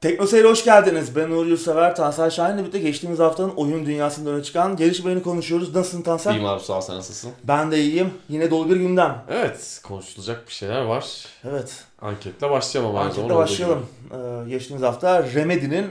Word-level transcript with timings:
Tekno 0.00 0.26
Seyir'e 0.26 0.48
hoş 0.48 0.64
geldiniz. 0.64 1.16
Ben 1.16 1.30
Uğur 1.30 1.46
Yurtsever, 1.46 1.96
Tansel 1.96 2.30
Şahin'le 2.30 2.58
birlikte 2.58 2.78
geçtiğimiz 2.78 3.18
haftanın 3.18 3.50
oyun 3.50 3.86
dünyasında 3.86 4.30
öne 4.30 4.42
çıkan 4.42 4.76
gelişmelerini 4.76 5.22
konuşuyoruz. 5.22 5.74
Nasılsın 5.74 6.02
Tansel? 6.02 6.34
İyiyim 6.34 6.46
abi 6.46 6.62
sağ 6.62 6.76
ol 6.76 6.80
sen 6.80 6.96
nasılsın? 6.96 7.32
Ben 7.44 7.70
de 7.70 7.80
iyiyim. 7.80 8.10
Yine 8.28 8.50
dolu 8.50 8.70
bir 8.70 8.76
gündem. 8.76 9.24
Evet 9.28 9.80
konuşulacak 9.84 10.48
bir 10.48 10.52
şeyler 10.52 10.82
var. 10.82 11.26
Evet. 11.44 11.84
Anketle 12.02 12.50
başlayalım 12.50 12.90
ama 12.96 13.00
Anketle 13.04 13.34
başlayalım. 13.34 13.86
Ee, 14.12 14.48
geçtiğimiz 14.48 14.82
hafta 14.82 15.22
Remedy'nin 15.34 15.86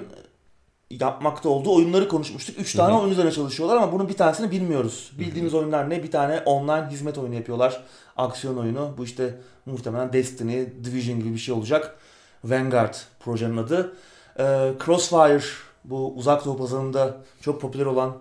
yapmakta 0.92 1.50
olduğu 1.50 1.76
oyunları 1.76 2.08
konuşmuştuk. 2.08 2.60
3 2.60 2.74
tane 2.74 2.94
Hı 2.94 2.98
hı. 2.98 3.02
oyun 3.02 3.12
üzerine 3.12 3.32
çalışıyorlar 3.32 3.78
ama 3.78 3.92
bunun 3.92 4.10
bir 4.10 4.18
tanesini 4.18 4.52
bilmiyoruz. 4.52 5.12
Bildiğimiz 5.20 5.54
oyunlar 5.54 5.90
ne? 5.90 6.04
Bir 6.04 6.12
tane 6.12 6.40
online 6.40 6.88
hizmet 6.92 7.18
oyunu 7.18 7.36
yapıyorlar. 7.36 7.84
Aksiyon 8.18 8.58
oyunu. 8.58 8.94
Bu 8.98 9.04
işte 9.04 9.38
muhtemelen 9.66 10.14
Destiny, 10.14 10.66
Division 10.84 11.20
gibi 11.20 11.34
bir 11.34 11.40
şey 11.40 11.56
olacak. 11.56 11.96
Vanguard 12.44 12.96
projenin 13.20 13.58
adı. 13.58 13.94
Ee, 14.40 14.74
Crossfire 14.86 15.44
bu 15.86 16.14
uzak 16.16 16.46
doğu 16.46 16.58
pazarında 16.58 17.18
çok 17.42 17.62
popüler 17.62 17.86
olan 17.86 18.18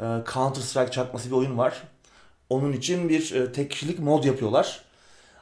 e, 0.00 0.04
Counter 0.34 0.62
Strike 0.62 0.90
çakması 0.90 1.30
bir 1.30 1.34
oyun 1.34 1.58
var. 1.58 1.82
Onun 2.50 2.72
için 2.72 3.08
bir 3.08 3.34
e, 3.34 3.52
tek 3.52 3.70
kişilik 3.70 3.98
mod 3.98 4.24
yapıyorlar. 4.24 4.82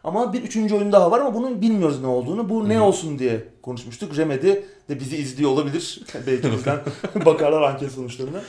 Ama 0.05 0.33
bir 0.33 0.43
üçüncü 0.43 0.75
oyun 0.75 0.93
daha 0.93 1.11
var 1.11 1.21
ama 1.21 1.35
bunun 1.35 1.63
bilmiyoruz 1.63 2.01
ne 2.01 2.07
olduğunu. 2.07 2.49
Bu 2.49 2.69
ne 2.69 2.79
Hı 2.79 2.83
olsun 2.83 3.19
diye 3.19 3.45
konuşmuştuk. 3.63 4.19
Remedy 4.19 4.53
de 4.89 5.01
bizi 5.01 5.17
izliyor 5.17 5.51
olabilir. 5.51 6.03
Belki 6.27 6.53
bizden 6.53 6.81
bakarlar 7.25 7.63
anket 7.63 7.93
sonuçlarına. 7.93 8.43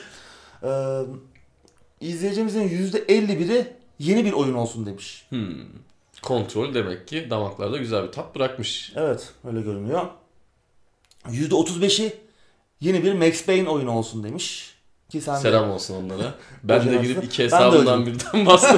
Ee, 0.63 1.01
izleyicimizin 2.01 2.70
%51'i 2.70 3.67
yeni 3.99 4.25
bir 4.25 4.31
oyun 4.31 4.53
olsun 4.53 4.85
demiş. 4.85 5.25
Hmm. 5.29 5.55
Kontrol 6.23 6.73
demek 6.73 7.07
ki 7.07 7.27
damaklarda 7.30 7.77
güzel 7.77 8.03
bir 8.07 8.11
tat 8.11 8.35
bırakmış. 8.35 8.93
Evet 8.95 9.29
öyle 9.48 9.62
görünüyor. 9.62 10.02
%35'i 11.27 12.13
yeni 12.79 13.03
bir 13.03 13.13
Max 13.13 13.45
Payne 13.45 13.70
oyunu 13.70 13.91
olsun 13.91 14.23
demiş. 14.23 14.76
Ki 15.09 15.21
sen 15.21 15.35
de- 15.35 15.40
Selam 15.40 15.71
olsun 15.71 15.95
onlara. 16.05 16.34
Ben 16.63 16.91
de 16.91 16.95
girip 16.98 17.23
iki 17.23 17.40
de 17.40 17.43
hesabından 17.45 18.05
birden 18.05 18.45
bastım. 18.45 18.77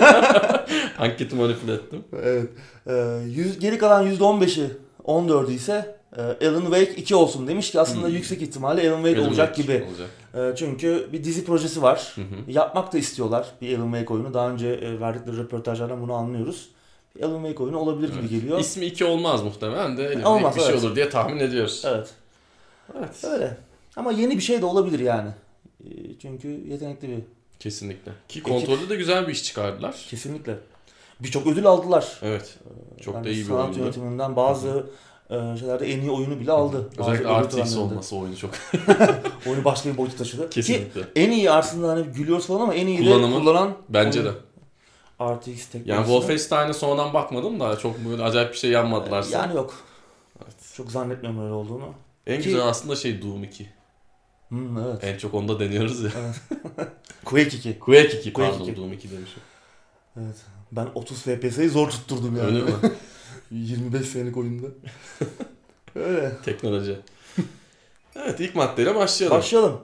Anketi 1.00 1.36
manipüle 1.36 1.74
ettim. 1.74 2.04
Evet. 2.24 2.50
Ee, 2.88 2.94
yüz, 3.26 3.60
geri 3.60 3.78
kalan 3.78 4.08
%15'i 4.08 4.70
14'ü 5.04 5.52
ise 5.54 5.96
e, 6.18 6.48
Alan 6.48 6.62
Wake 6.62 6.96
2 6.96 7.16
olsun 7.16 7.48
demiş 7.48 7.72
ki 7.72 7.80
aslında 7.80 8.08
Hmm. 8.08 8.14
yüksek 8.16 8.42
ihtimalle 8.42 8.90
Alan 8.92 8.98
Wake 9.04 9.20
Alan 9.20 9.28
olacak 9.30 9.56
Wake 9.56 9.62
gibi. 9.78 9.86
Olacak. 9.90 10.10
E, 10.54 10.56
çünkü 10.56 11.10
bir 11.14 11.24
dizi 11.24 11.46
projesi 11.46 11.82
var. 11.82 12.12
Hı 12.16 12.22
hı. 12.22 12.52
Yapmak 12.52 12.94
da 12.94 12.98
istiyorlar 12.98 13.48
bir 13.62 13.78
Alan 13.80 13.92
Wake 13.92 14.14
oyunu. 14.14 14.34
Daha 14.34 14.50
önce 14.50 14.68
e, 14.68 15.00
verdikleri 15.00 15.38
röportajlardan 15.38 16.02
bunu 16.02 16.14
anlıyoruz. 16.14 16.70
Alan 17.22 17.44
Wake 17.44 17.64
oyunu 17.64 17.78
olabilir 17.78 18.08
gibi 18.10 18.20
Evet. 18.20 18.30
geliyor. 18.30 18.60
İsmi 18.60 18.86
2 18.86 19.06
olmaz 19.06 19.44
muhtemelen 19.44 19.98
de 19.98 20.22
Olmaz, 20.28 20.56
bir 20.56 20.62
şey 20.62 20.70
evet. 20.72 20.84
olur 20.84 20.96
diye 20.96 21.10
tahmin 21.10 21.40
ediyoruz. 21.40 21.82
Evet. 21.86 22.10
Evet. 23.00 23.24
Öyle. 23.24 23.58
Ama 23.96 24.12
yeni 24.12 24.38
bir 24.38 24.42
şey 24.42 24.62
de 24.62 24.66
olabilir 24.66 25.00
yani. 25.00 25.30
E, 25.86 25.90
çünkü 26.22 26.48
yetenekli 26.48 27.10
bir. 27.10 27.20
Kesinlikle. 27.60 28.12
Ki 28.30 28.44
kontrolde 28.44 28.90
de 28.90 28.96
güzel 28.96 29.28
bir 29.28 29.32
iş 29.34 29.44
çıkardılar. 29.44 30.06
Kesinlikle. 30.10 30.58
Birçok 31.20 31.48
ödül 31.48 31.66
aldılar. 31.66 32.20
Evet. 32.22 32.58
Çok 33.02 33.16
Yani 33.16 33.26
da 33.26 33.30
iyi 33.30 33.46
bir 33.46 33.52
oyundu. 33.52 33.80
yönetiminden 33.80 34.36
bazı 34.36 34.86
e, 35.30 35.58
şeylerde 35.60 35.92
en 35.94 36.02
iyi 36.02 36.12
oyunu 36.12 36.40
bile 36.40 36.52
aldı. 36.52 36.90
Özellikle 36.98 37.42
RTX 37.42 37.78
olması 37.78 38.16
oyunu 38.16 38.38
çok 38.38 38.52
Oyunu 39.48 39.66
başka 39.66 39.90
bir 39.92 39.98
boyuta 39.98 40.18
taşıdı. 40.18 40.50
Ki 40.50 40.56
kesinlikle. 40.62 41.02
en 41.16 41.32
iyi 41.32 41.52
aslında 41.52 41.88
hani 41.90 42.04
gülüyoruz 42.04 42.48
falan 42.48 42.62
ama 42.62 42.74
en 42.74 42.88
iyi 42.88 43.00
de 43.00 43.04
Kullanımı 43.04 43.40
kullanan 43.40 43.74
Bence 43.90 44.26
de. 44.26 44.30
RTX 45.30 45.44
teknolojisi. 45.46 45.90
Yani 45.90 46.06
Wolfenstein'e 46.06 46.74
sonradan 46.74 47.14
bakmadım 47.14 47.60
da 47.60 47.78
çok 47.78 48.00
böyle 48.06 48.24
acayip 48.24 48.52
bir 48.52 48.58
şey 48.58 48.72
yanmadılarsa. 48.72 49.38
Yani 49.38 49.56
yok. 49.56 49.74
Evet. 50.44 50.56
Çok 50.76 50.92
zannetmiyorum 50.92 51.44
öyle 51.44 51.54
olduğunu. 51.54 51.94
En 52.28 52.38
Ki- 52.38 52.44
güzel 52.44 52.62
aslında 52.62 52.96
şey 52.96 53.22
Doom 53.22 53.44
2. 53.44 53.70
Hmm, 54.50 54.78
evet. 54.78 55.04
En 55.04 55.18
çok 55.18 55.34
onda 55.34 55.60
deniyoruz 55.60 56.04
ya. 56.04 56.12
Quake 57.26 57.58
2. 57.58 57.80
Quake 57.80 58.20
2 58.20 58.34
Quake 58.34 58.52
pardon 58.52 58.66
2. 58.66 58.78
Doom 58.78 58.94
2 58.94 59.12
demişim. 59.12 59.42
Evet. 60.18 60.36
Ben 60.72 60.88
30 60.96 61.22
FPS'yi 61.22 61.70
zor 61.70 61.90
tutturdum 61.90 62.38
yani. 62.38 62.48
Öyle 62.48 62.62
mi? 62.64 62.72
25 63.52 64.06
senelik 64.08 64.38
oyunda. 64.38 64.68
öyle. 65.96 66.32
Teknoloji. 66.46 67.00
evet 68.16 68.40
ilk 68.40 68.56
maddeyle 68.56 68.96
başlayalım. 68.96 69.38
Başlayalım. 69.38 69.82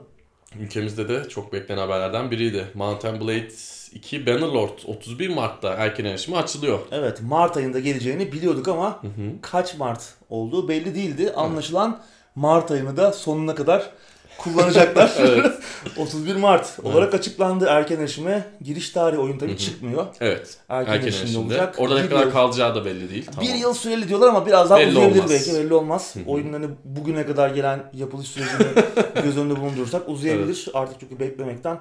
Ülkemizde 0.58 1.08
de 1.08 1.28
çok 1.28 1.52
beklenen 1.52 1.80
haberlerden 1.80 2.30
biriydi. 2.30 2.66
Mountain 2.74 3.20
Blade 3.20 3.50
2 3.92 4.26
Bannerlord 4.26 4.78
31 4.86 5.28
Mart'ta 5.28 5.68
erken 5.74 6.04
erişime 6.04 6.36
açılıyor. 6.36 6.78
Evet 6.92 7.22
Mart 7.22 7.56
ayında 7.56 7.80
geleceğini 7.80 8.32
biliyorduk 8.32 8.68
ama 8.68 9.02
Hı 9.02 9.06
hı. 9.06 9.30
kaç 9.42 9.78
Mart 9.78 10.14
olduğu 10.30 10.68
belli 10.68 10.94
değildi. 10.94 11.32
Anlaşılan 11.36 12.00
Mart 12.34 12.70
ayını 12.70 12.96
da 12.96 13.12
sonuna 13.12 13.54
kadar 13.54 13.90
kullanacaklar. 14.38 15.12
Evet. 15.18 15.52
31 15.96 16.36
Mart 16.36 16.78
olarak 16.82 17.14
açıklandı 17.14 17.66
erken 17.68 18.00
erişime. 18.00 18.44
Giriş 18.62 18.90
tarihi 18.90 19.18
oyun 19.20 19.38
tabii 19.38 19.58
çıkmıyor. 19.58 20.06
Evet. 20.20 20.56
Erken, 20.68 20.92
Erken 20.92 21.06
erişimde 21.06 21.38
olacak. 21.38 21.74
Orada 21.78 22.00
ne 22.00 22.08
kadar 22.08 22.22
yıl- 22.26 22.32
kalacağı 22.32 22.74
da 22.74 22.84
belli 22.84 23.10
değil. 23.10 23.26
Tamam. 23.34 23.44
Bir 23.50 23.54
yıl 23.54 23.74
süreli 23.74 24.08
diyorlar 24.08 24.28
ama 24.28 24.46
biraz 24.46 24.70
daha 24.70 24.78
Belli 24.78 24.90
uzayabilir 24.90 25.18
olmaz. 25.18 25.30
belki 25.30 25.54
belli 25.54 25.74
olmaz. 25.74 26.14
Hı 26.16 26.20
hı. 26.20 26.24
Oyunun 26.26 26.52
hani 26.52 26.66
bugüne 26.84 27.26
kadar 27.26 27.50
gelen 27.50 27.80
yapılış 27.94 28.28
sürecini 28.28 28.66
göz 29.24 29.38
önünde 29.38 29.60
bulundurursak 29.60 30.08
uzayabilir. 30.08 30.68
Artık 30.74 31.00
çünkü 31.00 31.18
beklemekten 31.20 31.78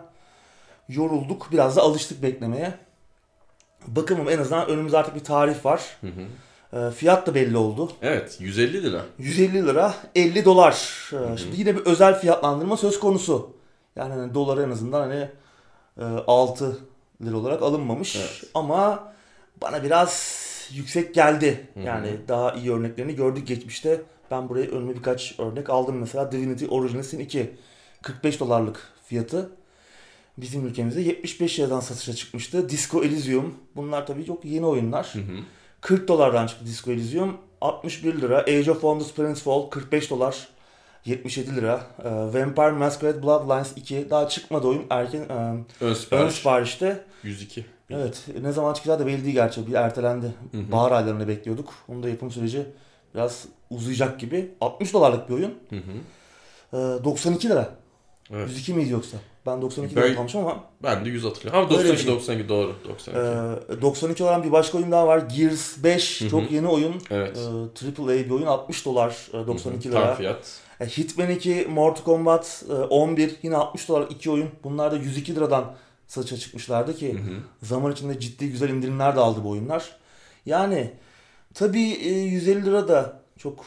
yorulduk. 0.89 1.47
Biraz 1.51 1.75
da 1.75 1.81
alıştık 1.81 2.23
beklemeye. 2.23 2.73
Bakalım 3.88 4.29
en 4.29 4.38
azından 4.38 4.67
önümüzde 4.67 4.97
artık 4.97 5.16
bir 5.16 5.23
tarih 5.23 5.66
var. 5.66 5.81
Hı 6.01 6.07
hı. 6.07 6.22
Ee, 6.73 6.91
fiyat 6.91 7.27
da 7.27 7.35
belli 7.35 7.57
oldu. 7.57 7.91
Evet 8.01 8.38
150 8.39 8.83
lira. 8.83 9.01
150 9.17 9.67
lira 9.67 9.94
50 10.16 10.45
dolar. 10.45 10.73
Ee, 11.13 11.38
Şimdi 11.38 11.59
yine 11.59 11.75
bir 11.75 11.81
özel 11.81 12.19
fiyatlandırma 12.19 12.77
söz 12.77 13.00
konusu. 13.00 13.53
Yani 13.95 14.13
hani 14.13 14.33
dolar 14.33 14.57
en 14.57 14.69
azından 14.72 15.00
hani 15.01 15.29
e, 15.97 16.03
6 16.27 16.79
lira 17.21 17.38
olarak 17.38 17.61
alınmamış. 17.61 18.16
Evet. 18.16 18.44
Ama 18.53 19.13
bana 19.61 19.83
biraz 19.83 20.39
yüksek 20.73 21.16
geldi. 21.16 21.67
Hı 21.73 21.79
hı. 21.79 21.83
Yani 21.83 22.17
daha 22.27 22.53
iyi 22.53 22.71
örneklerini 22.71 23.16
gördük 23.16 23.47
geçmişte. 23.47 24.01
Ben 24.31 24.50
buraya 24.50 24.66
önüme 24.67 24.95
birkaç 24.95 25.39
örnek 25.39 25.69
aldım. 25.69 25.95
Mesela 25.95 26.31
Divinity 26.31 26.66
Original 26.69 27.03
Sin 27.03 27.19
2. 27.19 27.56
45 28.01 28.39
dolarlık 28.39 28.94
fiyatı. 29.06 29.50
Bizim 30.41 30.67
ülkemizde 30.67 31.01
75 31.01 31.59
liradan 31.59 31.79
satışa 31.79 32.13
çıkmıştı. 32.13 32.69
Disco 32.69 33.03
Elysium. 33.03 33.53
Bunlar 33.75 34.07
tabii 34.07 34.25
çok 34.25 34.45
yeni 34.45 34.66
oyunlar. 34.66 35.09
Hı 35.13 35.19
hı. 35.19 35.39
40 35.81 36.07
dolardan 36.07 36.47
çıktı 36.47 36.66
Disco 36.66 36.91
Elysium. 36.91 37.38
61 37.61 38.22
lira. 38.22 38.38
Age 38.38 38.72
of 38.72 38.81
Wonders 38.81 39.13
Planetfall 39.13 39.69
45 39.69 40.09
dolar. 40.09 40.47
77 41.05 41.55
lira. 41.55 41.81
Ee, 42.03 42.09
Vampire 42.09 42.72
Masquerade 42.72 43.23
Bloodlines 43.23 43.72
2 43.75 44.07
daha 44.09 44.27
çıkmadı 44.27 44.67
oyun. 44.67 44.83
Erken 44.89 45.19
e, 45.19 45.23
Ön 45.23 45.66
ön 45.81 45.94
sipariş 45.94 46.33
siparişte. 46.33 47.03
102. 47.23 47.66
Evet. 47.89 48.25
Ne 48.41 48.51
zaman 48.51 48.73
çıkacağı 48.73 49.00
da 49.00 49.07
belli 49.07 49.23
değil 49.23 49.33
gerçi. 49.35 49.67
Bir 49.67 49.73
ertelendi. 49.73 50.33
Hı 50.51 50.57
hı. 50.57 50.71
Bahar 50.71 50.91
aylarını 50.91 51.27
bekliyorduk. 51.27 51.73
Onun 51.88 52.03
da 52.03 52.09
yapım 52.09 52.31
süreci 52.31 52.66
biraz 53.16 53.45
uzayacak 53.69 54.19
gibi. 54.19 54.51
60 54.61 54.94
dolarlık 54.94 55.29
bir 55.29 55.33
oyun. 55.33 55.53
Hı 55.69 55.75
hı. 55.75 55.91
Ee, 56.73 57.03
92 57.03 57.50
lira. 57.50 57.69
Evet. 58.34 58.50
102 58.50 58.73
miydi 58.73 58.90
yoksa? 58.91 59.17
Ben 59.45 59.62
92 59.62 59.95
Ben- 59.95 60.03
lira 60.03 60.19
almışım 60.19 60.41
ama 60.41 60.63
Ben 60.84 61.06
de 61.06 61.09
100 61.09 61.23
hatırlıyorum. 61.23 61.59
Ama 61.59 61.69
Öyle 61.79 61.84
bir 61.84 61.90
92 61.90 62.03
şey. 62.03 62.13
92 62.16 62.50
doğru. 62.50 62.75
92. 62.90 63.19
e, 63.78 63.81
92 63.81 64.23
olan 64.23 64.44
bir 64.44 64.51
başka 64.51 64.78
oyun 64.78 64.91
daha 64.91 65.07
var. 65.07 65.17
Gears 65.38 65.84
5 65.84 66.22
Hı 66.22 66.25
hı. 66.25 66.29
çok 66.29 66.51
yeni 66.51 66.68
oyun. 66.68 66.95
evet. 67.12 67.38
Ee, 67.38 68.01
AAA 68.01 68.07
bir 68.25 68.29
oyun 68.29 68.45
60 68.45 68.85
dolar 68.85 69.28
e, 69.34 69.47
92 69.47 69.85
Hı 69.89 69.89
hı. 69.89 69.94
Tam 69.94 70.03
lira. 70.03 70.16
fiyat. 70.16 70.59
E, 70.79 70.85
Hitman 70.85 71.29
2, 71.29 71.68
Mortal 71.69 72.03
Kombat 72.03 72.63
e, 72.69 72.73
11 72.73 73.35
yine 73.44 73.56
60 73.56 73.89
dolar 73.89 74.06
iki 74.09 74.31
oyun. 74.31 74.50
Bunlar 74.63 74.91
da 74.91 74.95
102 74.95 75.35
liradan 75.35 75.75
satışa 76.07 76.38
çıkmışlardı 76.38 76.95
ki 76.97 77.13
Hı 77.13 77.18
hı. 77.18 77.38
zaman 77.62 77.91
içinde 77.91 78.19
ciddi 78.19 78.50
güzel 78.51 78.69
indirimler 78.69 79.16
de 79.16 79.19
aldı 79.19 79.39
bu 79.44 79.50
oyunlar. 79.50 79.95
Yani 80.45 80.91
tabii 81.53 81.89
e, 81.91 82.09
150 82.09 82.66
lira 82.66 82.88
da 82.88 83.19
çok 83.38 83.66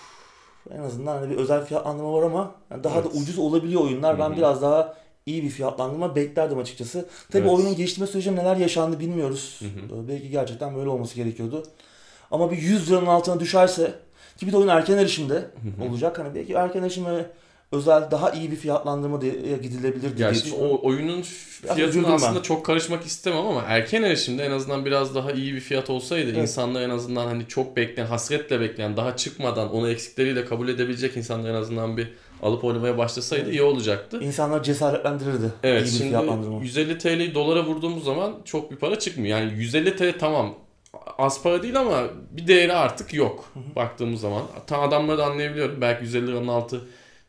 en 0.71 0.79
azından 0.83 1.17
hani 1.19 1.31
bir 1.31 1.37
özel 1.37 1.65
fiyatlandırma 1.65 2.13
var 2.13 2.23
ama 2.23 2.51
yani 2.71 2.85
daha 2.85 2.95
da 2.95 3.09
Evet. 3.13 3.23
ucuz 3.23 3.39
olabiliyor 3.39 3.81
oyunlar. 3.83 4.19
Ben 4.19 4.31
hı. 4.31 4.37
biraz 4.37 4.63
daha 4.63 4.95
iyi 5.27 5.43
bir 5.43 5.49
fiyatlandırma 5.51 6.17
beklerdim 6.17 6.59
açıkçası. 6.59 7.09
Tabii 7.31 7.43
Evet. 7.43 7.53
oyunun 7.59 7.77
geliştirme 7.77 8.07
sürecinde 8.07 8.41
neler 8.41 8.57
yaşandı 8.57 9.01
bilmiyoruz. 9.01 9.61
Hı 9.61 9.95
hı. 9.95 10.03
E, 10.05 10.09
Belki 10.09 10.31
gerçekten 10.31 10.77
böyle 10.77 10.89
olması 10.89 11.15
gerekiyordu. 11.17 11.63
Ama 12.31 12.51
bir 12.51 12.57
100 12.59 12.91
liranın 12.91 13.07
altına 13.07 13.41
düşerse 13.41 13.95
ki 14.37 14.47
bir 14.47 14.53
de 14.53 14.57
oyun 14.57 14.69
erken 14.69 14.99
erişimde 14.99 15.35
Hı 15.35 15.85
hı. 15.85 15.89
olacak. 15.91 16.19
Hani 16.19 16.35
belki 16.35 16.53
erken 16.53 16.83
erişime 16.83 17.27
özel 17.73 18.11
daha 18.11 18.31
iyi 18.31 18.51
bir 18.51 18.57
fiyatlandırma 18.57 19.21
diye 19.21 19.33
gidilebilir 19.63 20.03
diye 20.03 20.29
Gerçi 20.29 20.45
düşünüyorum. 20.45 20.79
o 20.83 20.87
oyunun 20.89 21.23
fiyatına 21.23 21.85
üzüldüm 21.87 22.09
ben. 22.09 22.15
aslında 22.15 22.43
çok 22.43 22.67
karışmak 22.67 23.05
istemem 23.07 23.47
ama 23.47 23.63
erken 23.67 24.03
erişimde 24.03 24.45
en 24.45 24.51
azından 24.51 24.85
biraz 24.85 25.15
daha 25.15 25.33
iyi 25.33 25.55
bir 25.55 25.61
fiyat 25.61 25.91
olsaydı 25.91 26.31
Evet. 26.31 26.39
insanlar 26.43 26.83
en 26.83 26.91
azından 26.91 27.27
hani 27.27 27.49
çok 27.49 27.77
bekleyen, 27.77 28.07
hasretle 28.09 28.61
bekleyen, 28.61 28.97
daha 28.97 29.17
çıkmadan 29.17 29.73
onu 29.75 29.91
eksikleriyle 29.91 30.45
kabul 30.45 30.69
edebilecek 30.69 31.17
insanlar 31.17 31.51
en 31.51 31.55
azından 31.55 31.97
bir 31.97 32.13
alıp 32.43 32.65
oynamaya 32.65 32.99
başlasaydı 32.99 33.51
iyi 33.51 33.63
olacaktı. 33.63 34.21
İnsanlar 34.21 34.63
cesaretlendirirdi. 34.63 35.53
Evet 35.63 35.87
iyi 35.89 35.91
şimdi 35.93 36.09
fiyatlandırma. 36.09 36.61
150 36.63 36.99
TL'yi 36.99 37.35
dolara 37.35 37.65
vurduğumuz 37.67 38.05
zaman 38.05 38.35
çok 38.45 38.71
bir 38.71 38.77
para 38.77 38.99
çıkmıyor. 38.99 39.39
Yani 39.39 39.53
150 39.55 39.97
TL 39.97 40.19
tamam 40.19 40.55
az 41.19 41.43
para 41.43 41.63
değil 41.63 41.81
ama 41.81 42.03
bir 42.31 42.47
değeri 42.47 42.73
artık 42.73 43.15
yok 43.15 43.53
baktığımız 43.77 44.21
zaman. 44.21 44.43
Tam 44.67 44.81
adamları 44.83 45.19
da 45.19 45.25
anlayabiliyorum. 45.27 45.81
Belki 45.81 46.05
150 46.05 46.27
liranın 46.27 46.49
altı 46.49 46.81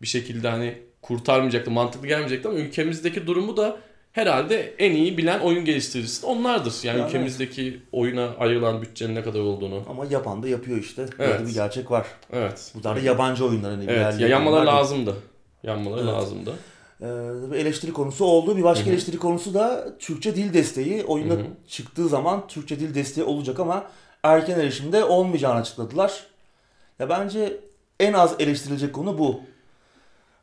bir 0.04 0.08
şekilde 0.08 0.50
hani 0.50 0.78
kurtarmayacaktı, 1.02 1.72
mantıklı 1.72 2.08
gelmeyecekti 2.08 2.48
ama 2.48 2.58
ülkemizdeki 2.58 3.28
durumu 3.28 3.58
da 3.58 3.78
herhalde 4.12 4.74
en 4.80 4.92
iyi 4.92 5.18
bilen 5.18 5.40
oyun 5.40 5.66
geliştiricisi 5.66 6.26
onlardır. 6.26 6.74
Yani, 6.84 7.00
Yani 7.00 7.08
ülkemizdeki 7.08 7.80
oyuna 7.92 8.30
ayrılan 8.40 8.82
bütçenin 8.82 9.16
ne 9.16 9.24
kadar 9.24 9.40
olduğunu. 9.40 9.84
Ama 9.90 10.06
yapan 10.06 10.44
da 10.44 10.48
yapıyor 10.48 10.78
işte. 10.78 11.06
Böyle 11.20 11.34
Evet. 11.34 11.48
bir 11.48 11.54
gerçek 11.54 11.92
var. 11.92 12.08
Evet. 12.34 12.72
Bu 12.76 12.84
da 12.84 13.00
yabancı 13.00 13.46
oyunlar 13.46 13.72
hani 13.72 13.86
Evet. 13.88 14.20
Ya 14.20 14.28
yanmaları 14.28 14.66
lazımdı. 14.66 15.16
Yanmaları 15.64 16.02
Evet. 16.04 16.14
lazımdı. 16.14 16.54
Ee, 17.02 17.08
eleştiri 17.60 17.94
konusu 17.94 18.26
oldu. 18.26 18.58
Bir 18.58 18.64
başka 18.64 18.86
Hı 18.86 18.90
hı. 18.90 18.94
eleştiri 18.94 19.18
konusu 19.18 19.54
da 19.54 19.98
Türkçe 20.00 20.36
dil 20.36 20.54
desteği. 20.54 21.04
Oyunda 21.04 21.34
Hı 21.34 21.38
hı. 21.38 21.44
çıktığı 21.68 22.08
zaman 22.10 22.48
Türkçe 22.48 22.80
dil 22.80 22.96
desteği 22.96 23.24
olacak 23.24 23.60
ama 23.60 23.86
erken 24.24 24.60
erişimde 24.60 25.04
olmayacağını 25.04 25.60
açıkladılar. 25.60 26.24
Ya 27.00 27.10
bence 27.10 27.60
en 28.00 28.14
az 28.14 28.36
eleştirilecek 28.40 28.94
konu 28.94 29.18
bu. 29.18 29.40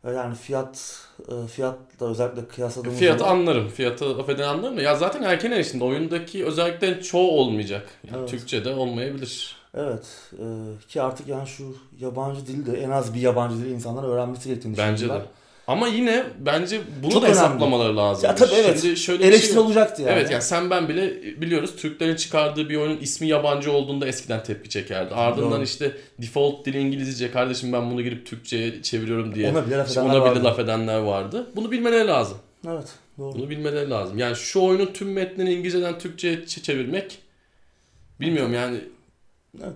Ee, 0.05 0.11
Yani 0.11 0.35
fiyat 0.35 1.01
e, 1.29 1.47
fiyatla 1.47 2.11
özellikle 2.11 2.49
kıyasladığımız 2.49 2.99
Fiyatı 2.99 3.19
zaman 3.19 3.33
anlarım. 3.37 3.69
Fiyatı 3.69 4.17
affeden 4.19 4.49
anlarım 4.49 4.77
da 4.77 4.83
ya 4.83 4.97
zaten 4.97 5.23
erken 5.23 5.51
erişimde 5.51 5.85
oyundaki 5.85 6.45
özelliklerin 6.47 7.03
çoğu 7.03 7.31
olmayacak. 7.31 7.89
Yani 8.09 8.19
Evet. 8.21 8.29
Türkçe'de 8.29 8.75
olmayabilir. 8.75 9.57
evet 9.75 10.07
e, 10.33 10.45
ki 10.89 11.03
artık 11.03 11.29
yani 11.29 11.49
şu 11.49 11.77
yabancı 12.01 12.47
dili 12.47 12.67
de 12.67 12.81
en 12.83 12.91
az 12.91 13.15
bir 13.15 13.21
yabancı 13.21 13.57
dili 13.57 13.73
insanlar 13.73 14.05
öğrenmesi 14.09 14.49
gerektiğini 14.49 14.77
Bence 14.79 15.09
de. 15.09 15.23
Ama 15.71 15.89
yine 15.89 16.25
bence 16.39 16.81
bunu 17.03 17.13
Çok 17.13 17.23
da 17.23 17.27
önemli. 17.27 17.41
hesaplamaları 17.41 17.97
lazım. 17.97 18.25
Ya 18.25 18.35
tabii 18.35 18.55
evet. 18.55 18.81
Şimdi 18.81 18.97
şöyle 18.97 19.19
şey 19.23 19.29
Eleştiri 19.29 19.57
yok. 19.57 19.67
olacaktı 19.67 20.03
yani. 20.03 20.13
Evet 20.13 20.31
yani 20.31 20.43
sen 20.43 20.71
ben 20.71 20.89
bile 20.89 21.23
biliyoruz 21.41 21.77
Türklerin 21.77 22.17
çıkardığı 22.17 22.69
bir 22.69 22.77
oyunun 22.77 22.99
ismi 23.01 23.29
yabancı 23.29 23.73
olduğunda 23.73 24.07
eskiden 24.07 24.43
tepki 24.43 24.69
çekerdi. 24.71 25.15
Ardından 25.15 25.51
Doğru. 25.53 25.63
işte 25.63 25.93
default 26.23 26.67
dili 26.67 26.79
İngilizce 26.79 27.31
kardeşim 27.31 27.73
ben 27.73 27.91
bunu 27.91 28.03
girip 28.03 28.27
Türkçe'ye 28.27 28.83
çeviriyorum 28.83 29.35
diye. 29.35 29.51
Ona 29.51 29.67
bile 29.67 29.77
laf 29.77 29.91
edenler 29.91 30.05
ona 30.05 30.13
bile 30.15 30.21
vardı. 30.31 30.45
laf 30.45 30.59
edenler 30.59 30.99
vardı. 30.99 31.47
Bunu 31.57 31.71
bilmeleri 31.71 32.07
lazım. 32.09 32.39
Evet 32.69 32.89
doğru. 33.19 33.35
Bunu 33.35 33.51
bilmeleri 33.51 33.91
lazım. 33.91 34.19
Yani 34.19 34.37
şu 34.37 34.61
oyunun 34.61 34.87
tüm 34.95 35.13
metnini 35.13 35.53
İngilizceden 35.55 35.99
Türkçe'ye 35.99 36.47
çevirmek 36.47 37.19
bilmiyorum 38.21 38.55
yani. 38.55 38.81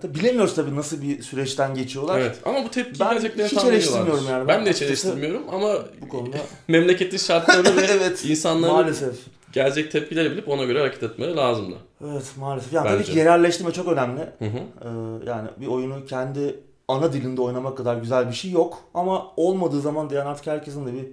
Tabii 0.01 0.15
bilemiyoruz 0.15 0.55
tabii 0.55 0.75
nasıl 0.75 1.01
bir 1.01 1.21
süreçten 1.21 1.75
geçiyorlar. 1.75 2.19
Evet 2.19 2.39
ama 2.45 2.63
bu 2.63 2.69
tepki 2.71 2.99
Ben 2.99 3.13
gerçekten 3.13 3.45
hiç 3.47 3.63
eleştirmiyorum 3.63 4.25
yani. 4.29 4.47
Ben, 4.47 4.59
Ben 4.59 4.65
de 4.65 4.69
hiç 4.73 4.81
eleştirmiyorum 4.81 5.43
ama 5.51 5.73
Bu 6.01 6.09
konuda 6.09 6.37
memleketin 6.67 7.17
şartlarını 7.17 7.77
ve 7.81 7.85
evet 7.89 8.25
insanların 8.25 8.73
maalesef. 8.73 9.15
gelecek 9.53 9.91
tepkileri 9.91 10.31
bilip 10.31 10.49
ona 10.49 10.63
göre 10.63 10.79
hareket 10.79 11.03
etmeleri 11.03 11.35
lazımdı. 11.35 11.75
Evet 12.03 12.33
maalesef. 12.39 12.73
Yani 12.73 12.87
tabii 12.87 12.99
Bence. 12.99 13.11
ki 13.11 13.17
yerelleştirme 13.17 13.71
çok 13.71 13.87
önemli. 13.87 14.21
Hı 14.21 14.45
hı. 14.45 14.57
Ee, 14.81 15.29
yani 15.29 15.49
bir 15.61 15.67
oyunu 15.67 16.05
kendi 16.05 16.59
ana 16.87 17.13
dilinde 17.13 17.41
oynamak 17.41 17.77
kadar 17.77 17.95
güzel 17.97 18.27
bir 18.29 18.33
şey 18.33 18.51
yok. 18.51 18.77
Ama 18.93 19.31
olmadığı 19.37 19.81
zaman 19.81 20.09
da 20.09 20.15
yani 20.15 20.29
artık 20.29 20.47
herkesin 20.47 20.87
de 20.87 20.93
bir 20.93 21.07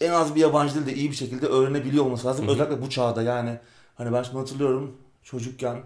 en 0.00 0.10
az 0.10 0.34
bir 0.34 0.40
yabancı 0.40 0.74
dilde 0.74 0.94
iyi 0.94 1.10
bir 1.10 1.16
şekilde 1.16 1.46
öğrenebiliyor 1.46 2.04
olması 2.04 2.26
lazım. 2.26 2.44
Hı 2.46 2.50
hı. 2.50 2.54
Özellikle 2.54 2.82
bu 2.82 2.90
çağda 2.90 3.22
yani. 3.22 3.58
Hani 3.94 4.12
ben 4.12 4.22
şimdi 4.22 4.38
hatırlıyorum 4.38 4.96
çocukken 5.22 5.76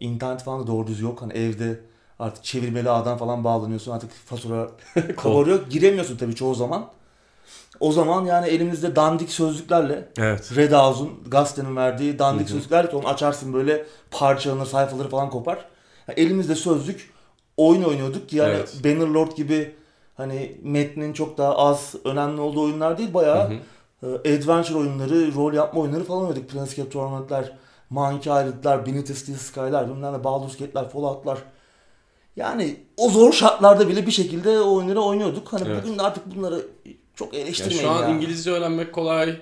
internet 0.00 0.42
falan 0.42 0.62
da 0.62 0.66
doğru 0.66 0.86
düz 0.86 1.00
yok. 1.00 1.22
Hani 1.22 1.32
evde 1.32 1.80
artık 2.18 2.44
çevirmeli 2.44 2.90
ağdan 2.90 3.18
falan 3.18 3.44
bağlanıyorsun. 3.44 3.92
Artık 3.92 4.10
fatura 4.26 4.70
kabarıyor. 5.16 5.70
Giremiyorsun 5.70 6.16
tabii 6.16 6.34
çoğu 6.34 6.54
zaman. 6.54 6.86
O 7.80 7.92
zaman 7.92 8.24
yani 8.24 8.48
elimizde 8.48 8.96
dandik 8.96 9.30
sözlüklerle 9.30 10.08
Evet. 10.18 10.56
Red 10.56 10.72
House'un 10.72 11.10
gazetenin 11.26 11.76
verdiği 11.76 12.18
dandik 12.18 12.48
Hı 12.48 12.50
hı. 12.50 12.54
sözlüklerle 12.54 12.88
onu 12.96 13.08
açarsın 13.08 13.52
böyle 13.52 13.86
parçalanır 14.10 14.66
sayfaları 14.66 15.08
falan 15.08 15.30
kopar. 15.30 15.64
Yani 16.08 16.20
elimizde 16.20 16.54
sözlük 16.54 17.12
oyun 17.56 17.82
oynuyorduk 17.82 18.28
ki 18.28 18.36
yani 18.36 18.54
Evet. 18.54 18.74
Bannerlord 18.84 19.32
gibi 19.36 19.74
hani 20.16 20.56
metnin 20.62 21.12
çok 21.12 21.38
daha 21.38 21.56
az 21.56 21.94
önemli 22.04 22.40
olduğu 22.40 22.62
oyunlar 22.62 22.98
değil 22.98 23.14
bayağı 23.14 23.50
Hı 23.50 23.54
hı. 24.06 24.20
e, 24.24 24.36
adventure 24.38 24.78
oyunları, 24.78 25.34
rol 25.34 25.52
yapma 25.52 25.80
oyunları 25.80 26.04
falan 26.04 26.20
oynuyorduk. 26.20 26.50
Planescape 26.50 26.90
Tournament'lar, 26.90 27.52
Monkey 27.90 28.32
Island'lar, 28.32 28.86
Beneath 28.86 29.12
Steel 29.14 29.38
Sky'lar, 29.38 29.88
bilmem 29.88 30.12
ne 30.12 30.24
Baldur's 30.24 30.56
Gate'ler, 30.58 30.88
Fallout'lar. 30.88 31.38
Yani 32.36 32.76
o 32.96 33.08
zor 33.10 33.32
şartlarda 33.32 33.88
bile 33.88 34.06
bir 34.06 34.10
şekilde 34.12 34.60
o 34.60 34.74
oyunları 34.76 35.00
oynuyorduk. 35.00 35.52
Hani 35.52 35.68
Evet. 35.68 35.82
bugün 35.84 35.98
de 35.98 36.02
artık 36.02 36.36
bunları 36.36 36.66
çok 37.14 37.34
Yani 37.34 37.42
eleştirmeyin 37.44 37.80
şu 37.82 37.90
an 37.90 38.02
ya. 38.02 38.08
İngilizce 38.08 38.50
öğrenmek 38.50 38.92
kolay. 38.92 39.36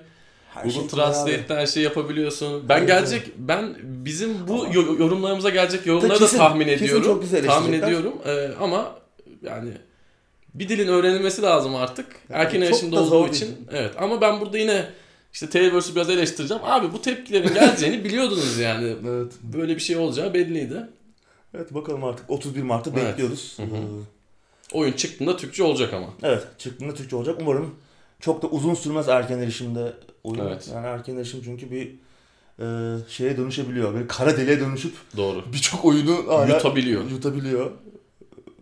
Her 0.54 0.62
Google 0.62 0.78
şey 0.80 0.88
kolay 0.88 1.04
abi. 1.06 1.12
Translate'ten 1.12 1.56
her 1.56 1.66
şeyi 1.66 1.84
yapabiliyorsun. 1.84 2.68
Ben 2.68 2.78
Evet, 2.78 2.88
gelecek 2.88 3.32
ben 3.38 3.76
bizim 3.82 4.48
bu 4.48 4.66
yo- 4.72 4.98
yorumlarımıza 4.98 5.50
gelecek 5.50 5.86
yorumları 5.86 6.18
Kesin- 6.18 6.38
da 6.38 6.42
tahmin 6.42 6.68
ediyorum. 6.68 7.04
çok 7.04 7.22
güzel 7.22 7.46
tahmin 7.46 7.72
ediyorum. 7.72 8.14
Ee, 8.26 8.48
ama 8.60 8.90
yani 9.42 9.70
bir 10.54 10.68
dilin 10.68 10.88
öğrenilmesi 10.88 11.42
lazım 11.42 11.74
artık. 11.74 12.06
Erken 12.30 12.60
çok 12.60 12.68
erişimde 12.68 12.98
olduğu 12.98 13.28
için. 13.28 13.46
değil. 13.46 13.56
Evet 13.72 13.92
ama 13.98 14.20
ben 14.20 14.40
burada 14.40 14.58
yine 14.58 14.84
işte 15.32 15.48
Taylor'sı 15.50 15.94
biraz 15.96 16.10
eleştireceğim. 16.10 16.62
Abi 16.64 16.92
bu 16.92 17.02
tepkilerin 17.02 17.54
geleceğini 17.54 18.04
biliyordunuz 18.04 18.58
yani. 18.58 18.96
Evet. 19.08 19.32
Böyle 19.42 19.74
bir 19.76 19.80
şey 19.80 19.96
olacağı 19.96 20.34
belliydi. 20.34 20.86
Evet 21.54 21.74
bakalım 21.74 22.04
artık 22.04 22.30
31 22.30 22.62
Mart'ı 22.62 22.90
Evet. 22.96 23.04
bekliyoruz. 23.08 23.54
Hı 23.56 23.62
hı. 23.62 23.66
Oyun 24.72 24.92
çıktığında 24.92 25.36
Türkçe 25.36 25.62
olacak 25.62 25.94
ama. 25.94 26.06
Evet 26.22 26.42
çıktığında 26.58 26.94
Türkçe 26.94 27.16
olacak. 27.16 27.38
Umarım 27.40 27.74
çok 28.20 28.42
da 28.42 28.46
uzun 28.46 28.74
sürmez 28.74 29.08
erken 29.08 29.38
erişimde 29.38 29.92
oyun. 30.24 30.46
Evet. 30.46 30.70
Yani 30.74 30.86
erken 30.86 31.16
erişim 31.16 31.40
çünkü 31.44 31.70
bir 31.70 31.92
e, 32.64 32.96
şeye 33.08 33.36
dönüşebiliyor. 33.36 33.94
Böyle 33.94 34.06
kara 34.06 34.36
deliğe 34.36 34.60
dönüşüp 34.60 34.94
Doğru. 35.16 35.44
birçok 35.52 35.84
oyunu 35.84 36.24
hala 36.28 36.54
Yutabiliyor. 36.54 37.10
yutabiliyor. 37.10 37.70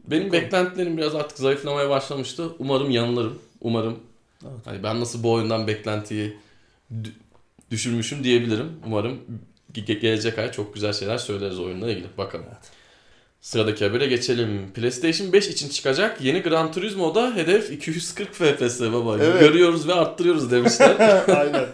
Benim 0.07 0.27
Bakalım. 0.27 0.45
beklentilerim 0.45 0.97
biraz 0.97 1.15
artık 1.15 1.39
zayıflamaya 1.39 1.91
başlamıştı. 1.91 2.51
Umarım 2.59 2.91
yanılırım. 2.91 3.39
Umarım 3.61 3.97
Evet. 4.43 4.53
hani 4.65 4.83
ben 4.83 5.01
nasıl 5.01 5.23
bu 5.23 5.33
oyundan 5.33 5.67
beklentiyi 5.67 6.37
düşürmüşüm 7.71 8.25
diyebilirim. 8.25 8.73
Umarım 8.87 9.21
ge- 9.75 9.99
gelecek 9.99 10.38
ay 10.38 10.53
çok 10.53 10.75
güzel 10.75 10.93
şeyler 10.93 11.19
söyleriz 11.19 11.59
oyunla 11.59 11.91
ilgili. 11.91 12.06
Bakalım. 12.19 12.44
Evet. 12.49 12.71
Sıradaki 13.41 13.85
habere 13.85 14.06
geçelim. 14.06 14.73
PlayStation 14.75 15.33
5 15.33 15.49
için 15.49 15.69
çıkacak 15.69 16.21
yeni 16.21 16.41
Gran 16.43 16.73
Turismo'da 16.73 17.37
hedef 17.37 17.71
240 17.73 18.35
FPS 18.35 18.81
baba. 18.81 19.19
Evet. 19.19 19.41
Görüyoruz 19.41 19.88
ve 19.88 19.94
arttırıyoruz 19.94 20.50
demişler. 20.50 21.25
Aynen. 21.37 21.67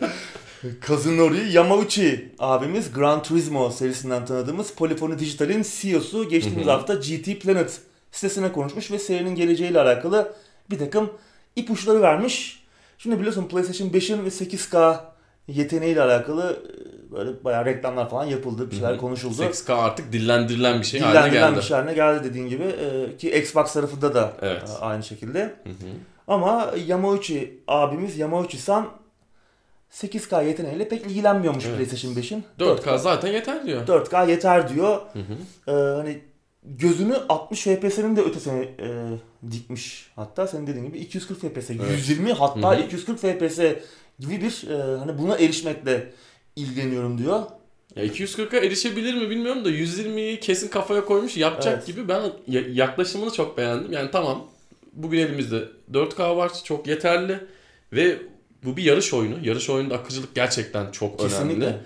Kazunori 0.81 1.53
Yamauchi 1.53 2.33
abimiz 2.39 2.93
Gran 2.93 3.23
Turismo 3.23 3.71
serisinden 3.71 4.27
tanıdığımız 4.27 4.73
Polyphony 4.73 5.19
Digital'in 5.19 5.67
CEO'su 5.81 6.29
geçtiğimiz 6.29 6.67
hafta 6.67 6.95
GT 6.95 7.41
Planet 7.41 7.81
sitesine 8.13 8.53
konuşmuş 8.53 8.91
ve 8.91 8.99
serinin 8.99 9.35
geleceğiyle 9.35 9.81
alakalı 9.81 10.35
bir 10.71 10.79
takım 10.79 11.11
ipuçları 11.57 12.03
vermiş. 12.03 12.63
Şimdi 12.99 13.19
biliyorsun 13.19 13.49
PlayStation 13.49 13.89
5'in 13.89 14.25
ve 14.25 14.29
8K 14.29 15.01
yeteneğiyle 15.49 16.03
alakalı 16.03 16.63
e, 17.11 17.13
böyle 17.13 17.45
bayağı 17.45 17.65
reklamlar 17.65 18.11
falan 18.11 18.25
yapıldı, 18.25 18.71
bir 18.71 18.75
şeyler 18.77 18.99
konuşuldu. 18.99 19.43
8K 19.43 19.73
artık 19.73 20.13
dillendirilen 20.13 20.81
bir 20.81 20.85
şey 20.87 21.01
haline 21.01 21.19
Dillendirilen 21.19 21.49
geldi. 21.51 21.59
bir 21.61 21.63
şey 21.67 21.77
haline 21.77 21.95
geldi 21.95 22.25
dediğin 22.25 22.49
gibi 22.49 22.65
e, 22.65 23.17
ki 23.17 23.31
Xbox 23.39 23.73
tarafında 23.73 24.15
da 24.15 24.33
Evet. 24.43 24.71
e, 24.71 24.85
aynı 24.85 25.03
şekilde. 25.03 25.41
Hı 25.41 25.71
hı. 25.71 25.75
Ama 26.29 26.71
Yamauchi 26.87 27.61
abimiz 27.69 28.19
Yamauchi-san 28.19 28.89
8K 29.93 30.47
yeteneğiyle 30.47 30.89
pek 30.89 31.07
ilgilenmiyormuş 31.07 31.65
Evet. 31.67 31.77
PlayStation 31.77 32.13
5'in. 32.15 32.45
4K 32.59 32.99
zaten 32.99 33.29
yeter 33.33 33.67
diyor. 33.67 33.87
4K 33.87 34.31
yeter 34.31 34.75
diyor. 34.75 35.01
Hı 35.13 35.19
hı. 35.19 35.71
Ee, 35.73 35.97
hani 35.97 36.19
gözünü 36.65 37.17
60 37.29 37.63
FPS'nin 37.65 38.17
de 38.17 38.21
ötesine 38.23 38.61
e, 38.63 38.89
dikmiş. 39.51 40.11
Hatta 40.17 40.47
senin 40.47 40.67
dediğin 40.67 40.87
gibi 40.87 40.99
240 40.99 41.41
FPS, 41.41 41.71
Evet. 41.71 41.81
120 41.91 42.33
hatta 42.33 42.73
Hı 42.73 42.77
hı. 42.77 42.83
240 42.83 43.19
FPS 43.19 43.59
gibi 44.23 44.41
bir 44.43 44.71
e, 44.71 44.99
hani 44.99 45.19
buna 45.19 45.37
erişmekle 45.37 46.11
ilgileniyorum 46.57 47.19
diyor. 47.19 47.43
Ya 47.97 48.05
240'a 48.05 48.59
erişebilir 48.61 49.15
mi 49.15 49.31
bilmiyorum 49.31 49.65
da 49.65 49.71
120'yi 49.71 50.41
kesin 50.41 50.69
kafaya 50.69 51.05
koymuş 51.05 51.37
yapacak 51.37 51.75
Evet. 51.77 51.87
gibi 51.87 52.09
ben 52.09 52.23
ya- 52.49 52.69
yaklaşımını 52.73 53.31
çok 53.33 53.59
beğendim. 53.59 53.93
Yani 53.93 54.11
tamam 54.11 54.47
bugün 54.93 55.19
elimizde 55.19 55.65
4K 55.93 56.37
var 56.37 56.53
çok 56.65 56.87
yeterli 56.87 57.39
ve 57.93 58.17
bu 58.65 58.77
bir 58.77 58.83
yarış 58.83 59.15
oyunu. 59.15 59.35
Yarış 59.47 59.71
oyununda 59.71 59.95
akıcılık 59.95 60.35
gerçekten 60.35 60.91
çok 60.91 61.19
Kesinlikle. 61.19 61.65
önemli. 61.67 61.77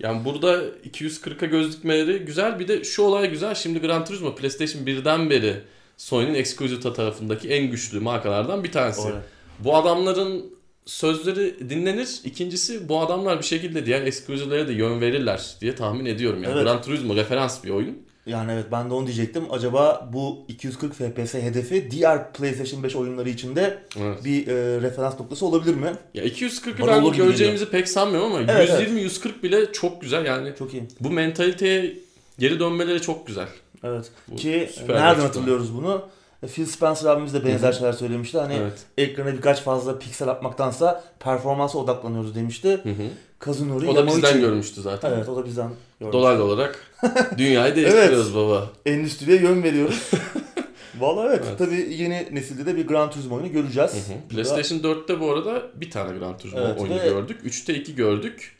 Yani 0.00 0.24
burada 0.24 0.62
240'a 0.90 1.46
göz 1.46 1.76
dikmeleri 1.78 2.18
güzel. 2.18 2.58
Bir 2.58 2.68
de 2.68 2.84
şu 2.84 3.02
olay 3.02 3.30
güzel. 3.30 3.54
Şimdi 3.54 3.78
Gran 3.80 4.04
Turismo 4.04 4.34
PlayStation 4.34 4.82
1'den 4.86 5.30
beri 5.30 5.54
Sony'nin 5.96 6.34
Exclusive 6.34 6.80
tarafındaki 6.92 7.48
en 7.48 7.70
güçlü 7.70 8.00
markalardan 8.00 8.64
bir 8.64 8.72
tanesi. 8.72 9.08
Öyle. 9.08 9.18
Bu 9.58 9.76
adamların 9.76 10.59
sözleri 10.86 11.70
dinlenir. 11.70 12.20
İkincisi 12.24 12.88
bu 12.88 13.00
adamlar 13.00 13.38
bir 13.38 13.44
şekilde 13.44 13.86
diğer 13.86 14.02
ekskluzivelere 14.02 14.68
de 14.68 14.72
yön 14.72 15.00
verirler 15.00 15.54
diye 15.60 15.74
tahmin 15.74 16.06
ediyorum. 16.06 16.42
Yani 16.42 16.52
Evet. 16.54 16.64
Gran 16.64 16.82
Turismo 16.82 17.16
referans 17.16 17.64
bir 17.64 17.70
oyun. 17.70 17.98
Yani 18.26 18.52
evet 18.52 18.64
ben 18.72 18.90
de 18.90 18.94
onu 18.94 19.06
diyecektim. 19.06 19.44
Acaba 19.50 20.10
bu 20.12 20.44
240 20.48 20.94
FPS 20.94 21.34
hedefi 21.34 21.90
diğer 21.90 22.32
PlayStation 22.32 22.82
5 22.82 22.96
oyunları 22.96 23.28
için 23.28 23.56
de 23.56 23.78
Evet. 24.00 24.24
bir 24.24 24.46
e, 24.48 24.80
referans 24.80 25.20
noktası 25.20 25.46
olabilir 25.46 25.74
mi? 25.74 25.92
Ya 26.14 26.24
240'ı 26.24 26.86
Bana 26.86 27.04
ben 27.04 27.12
göreceğimizi 27.12 27.70
pek 27.70 27.88
sanmıyorum 27.88 28.32
ama 28.32 28.52
Evet, 28.52 28.70
120-140 28.70 29.42
bile 29.42 29.72
çok 29.72 30.00
güzel. 30.00 30.26
Yani 30.26 30.52
Çok 30.58 30.74
iyi. 30.74 30.82
bu 31.00 31.10
mentaliteye 31.10 31.98
geri 32.38 32.60
dönmeleri 32.60 33.02
çok 33.02 33.26
güzel. 33.26 33.48
Evet. 33.84 34.10
Bu 34.28 34.36
Ki 34.36 34.70
nereden 34.88 35.20
hatırlıyoruz 35.20 35.74
bunu? 35.74 36.08
E, 36.42 36.46
Phil 36.46 36.66
Spencer 36.66 37.10
abimiz 37.10 37.34
de 37.34 37.44
benzer 37.44 37.72
şeyler 37.72 37.92
söylemişti. 37.92 38.38
Hani 38.38 38.54
Evet. 38.54 38.78
ekrana 38.98 39.32
birkaç 39.32 39.60
fazla 39.62 39.98
piksel 39.98 40.28
atmaktansa 40.28 41.04
performansa 41.20 41.78
odaklanıyoruz 41.78 42.34
demişti. 42.34 42.68
Hı 42.82 42.88
hı. 42.88 43.08
Kazunori 43.38 43.88
O 43.88 43.96
da 43.96 44.06
bizden 44.06 44.32
Yamauchi- 44.32 44.40
görmüştü 44.40 44.80
zaten. 44.82 45.12
Evet 45.12 45.28
o 45.28 45.36
da 45.36 45.44
bizden 45.44 45.70
görmüş. 46.00 46.12
Dolaylı 46.12 46.44
olarak 46.44 46.86
dünyayı 47.38 47.76
değiştiriyoruz 47.76 48.34
baba. 48.34 48.70
Endüstriye 48.86 49.40
yön 49.40 49.62
veriyoruz. 49.62 50.10
Vallahi 50.98 51.26
evet, 51.28 51.44
Evet. 51.48 51.58
tabii 51.58 51.94
yeni 51.98 52.28
nesilde 52.32 52.66
de 52.66 52.76
bir 52.76 52.86
Gran 52.86 53.10
Turismo 53.10 53.34
oyunu 53.34 53.52
göreceğiz. 53.52 53.92
Hı 53.92 53.96
hı. 54.14 54.28
PlayStation 54.28 54.78
4'te 54.78 55.20
bu 55.20 55.30
arada 55.32 55.62
bir 55.74 55.90
tane 55.90 56.18
Gran 56.18 56.38
Turismo 56.38 56.60
Evet, 56.60 56.80
oyunu 56.80 57.00
ve- 57.00 57.04
gördük. 57.08 57.40
3'te 57.44 57.74
2 57.74 57.94
gördük. 57.94 58.56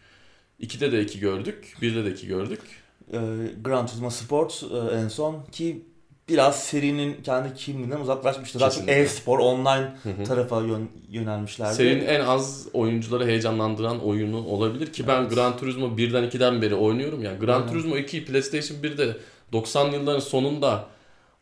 2'de 0.60 0.92
de 0.92 1.00
2 1.02 1.20
gördük. 1.20 1.76
1'de 1.82 2.04
de 2.04 2.10
2 2.10 2.26
gördük. 2.26 2.60
e, 3.12 3.18
Gran 3.64 3.86
Turismo 3.86 4.10
Sport 4.10 4.64
e, 4.72 4.96
en 4.96 5.08
son 5.08 5.36
ki 5.52 5.82
biraz 6.30 6.62
serinin 6.62 7.22
kendi 7.22 7.54
kimliğinden 7.54 8.00
uzaklaşmıştı. 8.00 8.60
Daha 8.60 8.70
çok 8.70 8.88
e-spor, 8.88 9.38
online 9.38 9.92
Hı 10.02 10.08
hı. 10.10 10.24
tarafa 10.24 10.60
yön, 10.62 10.88
yönelmişlerdi. 11.10 11.74
Serinin 11.74 12.06
en 12.06 12.20
az 12.20 12.66
oyuncuları 12.72 13.26
heyecanlandıran 13.26 14.04
oyunu 14.04 14.46
olabilir 14.46 14.92
ki 14.92 15.06
ben 15.08 15.20
Evet. 15.22 15.34
Gran 15.34 15.56
Turismo 15.56 15.86
1'den 15.86 16.24
2'den 16.24 16.62
beri 16.62 16.74
oynuyorum. 16.74 17.22
Yani 17.22 17.38
Gran 17.38 17.54
Aynen. 17.60 17.68
Turismo 17.72 17.96
2 17.96 18.24
PlayStation 18.24 18.78
1'de 18.78 19.16
90 19.52 19.90
yılların 19.92 20.20
sonunda 20.20 20.84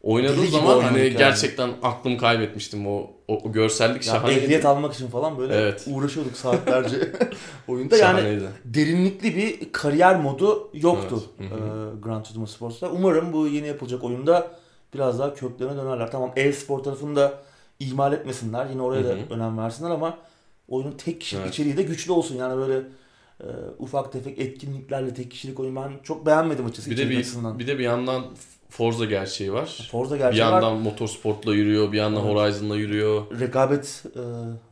oynadığım 0.02 0.42
Deli 0.42 0.50
zaman 0.50 0.80
hani 0.80 0.98
yani. 0.98 1.16
gerçekten 1.16 1.70
aklımı 1.82 2.18
kaybetmiştim. 2.18 2.86
O, 2.86 3.10
o, 3.28 3.34
o 3.44 3.52
görsellik 3.52 4.06
Ya 4.06 4.12
şahaneydi. 4.12 4.40
ehliyet 4.40 4.64
almak 4.66 4.94
için 4.94 5.08
falan 5.08 5.38
böyle 5.38 5.54
Evet. 5.54 5.84
uğraşıyorduk 5.90 6.36
saatlerce 6.36 6.96
oyunda. 7.68 7.96
Yani 7.96 8.18
Şahaneydi. 8.20 8.44
derinlikli 8.64 9.36
bir 9.36 9.72
kariyer 9.72 10.16
modu 10.20 10.70
yoktu 10.74 11.22
Evet. 11.40 11.50
Hı 11.50 11.54
e, 11.54 12.00
Gran 12.04 12.22
Turismo 12.22 12.46
Sports'ta. 12.46 12.88
Umarım 12.90 13.32
bu 13.32 13.46
yeni 13.46 13.66
yapılacak 13.66 14.04
oyunda 14.04 14.50
biraz 14.94 15.18
daha 15.18 15.34
köklerine 15.34 15.76
dönerler. 15.76 16.10
Tamam 16.10 16.32
e-spor 16.36 16.78
tarafını 16.78 17.16
da 17.16 17.38
ihmal 17.80 18.12
etmesinler. 18.12 18.66
Yine 18.66 18.82
oraya 18.82 19.04
da 19.04 19.08
Hı 19.08 19.12
hı. 19.12 19.34
önem 19.34 19.58
versinler 19.58 19.90
ama 19.90 20.18
oyunun 20.68 20.92
tek 20.92 21.20
kişilik 21.20 21.42
Evet. 21.42 21.54
içeriği 21.54 21.76
de 21.76 21.82
güçlü 21.82 22.12
olsun. 22.12 22.36
Yani 22.36 22.56
böyle 22.56 22.82
e, 23.40 23.46
ufak 23.78 24.12
tefek 24.12 24.38
etkinliklerle 24.38 25.14
tek 25.14 25.30
kişilik 25.30 25.60
oyun 25.60 25.76
ben 25.76 25.92
çok 26.02 26.26
beğenmedim 26.26 26.64
açıkçası 26.66 26.90
Bir 26.90 26.96
de 26.96 27.10
bir, 27.10 27.18
açısından. 27.18 27.58
bir 27.58 27.66
de 27.66 27.78
bir 27.78 27.84
yandan 27.84 28.24
Forza 28.70 29.04
gerçeği 29.04 29.52
var. 29.52 29.88
Forza 29.92 30.14
Bir 30.14 30.18
gerçeği 30.20 30.44
var. 30.44 30.52
yandan 30.52 30.76
motorsportla 30.76 31.54
yürüyor, 31.54 31.92
bir 31.92 31.98
yandan 31.98 32.24
Evet. 32.26 32.34
Horizon'la 32.36 32.76
yürüyor. 32.76 33.40
Rekabet 33.40 34.04
e, 34.16 34.20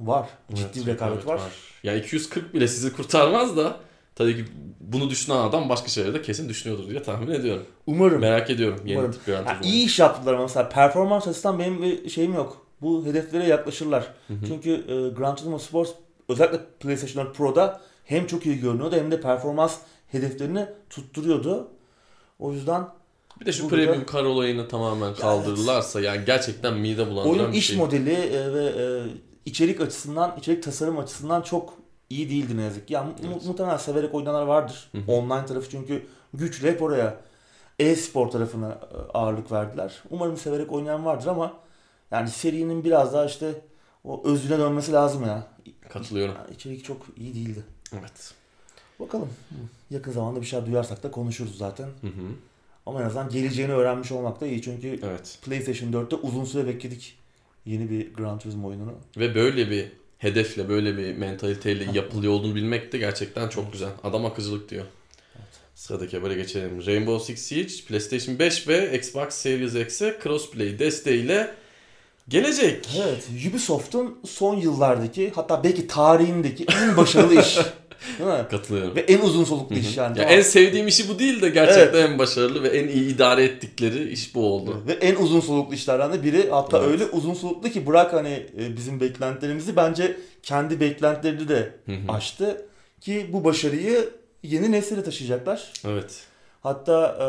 var. 0.01 0.29
Ciddi 0.55 0.61
Evet, 0.67 0.77
bir 0.77 0.93
rekabet 0.93 1.27
var. 1.27 1.41
Yani 1.83 1.99
240 1.99 2.55
bile 2.55 2.69
sizi 2.69 2.93
kurtarmaz 2.93 3.57
da 3.57 3.77
tabii 4.17 4.37
ki 4.37 4.45
bunu 4.81 5.11
düşünen 5.11 5.37
adam 5.37 5.69
başka 5.69 5.89
şeyleri 5.89 6.15
de 6.15 6.23
kesin 6.23 6.49
düşünüyordur 6.49 6.89
diye 6.91 7.03
tahmin 7.03 7.31
ediyorum. 7.33 7.63
Umarım. 7.87 8.21
Merak 8.21 8.51
ediyorum 8.51 8.81
yeni 8.85 8.99
Umarım. 8.99 9.13
tip 9.13 9.27
Gran 9.27 9.45
Ha, 9.45 9.53
Turismo. 9.55 9.67
iyi 9.75 9.87
iş 9.87 9.99
yaptılar 9.99 10.35
ama 10.35 10.43
mesela 10.43 10.69
performans 10.69 11.29
açısından 11.29 11.59
benim 11.59 11.83
bir 11.83 12.09
şeyim 12.09 12.35
yok. 12.35 12.67
Bu 12.83 13.07
hedeflere 13.07 13.45
yaklaşırlar. 13.47 14.15
Hı 14.29 14.35
hı. 14.35 14.39
Çünkü 14.49 14.71
e, 14.73 15.19
Gran 15.19 15.37
Turismo 15.37 15.59
Sport 15.59 15.89
özellikle 16.29 16.61
PlayStation 16.81 17.27
4 17.27 17.37
Pro'da 17.37 17.81
hem 18.05 18.27
çok 18.27 18.47
iyi 18.47 18.61
görünüyordu 18.61 18.97
hem 18.97 19.11
de 19.11 19.21
performans 19.21 19.79
hedeflerini 20.09 20.67
tutturuyordu. 20.91 21.69
O 22.39 22.53
yüzden 22.53 22.85
Bir 23.41 23.47
de 23.47 23.53
şu 23.53 23.63
Burada- 23.71 23.77
premium 23.77 24.07
kar 24.07 24.25
olayını 24.25 24.69
tamamen 24.69 25.15
kaldırırlarsa 25.15 26.01
yani 26.01 26.25
gerçekten 26.27 26.75
mide 26.75 27.11
bulandıran 27.11 27.39
oyun 27.41 27.53
bir 27.53 27.59
iş 27.59 27.67
şey. 27.67 27.77
modeli 27.77 28.13
e, 28.13 28.55
ve 28.55 28.65
e, 28.65 29.03
içerik 29.45 29.81
açısından, 29.81 30.37
içerik 30.39 30.63
tasarım 30.63 30.99
açısından 30.99 31.43
çok 31.43 31.75
iyi 32.11 32.31
değildi 32.31 32.57
ne 32.57 32.63
yazık 32.63 32.89
ki. 32.89 32.95
Yani 32.95 33.09
mu- 33.09 33.15
Evet. 33.33 33.45
muhtemelen 33.47 33.77
severek 33.77 34.15
oynayanlar 34.15 34.43
vardır. 34.47 34.89
Hı 34.93 34.99
hı. 34.99 35.13
Online 35.13 35.47
tarafı 35.47 35.71
çünkü 35.71 36.07
güçlü 36.35 36.69
hep 36.69 36.83
oraya 36.83 37.21
e-spor 37.79 38.29
tarafına 38.29 38.69
e, 38.73 38.97
ağırlık 39.15 39.53
verdiler. 39.53 40.03
Umarım 40.11 40.37
severek 40.37 40.73
oynayan 40.73 41.05
vardır 41.05 41.27
ama 41.27 41.53
yani 42.11 42.29
serinin 42.29 42.85
biraz 42.85 43.13
daha 43.13 43.25
işte 43.27 43.61
o 44.05 44.23
özüne 44.25 44.59
dönmesi 44.59 44.93
lazım 44.93 45.23
ya. 45.27 45.47
Katılıyorum. 45.89 46.35
Yani 46.35 46.55
içerik 46.55 46.85
çok 46.85 47.07
iyi 47.17 47.35
değildi. 47.35 47.63
Evet. 47.93 48.35
Bakalım. 49.01 49.29
Yakın 49.91 50.13
zamanda 50.13 50.41
bir 50.41 50.47
şey 50.47 50.67
duyarsak 50.67 51.03
da 51.03 51.11
konuşuruz 51.11 51.59
zaten. 51.59 51.87
Hı 51.87 52.07
hı. 52.07 52.11
Ama 52.87 53.03
en 53.03 53.07
azından 53.07 53.29
geleceğini 53.29 53.73
öğrenmiş 53.73 54.13
olmak 54.13 54.41
da 54.41 54.47
iyi. 54.47 54.63
Çünkü 54.63 55.01
Evet. 55.03 55.39
PlayStation 55.43 55.93
4'te 55.93 56.17
uzun 56.17 56.45
süre 56.45 56.67
bekledik 56.67 57.19
yeni 57.67 57.91
bir 57.91 58.15
Gran 58.15 58.39
Turismo 58.39 58.69
oyununu. 58.69 58.93
Ve 59.17 59.35
böyle 59.35 59.71
bir 59.71 59.93
hedefle, 60.19 60.69
böyle 60.69 60.97
bir 60.97 61.17
mentaliteyle 61.17 61.87
yapılıyor 61.93 62.33
olduğunu 62.33 62.55
bilmek 62.55 62.93
de 62.93 62.99
gerçekten 62.99 63.49
çok 63.49 63.73
güzel. 63.73 63.91
Adam 64.05 64.27
akıcılık 64.27 64.71
diyor. 64.71 64.85
Sıradaki 65.75 66.17
habere 66.17 66.35
geçelim. 66.35 66.87
Rainbow 66.87 67.35
Six 67.35 67.47
Siege 67.47 67.73
PlayStation 67.89 68.39
5 68.39 68.69
ve 68.69 68.99
Xbox 68.99 69.35
Series 69.35 69.75
X'e 69.75 70.19
crossplay 70.23 70.79
desteğiyle 70.79 71.55
gelecek. 72.29 72.89
Evet, 73.05 73.29
Ubisoft'un 73.51 74.19
son 74.27 74.57
yıllardaki 74.57 75.33
hatta 75.35 75.65
belki 75.65 75.87
tarihindeki 75.87 76.67
en 76.83 76.97
başarılı 76.97 77.41
iş. 77.41 77.59
Değil 78.19 78.31
mi? 78.31 78.47
Katılıyorum. 78.51 78.97
Ve 78.97 79.01
en 79.01 79.21
uzun 79.21 79.45
soluklu 79.45 79.77
iş 79.77 79.97
yani. 79.97 80.19
Ya 80.19 80.25
en 80.25 80.43
sevdiğim 80.43 80.89
işi 80.89 81.09
bu 81.09 81.19
değil 81.19 81.41
de 81.43 81.49
gerçekten 81.49 82.11
en 82.11 82.19
başarılı 82.19 82.63
ve 82.63 82.69
en 82.69 82.89
iyi 82.89 83.15
idare 83.15 83.45
ettikleri 83.45 84.09
iş 84.09 84.35
bu 84.35 84.53
oldu. 84.53 84.83
Ve 84.87 84.93
en 84.93 85.15
uzun 85.17 85.41
soluklu 85.41 85.75
işlerden 85.75 86.13
de 86.13 86.23
biri. 86.23 86.51
Hatta 86.51 86.79
Evet. 86.79 86.89
öyle 86.89 87.05
uzun 87.05 87.35
soluklu 87.35 87.71
ki 87.71 87.87
bırak 87.87 88.13
hani 88.13 88.47
e, 88.59 88.77
bizim 88.77 89.01
beklentilerimizi 89.01 89.77
bence 89.77 90.17
kendi 90.43 90.81
beklentilerini 90.81 91.49
de 91.49 91.73
aştı. 92.09 92.67
Ki 93.01 93.31
bu 93.33 93.45
başarıyı 93.45 94.11
yeni 94.43 94.73
nesile 94.73 95.03
taşıyacaklar. 95.05 95.73
Evet. 95.85 96.21
Hatta 96.61 97.17
e, 97.21 97.27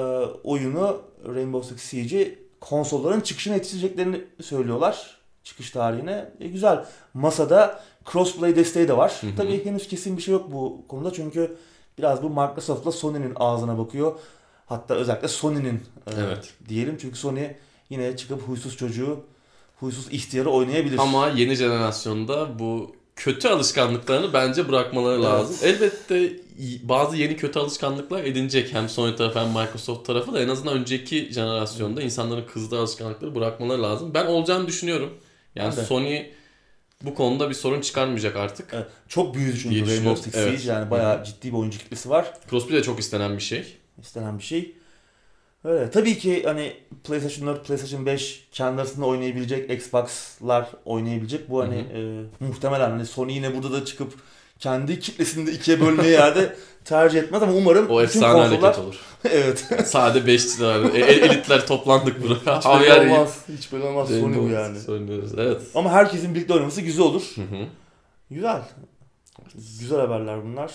oyunu 0.48 1.02
Rainbow 1.36 1.70
Six 1.76 1.82
Siege'i 1.84 2.40
konsolların 2.62 3.22
çıkışına 3.22 3.54
yetiştireceklerini 3.54 4.22
söylüyorlar. 4.42 5.18
Çıkış 5.44 5.72
tarihine. 5.72 6.32
E, 6.40 6.48
güzel. 6.48 6.86
Masada 7.14 7.84
crossplay 8.12 8.56
desteği 8.56 8.88
de 8.88 8.98
var. 8.98 9.18
Hı 9.22 9.28
hı. 9.28 9.36
Tabii 9.38 9.66
henüz 9.66 9.88
kesin 9.88 10.18
bir 10.18 10.22
şey 10.22 10.32
yok 10.34 10.52
bu 10.52 10.86
konuda 10.88 11.14
çünkü 11.14 11.58
biraz 11.98 12.24
bu 12.24 12.30
Microsoft'la 12.30 12.92
Sony'nin 12.92 13.34
ağzına 13.36 13.78
bakıyor. 13.78 14.20
Hatta 14.66 14.94
özellikle 14.94 15.28
Sony'nin 15.28 15.76
e, 16.08 16.12
Evet. 16.20 16.54
diyelim 16.70 16.98
çünkü 17.02 17.18
Sony 17.18 17.48
yine 17.90 18.18
çıkıp 18.18 18.42
huysuz 18.48 18.78
çocuğu, 18.78 19.20
huysuz 19.80 20.14
ihtiyarı 20.14 20.50
oynayabilir. 20.50 20.98
Ama 20.98 21.28
yeni 21.28 21.56
jenerasyonda 21.56 22.60
bu 22.60 22.96
kötü 23.18 23.48
alışkanlıklarını 23.48 24.34
bence 24.34 24.70
bırakmaları 24.70 25.16
Evet. 25.16 25.26
lazım. 25.26 25.56
Elbette 25.64 26.16
y- 26.58 26.80
bazı 26.84 27.18
yeni 27.18 27.38
kötü 27.38 27.60
alışkanlıklar 27.60 28.24
edinecek 28.24 28.74
hem 28.74 28.90
Sony 28.90 29.16
tarafı 29.16 29.40
hem 29.40 29.48
Microsoft 29.48 30.08
tarafı 30.08 30.34
da 30.34 30.42
en 30.42 30.48
azından 30.50 30.78
önceki 30.78 31.34
jenerasyonda 31.34 32.02
insanların 32.02 32.46
kızdığı 32.54 32.80
alışkanlıkları 32.80 33.36
bırakmaları 33.36 33.84
lazım. 33.84 34.14
Ben 34.14 34.26
olacağını 34.26 34.68
düşünüyorum. 34.68 35.14
Yani 35.56 35.76
de. 35.76 35.84
Sony 35.86 36.26
bu 37.04 37.16
konuda 37.16 37.50
bir 37.50 37.56
sorun 37.56 37.82
çıkarmayacak 37.82 38.36
artık. 38.36 38.70
Evet, 38.74 38.88
çok 39.08 39.36
büyüdü 39.36 39.60
çünkü 39.60 39.88
Rainbow. 39.88 40.24
Six 40.24 40.36
Evet. 40.36 40.60
Siege 40.60 40.74
yani 40.74 40.92
bayağı 40.92 41.24
ciddi 41.24 41.48
bir 41.48 41.58
oyuncu 41.58 41.80
kitlesi 41.80 42.10
var. 42.10 42.34
Crossplay 42.50 42.78
de 42.80 42.84
çok 42.84 43.00
istenen 43.00 43.38
bir 43.38 43.42
şey. 43.44 43.78
istenen 44.02 44.40
bir 44.40 44.44
şey. 44.44 44.76
Öyle. 45.68 45.92
Tabii 45.92 46.18
ki 46.18 46.44
hani 46.44 46.74
PlayStation 47.04 47.48
4, 47.48 47.68
PlayStation 47.68 48.06
5 48.06 48.48
kendi 48.52 48.82
arasında 48.82 49.06
oynayabilecek, 49.06 49.72
Xbox'lar 49.72 50.70
oynayabilecek. 50.86 51.50
Bu 51.50 51.62
hani 51.62 51.76
e, 51.76 52.00
muhtemelen 52.40 52.90
hani 52.90 53.06
Sony 53.06 53.34
yine 53.34 53.56
burada 53.56 53.72
da 53.72 53.86
çıkıp 53.86 54.14
kendi 54.60 55.00
kitlesini 55.00 55.48
de 55.48 55.52
ikiye 55.52 55.82
bölmeyi 55.82 56.12
yerde 56.12 56.56
tercih 56.86 57.20
etmez 57.20 57.44
ama 57.44 57.54
umarım 57.54 57.86
O 57.90 57.90
bütün 57.90 58.04
efsane 58.04 58.34
konsollar... 58.34 58.62
hareket 58.62 58.80
olur. 58.80 59.00
evet. 59.32 59.66
Sade 59.86 60.28
5 60.28 60.60
lira. 60.60 60.88
E, 60.88 61.00
e- 61.00 61.26
elitler 61.26 61.68
toplandık 61.68 62.24
burada. 62.24 62.58
Hiç 62.58 62.66
belli 62.66 62.74
Havyar 62.74 63.02
yiyip 63.02 63.18
olmaz. 63.18 63.46
Hiç 63.58 63.74
belli 63.74 63.84
olmaz. 63.84 64.10
Sony 64.10 64.38
bu 64.38 64.50
yani. 64.50 64.78
Oynuyoruz. 64.88 65.32
Evet. 65.38 65.62
Ama 65.76 65.92
herkesin 65.92 66.36
birlikte 66.36 66.54
oynaması 66.54 66.82
güzel 66.82 67.06
olur. 67.06 67.24
Hı 67.36 67.42
hı. 67.42 67.66
Güzel. 68.32 68.62
Güzel 69.80 70.00
haberler 70.00 70.44
bunlar. 70.44 70.72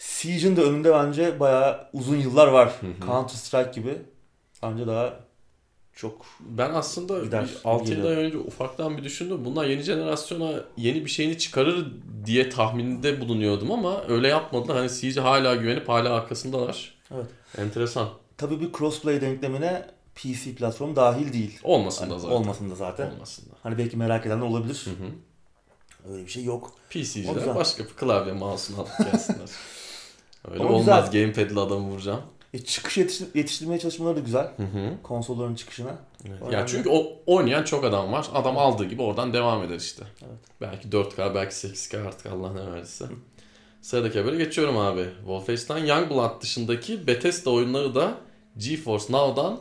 Siege'in 0.00 0.56
de 0.56 0.62
önünde 0.62 0.92
bence 0.92 1.40
bayağı 1.40 1.88
uzun 1.92 2.16
yıllar 2.16 2.46
var. 2.46 2.72
Counter 3.06 3.34
Strike 3.34 3.80
gibi. 3.80 3.98
Bence 4.62 4.86
daha 4.86 5.20
çok 5.92 6.26
Ben 6.40 6.70
aslında 6.74 7.24
Gider, 7.24 7.48
6 7.64 7.84
gelir. 7.84 8.04
ay 8.04 8.16
önce 8.16 8.38
ufaktan 8.38 8.96
bir 8.96 9.04
düşündüm. 9.04 9.44
Bunlar 9.44 9.64
yeni 9.64 9.82
jenerasyona 9.82 10.52
yeni 10.76 11.04
bir 11.04 11.10
şeyini 11.10 11.38
çıkarır 11.38 11.86
diye 12.26 12.50
tahminde 12.50 13.20
bulunuyordum 13.20 13.72
ama 13.72 14.04
öyle 14.08 14.28
yapmadılar. 14.28 14.76
Hani 14.76 14.90
Siege 14.90 15.20
hala 15.20 15.54
güvenip 15.54 15.88
hala 15.88 16.14
arkasındalar. 16.14 16.94
Evet. 17.14 17.26
Enteresan. 17.58 18.08
Tabii 18.36 18.60
bir 18.60 18.72
crossplay 18.72 19.20
denklemine 19.20 19.86
PC 20.14 20.54
platformu 20.54 20.96
dahil 20.96 21.32
değil. 21.32 21.58
Olmasın 21.62 22.10
da 22.10 22.14
Hani 22.14 22.20
zaten. 22.20 22.34
Olmasın 22.36 22.70
da 22.70 22.74
zaten. 22.74 23.10
Olmasın 23.10 23.50
da. 23.50 23.54
Hani 23.62 23.78
belki 23.78 23.96
merak 23.96 24.26
edenler 24.26 24.46
olabilir. 24.46 24.84
Hı 24.84 24.90
hı. 24.90 26.12
Öyle 26.12 26.26
bir 26.26 26.30
şey 26.30 26.44
yok. 26.44 26.72
PC'ciler 26.90 27.54
başka 27.54 27.84
bir 27.84 27.88
klavye 27.90 28.32
mouse'unu 28.32 28.80
alıp 28.80 29.12
gelsinler. 29.12 29.48
Öyle 30.50 30.62
Ama 30.62 30.72
olmaz. 30.72 31.10
Gamepad'le 31.10 31.56
adamı 31.56 31.88
vuracağım. 31.88 32.20
E, 32.54 32.58
çıkış 32.58 32.96
yetiştir- 32.98 33.28
yetiştirmeye 33.34 33.78
çalışmaları 33.78 34.16
da 34.16 34.20
güzel. 34.20 34.44
Hı 34.56 34.62
hı. 34.62 35.02
Konsolların 35.02 35.54
çıkışına. 35.54 35.90
Evet. 36.28 36.52
Ya 36.52 36.66
çünkü 36.66 36.88
o 36.88 37.06
oynayan 37.26 37.62
çok 37.64 37.84
adam 37.84 38.12
var. 38.12 38.26
Adam 38.34 38.58
aldığı 38.58 38.84
gibi 38.84 39.02
oradan 39.02 39.32
devam 39.32 39.62
eder 39.62 39.76
işte. 39.76 40.02
Evet. 40.22 40.38
Belki 40.60 40.88
4K, 40.88 41.34
belki 41.34 41.54
8K 41.54 42.06
artık 42.08 42.26
Allah 42.26 42.52
ne 42.52 42.70
verdiyse. 42.72 43.04
Sıradaki 43.82 44.18
habere 44.20 44.36
geçiyorum 44.36 44.78
abi. 44.78 45.04
Wolfenstein 45.18 45.84
Youngblood 45.84 46.42
dışındaki 46.42 47.06
Bethesda 47.06 47.50
oyunları 47.50 47.94
da 47.94 48.14
GeForce 48.56 49.04
Now'dan 49.10 49.60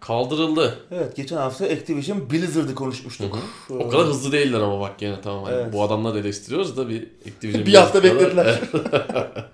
kaldırıldı. 0.00 0.78
Evet 0.90 1.16
geçen 1.16 1.36
hafta 1.36 1.64
Activision 1.64 2.30
Blizzard'ı 2.30 2.74
konuşmuştuk. 2.74 3.38
Hı 3.68 3.74
hı. 3.74 3.78
O 3.78 3.88
kadar 3.88 4.06
hızlı 4.06 4.32
değiller 4.32 4.60
ama 4.60 4.80
bak 4.80 4.98
gene 4.98 5.20
tamam. 5.20 5.44
Hani 5.44 5.54
Evet. 5.54 5.72
Bu 5.72 5.82
adamlar 5.82 6.14
eleştiriyoruz 6.16 6.76
da 6.76 6.88
bir 6.88 7.08
Activision 7.28 7.66
Bir 7.66 7.74
hafta 7.74 7.98
Blizzard'da- 7.98 8.20
beklediler. 8.20 8.60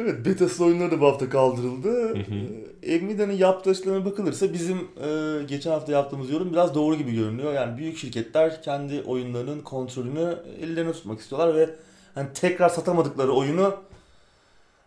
evet 0.00 0.26
Bethesda 0.26 0.64
oyunları 0.64 0.90
da 0.90 1.00
bu 1.00 1.06
hafta 1.06 1.28
kaldırıldı. 1.28 2.08
hı. 2.14 2.22
Ee, 2.82 3.06
Nvidia'nın 3.06 3.32
yaptığı 3.32 3.70
açıklamaya 3.70 4.04
bakılırsa 4.04 4.52
bizim 4.52 4.76
e, 4.78 5.42
geçen 5.48 5.70
hafta 5.70 5.92
yaptığımız 5.92 6.30
yorum 6.30 6.52
biraz 6.52 6.74
doğru 6.74 6.94
gibi 6.96 7.14
görünüyor. 7.14 7.52
Yani 7.52 7.78
büyük 7.78 7.98
şirketler 7.98 8.62
kendi 8.62 9.02
oyunlarının 9.02 9.60
kontrolünü 9.60 10.38
ellerine 10.62 10.92
tutmak 10.92 11.20
istiyorlar 11.20 11.54
ve 11.56 11.70
hani 12.14 12.28
tekrar 12.34 12.68
satamadıkları 12.68 13.32
oyunu 13.32 13.74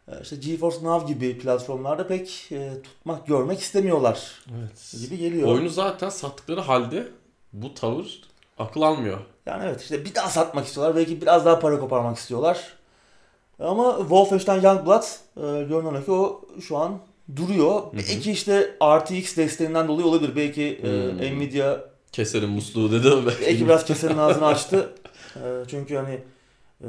e, 0.08 0.12
işte 0.22 0.36
GeForce 0.36 0.78
Now 0.84 1.14
gibi 1.14 1.38
platformlarda 1.38 2.08
pek 2.08 2.50
e, 2.52 2.72
tutmak, 2.84 3.28
görmek 3.28 3.60
istemiyorlar 3.60 4.42
Evet. 4.60 4.96
gibi 5.02 5.18
geliyor. 5.18 5.48
Oyunu 5.48 5.70
zaten 5.70 6.10
sattıkları 6.10 6.62
halde 6.62 7.08
bu 7.54 7.74
tavır 7.74 8.22
akıl 8.58 8.82
almıyor. 8.82 9.18
Yani 9.46 9.64
evet 9.66 9.82
işte 9.82 10.06
bir 10.06 10.16
daha 10.16 10.30
satmak 10.30 10.66
istiyorlar. 10.66 10.96
Belki 10.96 11.22
biraz 11.22 11.46
daha 11.46 11.60
para 11.60 11.80
koparmak 11.80 12.18
istiyorlar. 12.18 12.74
Ama 13.64 13.98
Wolfenstein 14.00 14.62
Youngblood 14.62 15.04
e, 15.38 15.42
görünen 15.64 16.04
ki 16.06 16.12
o 16.12 16.42
şu 16.62 16.78
an 16.78 17.00
duruyor. 17.36 17.82
hı. 17.82 17.94
Belki 17.98 18.32
işte 18.32 18.76
RTX 18.84 19.38
desteğinden 19.38 19.88
dolayı 19.88 20.08
olabilir. 20.08 20.36
Belki 20.36 20.64
e, 20.64 21.12
Hmm. 21.12 21.38
Nvidia 21.40 21.78
Keserim 22.12 22.50
musluğu 22.50 22.92
dedi 22.92 23.16
mi? 23.16 23.22
belki 23.42 23.66
biraz 23.66 23.86
kesenin 23.86 24.18
ağzını 24.18 24.46
açtı. 24.46 24.94
E, 25.36 25.40
çünkü 25.68 25.96
hani 25.96 26.20
e, 26.82 26.88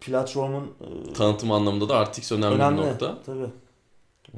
platformun 0.00 0.72
e, 1.10 1.12
Tanıtım 1.12 1.52
anlamında 1.52 1.88
da 1.88 2.04
RTX 2.04 2.32
önemli, 2.32 2.54
önemli. 2.54 2.82
bir 2.82 2.86
nokta. 2.86 3.18
Tabii. 3.26 3.46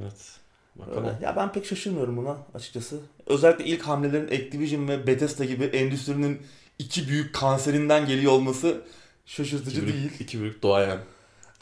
Evet. 0.02 0.30
Bakalım. 0.76 1.04
Öyle. 1.04 1.18
Ya 1.23 1.37
ben 1.37 1.52
pek 1.52 1.66
şaşırmıyorum 1.66 2.16
buna 2.16 2.37
açıkçası. 2.54 3.00
Özellikle 3.26 3.64
ilk 3.64 3.82
hamlelerin 3.82 4.26
Activision 4.26 4.88
ve 4.88 5.06
Bethesda 5.06 5.44
gibi 5.44 5.64
endüstrinin 5.64 6.38
iki 6.78 7.08
büyük 7.08 7.35
kanserinden 7.35 8.06
geliyor 8.06 8.32
olması 8.32 8.80
şaşırtıcı 9.26 9.80
İki 9.80 9.87
değil. 9.87 9.99
büyük, 9.99 10.20
iki 10.20 10.40
büyük 10.40 10.62
doğayan. 10.62 10.99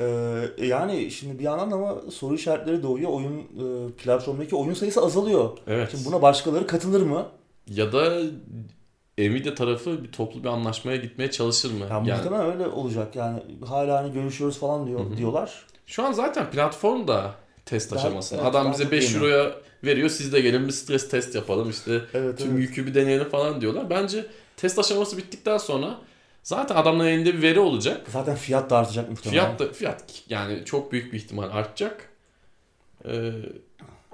Ee, 0.01 0.41
yani 0.59 1.11
şimdi 1.11 1.39
bir 1.39 1.45
yandan 1.45 1.71
ama 1.71 1.95
soru 2.13 2.35
işaretleri 2.35 2.83
doğuyor. 2.83 3.11
Oyun 3.11 3.39
e, 3.39 3.93
platformdaki 3.93 4.57
oyun 4.57 4.75
sayısı 4.75 5.01
azalıyor. 5.05 5.51
Evet. 5.67 5.91
Şimdi 5.91 6.05
buna 6.05 6.23
başkaları 6.23 6.67
katılır 6.67 7.03
mı? 7.03 7.27
Ya 7.69 7.93
da 7.93 8.21
Nvidia 9.19 9.55
tarafı 9.55 10.05
bir 10.05 10.13
toplu 10.13 10.43
bir 10.43 10.49
anlaşmaya 10.49 10.97
gitmeye 10.97 11.31
çalışır 11.31 11.73
mı? 11.73 11.79
Ya 11.81 11.89
yani 11.89 12.11
muhtemelen 12.11 12.53
öyle 12.53 12.67
olacak. 12.67 13.17
Yani 13.17 13.43
hala 13.67 13.99
hani 13.99 14.13
görüşüyoruz 14.13 14.59
falan 14.59 14.87
diyor 14.87 15.01
Hı 15.01 15.05
hı. 15.05 15.17
diyorlar. 15.17 15.67
şu 15.87 16.03
an 16.03 16.13
zaten 16.13 16.51
platform 16.51 17.09
da 17.09 17.35
test 17.67 17.93
aşamasında. 17.93 18.41
evet, 18.43 18.51
Adam 18.51 18.73
bize 18.73 18.83
çok 18.83 18.93
5 18.93 19.05
yeni. 19.15 19.23
euroya 19.25 19.53
veriyor. 19.85 20.09
Siz 20.09 20.33
de 20.33 20.41
gelin 20.41 20.67
bir 20.67 20.73
stres 20.73 21.09
test 21.09 21.35
yapalım 21.35 21.71
işte. 21.71 22.01
Evet, 22.15 22.39
Tüm 22.39 22.51
evet. 22.51 22.61
yükü 22.61 22.87
bir 22.87 22.95
deneyelim 22.95 23.29
falan 23.29 23.61
diyorlar. 23.61 23.91
Bence 23.91 24.27
test 24.57 24.79
aşaması 24.79 25.17
bittikten 25.17 25.59
sonra 25.59 25.99
zaten 26.45 26.77
adamların 26.77 27.09
elinde 27.09 27.35
bir 27.35 27.43
veri 27.43 27.61
olacak. 27.61 28.07
Zaten 28.09 28.37
fiyat 28.37 28.71
da 28.71 28.79
artacak 28.79 29.11
muhtemelen. 29.11 29.45
Fiyat 29.45 29.59
da 29.59 29.73
fiyat 29.73 30.05
yani 30.29 30.65
çok 30.65 30.93
büyük 30.93 31.13
bir 31.13 31.19
ihtimal 31.19 31.51
artacak. 31.51 32.09
Ee, 33.05 33.33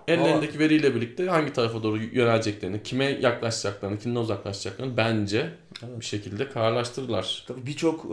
ellerindeki 0.09 0.59
veriyle 0.59 0.95
birlikte 0.95 1.27
hangi 1.27 1.53
tarafa 1.53 1.83
doğru 1.83 1.99
yöneleceklerini, 2.03 2.83
kime 2.83 3.05
yaklaşacaklarını, 3.05 3.99
kimden 3.99 4.21
uzaklaşacaklarını 4.21 4.97
bence 4.97 5.51
Evet. 5.85 6.01
bir 6.01 6.05
şekilde 6.05 6.49
kararlaştırırlar. 6.51 7.45
Tabii 7.49 7.67
birçok 7.67 8.05
e, 8.05 8.09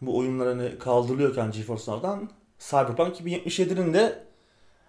bu 0.00 0.16
oyunlar 0.18 0.48
hani 0.48 0.78
kaldırılıyorken 0.78 1.50
GeForce 1.50 1.90
Now'dan 1.92 2.30
Cyberpunk 2.58 3.20
2077'nin 3.20 3.94
de 3.94 4.22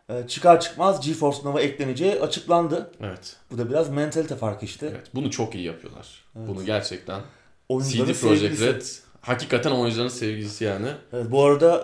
e, 0.10 0.28
çıkar 0.28 0.60
çıkmaz 0.60 1.08
GeForce 1.08 1.40
Now'a 1.44 1.62
ekleneceği 1.62 2.20
açıklandı. 2.22 2.92
Evet. 3.02 3.36
Bu 3.52 3.58
da 3.58 3.70
biraz 3.70 3.90
mentalite 3.90 4.36
farkı 4.36 4.66
işte. 4.66 4.88
Evet. 4.92 5.08
Bunu 5.16 5.32
çok 5.32 5.56
iyi 5.56 5.64
yapıyorlar. 5.64 6.26
Evet. 6.38 6.48
Bunu 6.48 6.66
gerçekten. 6.66 7.22
Oyuncuların 7.70 8.14
CD 8.14 8.20
Projekt. 8.22 8.62
Red 8.62 8.82
hakikaten 9.22 9.72
oyuncuların 9.72 10.10
sevgilisi 10.10 10.64
yani. 10.64 10.88
Evet, 11.14 11.32
bu 11.32 11.44
arada 11.46 11.78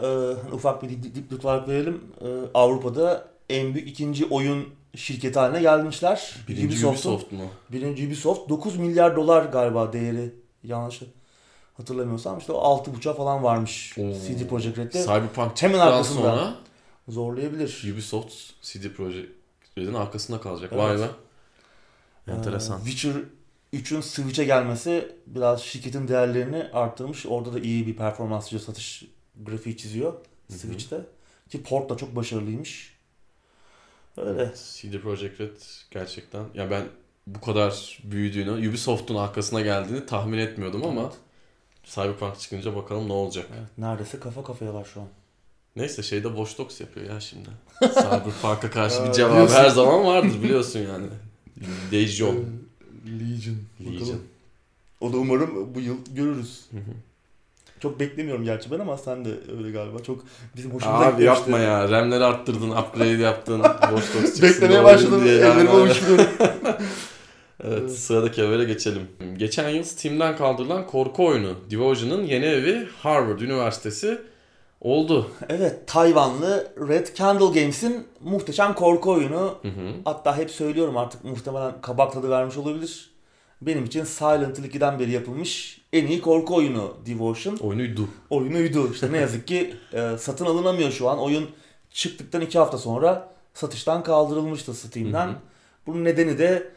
e, 0.51 0.53
ufak 0.55 0.83
bir 0.83 0.89
dip- 0.89 1.15
dipnot 1.15 1.45
olarak 1.45 1.67
verelim. 1.67 2.01
E, 2.21 2.25
Avrupa'da 2.53 3.27
en 3.49 3.73
büyük 3.73 3.87
ikinci 3.89 4.25
oyun 4.25 4.65
şirketi 4.95 5.39
haline 5.39 5.61
gelmişler. 5.61 6.35
Birinci 6.47 6.67
Ubisoft'un- 6.75 6.89
Ubisoft 6.89 7.31
mu? 7.31 7.43
Birinci 7.71 8.07
Ubisoft 8.07 8.49
9 8.49 8.77
milyar 8.77 9.15
dolar 9.15 9.45
galiba 9.45 9.93
değeri. 9.93 10.33
Yanlış 10.63 11.01
hatırlamıyorsam 11.77 12.37
işte 12.37 12.51
o 12.51 12.57
6.5'a 12.57 13.13
falan 13.13 13.43
varmış 13.43 13.97
Oo. 13.97 14.01
CD 14.13 14.47
Projekt 14.49 14.77
Red'de. 14.77 15.01
Cyberpunk 15.01 15.61
Hemen 15.61 15.79
arkasında. 15.79 16.19
sonra 16.21 16.55
Zorlayabilir. 17.09 17.91
Ubisoft 17.93 18.33
CD 18.61 18.89
Projekt 18.89 19.31
Red'in 19.77 19.93
arkasında 19.93 20.41
kalacak. 20.41 20.69
Evet. 20.73 20.83
Vay 20.83 20.99
be. 20.99 21.07
Ee, 22.27 22.31
Enteresan. 22.31 22.77
Witcher 22.83 23.13
3'ün 23.75 24.01
Switch'e 24.01 24.43
gelmesi 24.43 25.15
biraz 25.27 25.61
şirketin 25.61 26.07
değerlerini 26.07 26.63
arttırmış. 26.73 27.25
Orada 27.25 27.53
da 27.53 27.59
iyi 27.59 27.87
bir 27.87 27.95
performans 27.95 28.43
çiziyor, 28.43 28.61
satış 28.61 29.03
grafiği 29.43 29.77
çiziyor. 29.77 30.13
Switch'te. 30.49 30.99
Ki 31.49 31.63
port 31.63 31.89
da 31.89 31.97
çok 31.97 32.15
başarılıymış. 32.15 32.95
Öyle. 34.17 34.53
CD 34.55 34.99
Projekt 34.99 35.41
Red 35.41 35.61
gerçekten 35.91 36.43
ya 36.53 36.71
ben 36.71 36.83
bu 37.27 37.41
kadar 37.41 37.99
büyüdüğünü, 38.03 38.69
Ubisoft'un 38.69 39.15
arkasına 39.15 39.61
geldiğini 39.61 40.05
tahmin 40.05 40.37
etmiyordum 40.37 40.85
ama 40.85 41.01
Evet. 41.01 41.13
Cyberpunk 41.83 42.39
çıkınca 42.39 42.75
bakalım 42.75 43.09
ne 43.09 43.13
olacak. 43.13 43.45
Evet, 43.59 43.69
neredeyse 43.77 44.19
kafa 44.19 44.43
kafayalar 44.43 44.85
şu 44.85 45.01
an. 45.01 45.07
Neyse 45.75 46.03
şeyde 46.03 46.27
Watch 46.27 46.57
Dogs 46.57 46.81
yapıyor 46.81 47.09
ya 47.09 47.19
şimdi. 47.19 47.49
Cyberpunk'a 47.81 48.69
karşı 48.69 49.07
bir 49.07 49.13
cevap 49.13 49.49
her 49.49 49.69
zaman 49.69 50.05
vardır 50.05 50.43
biliyorsun 50.43 50.79
yani. 50.79 51.07
Legion. 51.91 52.64
Legion. 53.05 53.55
Legion. 53.81 53.95
Bakalım. 54.01 54.21
O 55.01 55.13
da 55.13 55.17
umarım 55.17 55.75
bu 55.75 55.79
yıl 55.79 55.97
görürüz. 56.15 56.61
Hı 56.71 56.77
hı. 56.77 56.81
Çok 57.79 57.99
beklemiyorum 57.99 58.43
gerçi 58.43 58.71
ben 58.71 58.79
ama 58.79 58.97
sen 58.97 59.25
de 59.25 59.29
öyle 59.57 59.71
galiba. 59.71 59.99
Çok 60.03 60.23
bizim 60.55 60.71
hoşumuza 60.71 60.97
Abi 61.05 61.09
gitmişti. 61.11 61.25
yapma 61.25 61.59
ya. 61.59 61.89
RAM'leri 61.89 62.23
arttırdın, 62.23 62.69
upgrade 62.71 63.07
yaptın. 63.23 63.61
Watch 63.81 63.93
Dogs 64.13 64.25
çıksın. 64.25 64.41
Beklemeye 64.43 64.83
başladım. 64.83 65.23
yani. 65.41 65.69
ovuşturuyorum. 65.69 66.25
Evet 67.63 67.91
sıradaki 67.91 68.41
habere 68.41 68.63
geçelim. 68.63 69.01
Geçen 69.37 69.69
yıl 69.69 69.83
Steam'den 69.83 70.37
kaldırılan 70.37 70.87
korku 70.87 71.25
oyunu 71.25 71.55
Division'ın 71.69 72.23
yeni 72.23 72.45
evi 72.45 72.87
Harvard 73.03 73.39
Üniversitesi 73.39 74.21
oldu. 74.85 75.31
evet 75.49 75.87
Tayvanlı 75.87 76.73
Red 76.87 77.07
Candle 77.15 77.59
Games'in 77.59 78.07
muhteşem 78.21 78.73
korku 78.73 79.11
oyunu. 79.11 79.57
Hı 79.61 79.67
hı. 79.67 79.91
Hatta 80.05 80.37
hep 80.37 80.51
söylüyorum 80.51 80.97
artık 80.97 81.23
muhtemelen 81.23 81.81
kabak 81.81 82.13
tadı 82.13 82.29
vermiş 82.29 82.57
olabilir. 82.57 83.11
Benim 83.61 83.85
için 83.85 84.03
Silent 84.03 84.59
Hill 84.59 84.63
2'den 84.63 84.99
beri 84.99 85.11
yapılmış 85.11 85.81
en 85.93 86.07
iyi 86.07 86.21
korku 86.21 86.55
oyunu 86.55 86.93
Devotion. 87.05 87.57
Oyunuydu. 87.57 88.09
Oyunuydu. 88.29 88.91
İşte 88.93 89.11
ne 89.11 89.17
yazık 89.17 89.47
ki 89.47 89.75
e, 89.93 90.17
satın 90.17 90.45
alınamıyor 90.45 90.91
şu 90.91 91.09
an. 91.09 91.19
Oyun 91.19 91.49
çıktıktan 91.91 92.41
2 92.41 92.57
hafta 92.57 92.77
sonra 92.77 93.29
satıştan 93.53 94.03
kaldırılmıştı 94.03 94.73
Steam'den. 94.73 95.27
Hı 95.27 95.31
hı. 95.31 95.35
Bunun 95.87 96.03
nedeni 96.03 96.37
de 96.37 96.71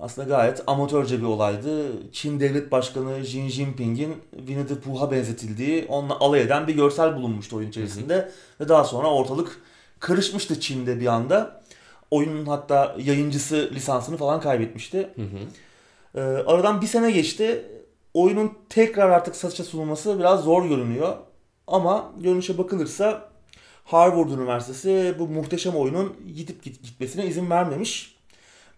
aslında 0.00 0.28
gayet 0.28 0.62
amatörce 0.66 1.18
bir 1.18 1.26
olaydı. 1.26 1.92
Çin 2.12 2.40
Devlet 2.40 2.72
Başkanı 2.72 3.18
Xi 3.18 3.48
Jinping'in 3.48 4.16
Winnie 4.36 4.66
the 4.66 4.80
Pooh'a 4.80 5.10
benzetildiği, 5.10 5.86
onunla 5.88 6.20
alay 6.20 6.40
eden 6.40 6.66
bir 6.66 6.74
görsel 6.74 7.16
bulunmuştu 7.16 7.56
oyun 7.56 7.68
içerisinde. 7.68 8.30
Ve 8.60 8.68
daha 8.68 8.84
sonra 8.84 9.08
ortalık 9.08 9.60
karışmıştı 10.00 10.60
Çin'de 10.60 11.00
bir 11.00 11.06
anda. 11.06 11.60
Oyunun 12.10 12.46
hatta 12.46 12.96
yayıncısı 12.98 13.70
lisansını 13.74 14.16
falan 14.16 14.40
kaybetmişti. 14.40 15.10
Hı 15.16 15.22
hı. 15.22 15.38
Ee, 16.14 16.20
aradan 16.20 16.80
bir 16.80 16.86
sene 16.86 17.10
geçti. 17.10 17.66
Oyunun 18.14 18.52
tekrar 18.68 19.10
artık 19.10 19.36
satışa 19.36 19.64
sunulması 19.64 20.18
biraz 20.18 20.44
zor 20.44 20.64
görünüyor. 20.68 21.16
Ama 21.66 22.12
görünüşe 22.20 22.58
bakılırsa 22.58 23.28
Harvard 23.84 24.30
Üniversitesi 24.30 25.14
bu 25.18 25.28
muhteşem 25.28 25.76
oyunun 25.76 26.16
gidip 26.36 26.62
git- 26.64 26.82
gitmesine 26.82 27.26
izin 27.26 27.50
vermemiş. 27.50 28.19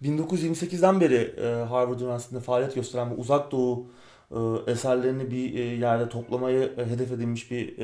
1928'den 0.02 1.00
beri 1.00 1.34
e, 1.42 1.64
Harvard 1.64 2.00
Üniversitesi'nde 2.00 2.40
faaliyet 2.40 2.74
gösteren 2.74 3.10
bu 3.10 3.14
uzak 3.14 3.52
doğu 3.52 3.86
e, 4.30 4.70
eserlerini 4.70 5.30
bir 5.30 5.54
e, 5.54 5.60
yerde 5.60 6.08
toplamayı 6.08 6.72
hedef 6.76 7.12
edinmiş 7.12 7.50
bir 7.50 7.76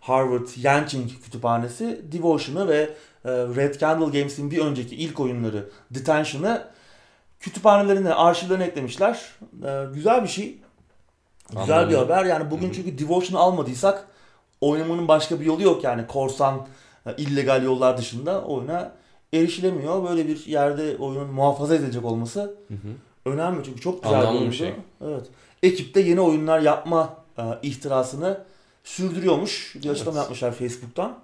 Harvard 0.00 0.48
Yanching 0.56 1.10
kütüphanesi 1.24 2.00
Devotion'ı 2.12 2.68
ve 2.68 2.90
Red 3.26 3.74
Candle 3.74 4.18
Games'in 4.18 4.50
bir 4.50 4.58
önceki 4.58 4.96
ilk 4.96 5.20
oyunları 5.20 5.68
Detention'ı 5.90 6.64
kütüphanelerine, 7.40 8.14
arşivlerine 8.14 8.64
eklemişler. 8.64 9.32
Güzel 9.94 10.22
bir 10.22 10.28
şey. 10.28 10.58
Güzel 11.48 11.76
Anladım. 11.76 11.90
bir 11.90 11.96
haber. 11.96 12.24
Yani 12.24 12.50
bugün 12.50 12.72
çünkü 12.72 12.98
Devotion'ı 12.98 13.40
almadıysak 13.40 14.06
oynamanın 14.60 15.08
başka 15.08 15.40
bir 15.40 15.44
yolu 15.44 15.62
yok 15.62 15.84
yani. 15.84 16.06
Korsan, 16.06 16.66
illegal 17.16 17.62
yollar 17.62 17.98
dışında 17.98 18.44
oyuna 18.44 18.92
erişilemiyor. 19.32 20.08
Böyle 20.08 20.28
bir 20.28 20.46
yerde 20.46 20.96
oyunun 20.96 21.26
muhafaza 21.30 21.74
edilecek 21.74 22.04
olması 22.04 22.40
Hı 22.68 22.74
hı. 22.74 23.30
önemli 23.30 23.64
çünkü 23.64 23.80
çok 23.80 24.02
güzel 24.02 24.18
Anlamlı 24.18 24.34
bir 24.36 24.40
oyundu. 24.40 24.56
şey. 24.56 24.72
Evet. 25.06 25.26
Ekip 25.62 25.94
de 25.94 26.00
yeni 26.00 26.20
oyunlar 26.20 26.60
yapma 26.60 27.16
e, 27.38 27.42
ihtirasını 27.62 28.44
sürdürüyormuş. 28.84 29.76
Bir 29.84 29.88
açıklama 29.88 30.16
Evet. 30.18 30.22
yapmışlar 30.24 30.52
Facebook'tan. 30.52 31.18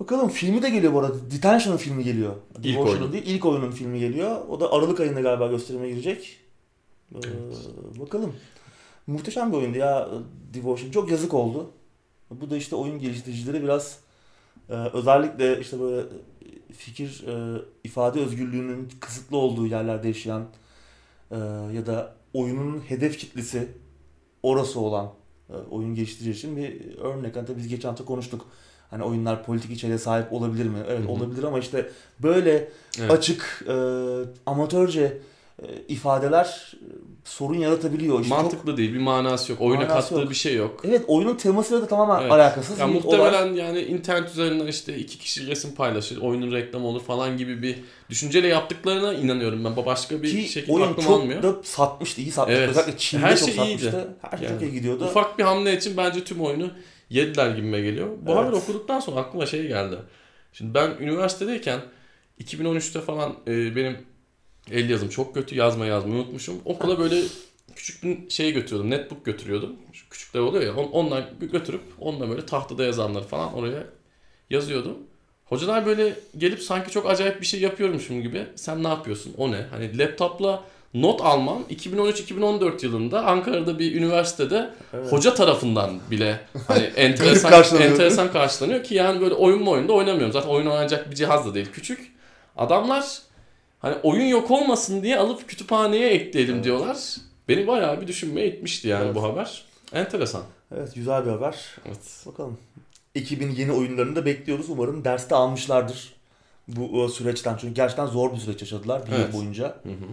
Bakalım 0.00 0.28
filmi 0.28 0.62
de 0.62 0.70
geliyor 0.70 0.92
bu 0.92 0.98
arada. 1.00 1.30
Detention'ın 1.30 1.76
filmi 1.76 2.04
geliyor. 2.04 2.32
İlk 2.58 2.64
Devotion'ın 2.64 3.00
oyunu. 3.00 3.12
değil, 3.12 3.24
ilk 3.26 3.44
oyunun 3.46 3.70
filmi 3.70 4.00
geliyor. 4.00 4.36
O 4.48 4.60
da 4.60 4.72
Aralık 4.72 5.00
ayında 5.00 5.20
galiba 5.20 5.46
gösterime 5.46 5.88
girecek. 5.88 6.36
Ee, 7.14 7.18
Bakalım. 8.00 8.32
Muhteşem 9.06 9.52
bir 9.52 9.56
oyundu 9.56 9.78
ya 9.78 10.08
Devotion. 10.54 10.90
Çok 10.90 11.10
yazık 11.10 11.34
oldu. 11.34 11.70
Bu 12.30 12.50
da 12.50 12.56
işte 12.56 12.76
oyun 12.76 12.98
geliştiricileri 12.98 13.62
biraz 13.62 13.98
e, 14.70 14.74
özellikle 14.74 15.60
işte 15.60 15.80
böyle 15.80 16.02
fikir 16.76 17.24
e, 17.28 17.62
ifade 17.84 18.20
özgürlüğünün 18.20 18.88
kısıtlı 19.00 19.36
olduğu 19.36 19.66
yerlerde 19.66 20.08
yaşayan 20.08 20.46
e, 21.30 21.36
ya 21.74 21.86
da 21.86 22.14
oyunun 22.34 22.78
hedef 22.80 23.18
kitlesi 23.18 23.68
orası 24.42 24.80
olan 24.80 25.12
e, 25.50 25.52
oyun 25.52 25.94
geliştirici 25.94 26.30
için 26.30 26.56
bir 26.56 26.98
örnek. 26.98 27.36
Hani 27.36 27.46
tabii 27.46 27.58
biz 27.58 27.68
geçen 27.68 27.88
hafta 27.88 28.04
konuştuk. 28.04 28.46
Hani 28.90 29.02
oyunlar 29.02 29.44
politik 29.44 29.70
içeriğe 29.70 29.98
sahip 29.98 30.32
olabilir 30.32 30.66
mi? 30.66 30.78
Evet 30.88 31.00
Hı 31.00 31.04
hı. 31.04 31.08
olabilir 31.08 31.42
ama 31.42 31.58
işte 31.58 31.90
böyle 32.22 32.68
Evet. 32.98 33.10
açık, 33.10 33.64
e, 33.68 33.74
amatörce 34.46 35.18
e, 35.62 35.66
ifadeler 35.88 36.74
sorun 37.24 37.58
yaratabiliyor. 37.58 38.20
İşte 38.20 38.28
çok- 38.28 38.38
Mantıklı 38.42 38.76
değil, 38.76 38.92
bir 38.94 38.98
manası 38.98 39.52
yok. 39.52 39.60
Oyuna 39.60 39.82
Manası 39.82 40.08
kattığı 40.08 40.20
yok. 40.20 40.30
bir 40.30 40.34
şey 40.34 40.54
yok. 40.54 40.80
evet 40.84 41.02
oyunun 41.06 41.34
temasıyla 41.34 41.82
da 41.82 41.86
tamamen 41.88 42.22
Evet. 42.22 42.32
alakasız. 42.32 42.78
Ya 42.78 42.88
bir 42.88 42.92
muhtemelen 42.94 43.48
olay. 43.48 43.58
yani 43.58 43.80
internet 43.80 44.30
üzerinden 44.30 44.66
işte 44.66 44.96
iki 44.98 45.18
kişi 45.18 45.46
resim 45.46 45.74
paylaşır, 45.74 46.16
oyunun 46.20 46.52
reklamı 46.52 46.86
olur 46.86 47.00
falan 47.02 47.36
gibi 47.36 47.62
bir 47.62 47.76
düşünceyle 48.10 48.48
yaptıklarına 48.48 49.14
inanıyorum 49.14 49.64
ben. 49.64 49.76
Başka 49.86 50.22
bir 50.22 50.30
Ki 50.30 50.48
şekilde 50.48 50.72
oyun 50.72 50.84
aklım 50.92 51.04
çok 51.04 51.20
almıyor. 51.20 51.42
da 51.42 51.54
satmıştı, 51.62 52.20
iyi 52.20 52.30
satmıştı. 52.30 52.60
Evet. 52.60 52.70
Özellikle 52.70 52.98
Çin'de 52.98 53.22
Her 53.22 53.36
çok 53.36 53.48
şey 53.48 53.54
satmıştı. 53.56 53.86
iyiydi. 53.88 54.06
Her 54.30 54.38
şey 54.38 54.46
Yani 54.48 54.54
çok 54.60 54.68
iyi 54.68 54.72
gidiyordu. 54.72 55.04
Ufak 55.04 55.38
bir 55.38 55.44
hamle 55.44 55.76
için 55.76 55.96
bence 55.96 56.24
tüm 56.24 56.40
oyunu 56.40 56.70
yediler 57.10 57.50
gibime 57.50 57.80
geliyor. 57.80 58.06
Bu 58.22 58.30
Evet. 58.32 58.40
haberi 58.42 58.54
okuduktan 58.54 59.00
sonra 59.00 59.20
aklıma 59.20 59.46
şey 59.46 59.66
geldi. 59.68 59.96
Şimdi 60.52 60.74
ben 60.74 60.90
üniversitedeyken 61.00 61.80
2013'te 62.40 63.00
falan 63.00 63.34
e, 63.46 63.76
benim 63.76 63.96
el 64.72 64.90
yazım 64.90 65.08
çok 65.08 65.34
kötü 65.34 65.54
yazma 65.56 65.86
yazmayı 65.86 66.20
unutmuşum. 66.22 66.54
Okula 66.64 66.98
böyle 66.98 67.22
küçük 67.76 68.02
bir 68.02 68.30
şey 68.30 68.52
götürüyordum. 68.52 68.90
Netbook 68.90 69.24
götürüyordum. 69.24 69.72
Şu 69.92 70.08
küçükler 70.08 70.40
oluyor 70.40 70.64
ya. 70.64 70.74
on- 70.76 70.90
Ondan 70.92 71.24
götürüp 71.40 71.82
onunla 72.00 72.28
böyle 72.28 72.46
tahtada 72.46 72.84
yazanları 72.84 73.24
falan 73.24 73.54
oraya 73.54 73.84
yazıyordum. 74.50 74.96
Hocalar 75.44 75.86
böyle 75.86 76.14
gelip 76.38 76.60
sanki 76.62 76.90
çok 76.90 77.10
acayip 77.10 77.40
bir 77.40 77.46
şey 77.46 77.60
yapıyormuşum 77.60 78.22
gibi. 78.22 78.46
Sen 78.56 78.82
ne 78.84 78.88
yapıyorsun? 78.88 79.34
O 79.38 79.50
ne? 79.52 79.66
Hani 79.70 79.98
laptopla 79.98 80.64
not 80.94 81.20
almam 81.20 81.62
2013-2014 81.70 82.84
yılında 82.84 83.24
Ankara'da 83.26 83.78
bir 83.78 83.94
üniversitede 83.96 84.70
Evet. 84.92 85.12
hoca 85.12 85.34
tarafından 85.34 85.90
bile 86.10 86.40
hani 86.68 86.82
enteresan 86.96 87.50
karşılanıyor. 87.50 87.90
enteresan 87.90 88.32
karşılanıyor 88.32 88.84
ki 88.84 88.94
yani 88.94 89.20
böyle 89.20 89.34
oyun 89.34 89.62
mu 89.62 89.70
oyunda 89.70 89.92
oynamıyorum. 89.92 90.32
Zaten 90.32 90.48
oyun 90.48 90.66
oynanacak 90.66 91.10
bir 91.10 91.16
cihaz 91.16 91.46
da 91.46 91.54
değil. 91.54 91.66
Küçük. 91.72 92.12
Adamlar 92.56 93.18
hani 93.84 93.96
oyun 94.02 94.24
yok 94.26 94.50
olmasın 94.50 95.02
diye 95.02 95.18
alıp 95.18 95.48
kütüphaneye 95.48 96.10
ekleyelim 96.10 96.54
Evet. 96.54 96.64
diyorlar. 96.64 96.96
Beni 97.48 97.66
bayağı 97.66 98.00
bir 98.00 98.06
düşünmeye 98.06 98.46
itmişti 98.48 98.88
yani 98.88 99.04
Evet. 99.04 99.14
bu 99.14 99.22
haber. 99.22 99.64
Enteresan. 99.92 100.42
Evet 100.76 100.94
güzel 100.94 101.26
bir 101.26 101.30
haber. 101.30 101.76
Evet. 101.86 102.22
Bakalım. 102.26 102.58
2000 103.14 103.50
yeni 103.50 103.72
oyunlarını 103.72 104.16
da 104.16 104.26
bekliyoruz. 104.26 104.70
Umarım 104.70 105.04
derste 105.04 105.34
almışlardır 105.34 106.14
bu 106.68 107.08
süreçten. 107.08 107.56
Çünkü 107.56 107.74
gerçekten 107.74 108.06
zor 108.06 108.32
bir 108.34 108.38
süreç 108.38 108.60
yaşadılar 108.60 109.06
bir 109.06 109.12
Evet. 109.12 109.26
yıl 109.34 109.40
boyunca. 109.40 109.64
Hı 109.64 109.88
hı. 109.88 110.06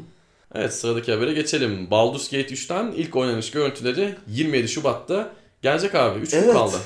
Evet 0.56 0.74
sıradaki 0.74 1.12
habere 1.12 1.34
geçelim. 1.34 1.92
Baldur's 1.92 2.30
Gate 2.30 2.54
3'ten 2.54 2.92
ilk 2.92 3.16
oynanış 3.16 3.52
görüntüleri 3.52 4.16
27 4.28 4.68
Şubat'ta 4.68 5.30
gelecek 5.62 5.96
abi. 5.96 6.20
3 6.20 6.32
gün 6.32 6.38
Evet. 6.38 6.54
kaldı. 6.54 6.78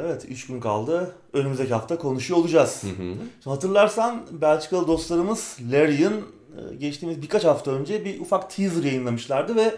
Evet 0.00 0.24
3 0.28 0.46
gün 0.46 0.60
kaldı. 0.60 1.14
Önümüzdeki 1.32 1.72
hafta 1.74 1.98
konuşuyor 1.98 2.40
olacağız. 2.40 2.82
Hı 2.82 2.86
hı. 2.86 2.92
Şimdi 3.42 3.54
hatırlarsan 3.54 4.22
Belçikalı 4.30 4.86
dostlarımız 4.86 5.56
Larian 5.72 6.12
e, 6.12 6.74
geçtiğimiz 6.74 7.22
birkaç 7.22 7.44
hafta 7.44 7.70
önce 7.70 8.04
bir 8.04 8.20
ufak 8.20 8.50
teaser 8.56 8.82
yayınlamışlardı 8.84 9.56
ve 9.56 9.74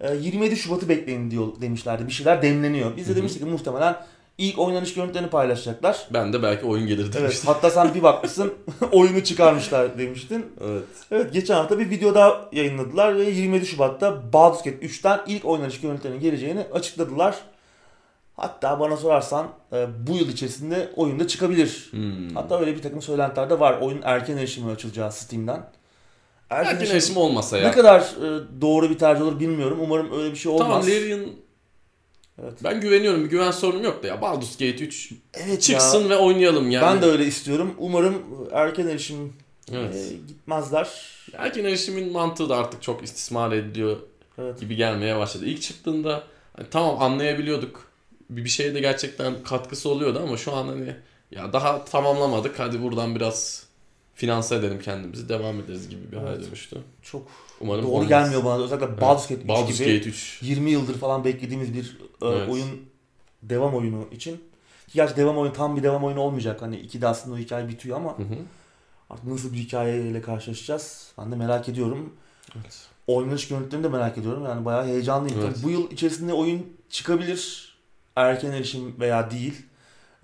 e, 0.00 0.14
27 0.14 0.56
Şubat'ı 0.56 0.88
bekleyin 0.88 1.30
diyor 1.30 1.46
demişlerdi. 1.60 2.06
Bir 2.06 2.12
şeyler 2.12 2.42
demleniyor. 2.42 2.96
Biz 2.96 3.08
de 3.08 3.16
demiştik 3.16 3.42
ki 3.42 3.48
muhtemelen 3.48 3.96
ilk 4.38 4.58
oynanış 4.58 4.94
görüntülerini 4.94 5.30
paylaşacaklar. 5.30 6.08
Ben 6.12 6.32
de 6.32 6.42
belki 6.42 6.66
oyun 6.66 6.86
gelir 6.86 7.02
Evet, 7.04 7.14
demiştim. 7.14 7.46
hatta 7.46 7.70
sen 7.70 7.94
bir 7.94 8.02
bakmışsın 8.02 8.52
oyunu 8.92 9.24
çıkarmışlar 9.24 9.98
demiştin. 9.98 10.46
Evet. 10.64 10.82
Evet 11.10 11.32
geçen 11.32 11.54
hafta 11.54 11.78
bir 11.78 11.90
video 11.90 12.14
daha 12.14 12.48
yayınladılar 12.52 13.16
ve 13.16 13.24
27 13.30 13.66
Şubat'ta 13.66 14.32
Baldur's 14.32 14.62
Gate 14.62 14.86
3'ten 14.86 15.20
ilk 15.26 15.44
oynanış 15.44 15.80
görüntülerinin 15.80 16.20
geleceğini 16.20 16.66
açıkladılar. 16.72 17.34
Hatta 18.42 18.80
bana 18.80 18.96
sorarsan 18.96 19.46
e, 19.72 19.86
bu 20.06 20.16
yıl 20.16 20.28
içerisinde 20.28 20.92
oyunda 20.96 21.26
çıkabilir. 21.26 21.88
Hmm. 21.90 22.34
Hatta 22.34 22.60
öyle 22.60 22.76
bir 22.76 22.82
takım 22.82 23.02
söylentiler 23.02 23.50
de 23.50 23.60
var. 23.60 23.78
Oyun 23.80 24.00
erken 24.04 24.36
erişimi 24.36 24.70
açılacağı 24.70 25.12
Steam'den. 25.12 25.70
Erken, 26.50 26.70
Erken 26.70 26.76
erişim 26.80 26.96
erişim 26.96 27.16
olmasa 27.16 27.58
ya. 27.58 27.68
ne 27.68 27.74
kadar 27.74 28.00
e, 28.00 28.60
doğru 28.60 28.90
bir 28.90 28.98
tercih 28.98 29.22
olur 29.22 29.40
bilmiyorum. 29.40 29.78
Umarım 29.80 30.12
öyle 30.20 30.30
bir 30.32 30.36
şey 30.38 30.52
olmaz. 30.52 30.66
Tamam 30.68 30.82
Larian 30.82 31.20
Evet. 32.42 32.52
ben 32.64 32.80
güveniyorum. 32.80 33.24
Bir 33.24 33.30
güven 33.30 33.50
sorunum 33.50 33.84
yok 33.84 34.02
da 34.02 34.06
ya. 34.06 34.22
Baldur's 34.22 34.52
Gate 34.52 34.84
3 34.84 35.12
Evet 35.34 35.62
çıksın 35.62 36.02
ya. 36.02 36.08
ve 36.10 36.16
oynayalım 36.16 36.70
yani. 36.70 36.82
Ben 36.86 37.02
de 37.02 37.06
öyle 37.06 37.24
istiyorum. 37.26 37.74
Umarım 37.78 38.14
erken 38.52 38.86
erişim 38.86 39.32
Evet. 39.72 39.94
e, 39.94 40.14
gitmezler. 40.28 40.88
Erken 41.38 41.64
erişimin 41.64 42.12
mantığı 42.12 42.48
da 42.48 42.56
artık 42.56 42.82
çok 42.82 43.04
istismar 43.04 43.52
ediliyor 43.52 43.96
Evet. 44.38 44.60
gibi 44.60 44.76
gelmeye 44.76 45.18
başladı. 45.18 45.44
İlk 45.46 45.62
çıktığında 45.62 46.22
hani 46.56 46.66
tamam 46.70 47.02
anlayabiliyorduk. 47.02 47.91
Bir 48.36 48.44
bir 48.44 48.48
şeye 48.48 48.74
de 48.74 48.80
gerçekten 48.80 49.42
katkısı 49.42 49.88
oluyordu 49.88 50.20
ama 50.22 50.36
şu 50.36 50.52
an 50.56 50.66
hani 50.68 50.96
ya 51.30 51.52
daha 51.52 51.84
tamamlamadık. 51.84 52.58
Hadi 52.58 52.82
buradan 52.82 53.14
biraz 53.16 53.66
finanse 54.14 54.54
edelim 54.54 54.80
kendimizi. 54.84 55.28
Devam 55.28 55.60
ederiz 55.60 55.88
gibi 55.88 56.12
bir 56.12 56.16
hale 56.16 56.28
Evet. 56.30 56.46
dönüştü. 56.46 56.78
Çok 57.02 57.22
Umarım 57.60 57.84
doğru 57.84 57.90
olmaz. 57.92 58.08
gelmiyor 58.08 58.44
bana. 58.44 58.62
Özellikle. 58.64 59.00
Baldur's 59.00 59.28
Gate 59.28 59.42
3 59.42 59.48
Baldur's 59.48 59.78
gibi 59.78 59.98
Gate 59.98 60.08
3. 60.10 60.38
20 60.42 60.70
yıldır 60.70 60.98
falan 60.98 61.24
beklediğimiz 61.24 61.74
bir 61.74 61.96
e, 62.22 62.26
Evet. 62.26 62.48
oyun 62.48 62.68
devam 63.42 63.74
oyunu 63.74 64.04
için. 64.12 64.32
Ki 64.86 64.92
Gerçi 64.94 65.16
devam 65.16 65.38
oyunu 65.38 65.52
tam 65.54 65.76
bir 65.76 65.82
devam 65.82 66.04
oyunu 66.04 66.20
olmayacak. 66.20 66.62
Hani 66.62 66.76
iki 66.76 67.00
de 67.00 67.08
aslında 67.08 67.36
o 67.36 67.38
hikaye 67.38 67.68
bitiyor 67.68 67.96
ama 67.96 68.18
Hı 68.18 68.22
hı. 68.22 68.36
artık 69.10 69.24
nasıl 69.26 69.52
bir 69.52 69.58
hikayeyle 69.58 70.22
karşılaşacağız 70.22 71.12
ben 71.18 71.32
de 71.32 71.36
merak 71.36 71.68
ediyorum. 71.68 72.12
Evet. 72.56 72.78
Oynanış 73.06 73.48
görüntülerini 73.48 73.84
de 73.84 73.88
merak 73.88 74.18
ediyorum. 74.18 74.44
Yani 74.44 74.64
bayağı 74.64 74.86
heyecanlıyım. 74.86 75.40
Evet. 75.40 75.54
Tabii 75.54 75.64
Bu 75.64 75.70
yıl 75.70 75.90
içerisinde 75.90 76.32
oyun 76.32 76.66
çıkabilir. 76.90 77.71
Erken 78.16 78.52
erişim 78.52 79.00
veya 79.00 79.30
değil. 79.30 79.66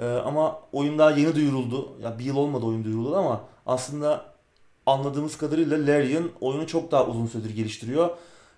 Ee, 0.01 0.07
ama 0.07 0.61
oyun 0.73 0.99
daha 0.99 1.11
yeni 1.11 1.35
duyuruldu. 1.35 1.93
Ya 2.03 2.19
bir 2.19 2.25
yıl 2.25 2.37
olmadı 2.37 2.67
oyun 2.67 2.85
duyuruldu 2.85 3.17
ama 3.17 3.41
aslında 3.67 4.25
anladığımız 4.87 5.39
kadarıyla 5.39 5.79
Larian 5.87 6.31
oyunu 6.41 6.67
çok 6.67 6.91
daha 6.93 7.07
uzun 7.07 7.27
süredir 7.27 7.51
geliştiriyor. 7.51 8.11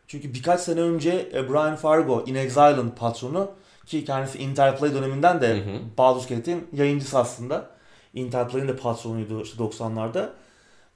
Çünkü 0.06 0.34
birkaç 0.34 0.60
sene 0.60 0.80
önce 0.80 1.30
e, 1.34 1.48
Brian 1.48 1.76
Fargo, 1.76 2.24
In 2.26 2.34
Exile'ın 2.34 2.90
patronu 2.90 3.50
ki 3.86 4.04
kendisi 4.04 4.38
Interplay 4.38 4.94
döneminden 4.94 5.40
de 5.40 5.48
Hı 5.48 5.70
hı. 5.70 5.80
Baldur's 5.98 6.26
Gate'in 6.26 6.68
yayıncısı 6.72 7.18
aslında. 7.18 7.70
Interplay'in 8.14 8.68
de 8.68 8.76
patronuydu 8.76 9.42
işte 9.42 9.62
90'larda. 9.62 10.28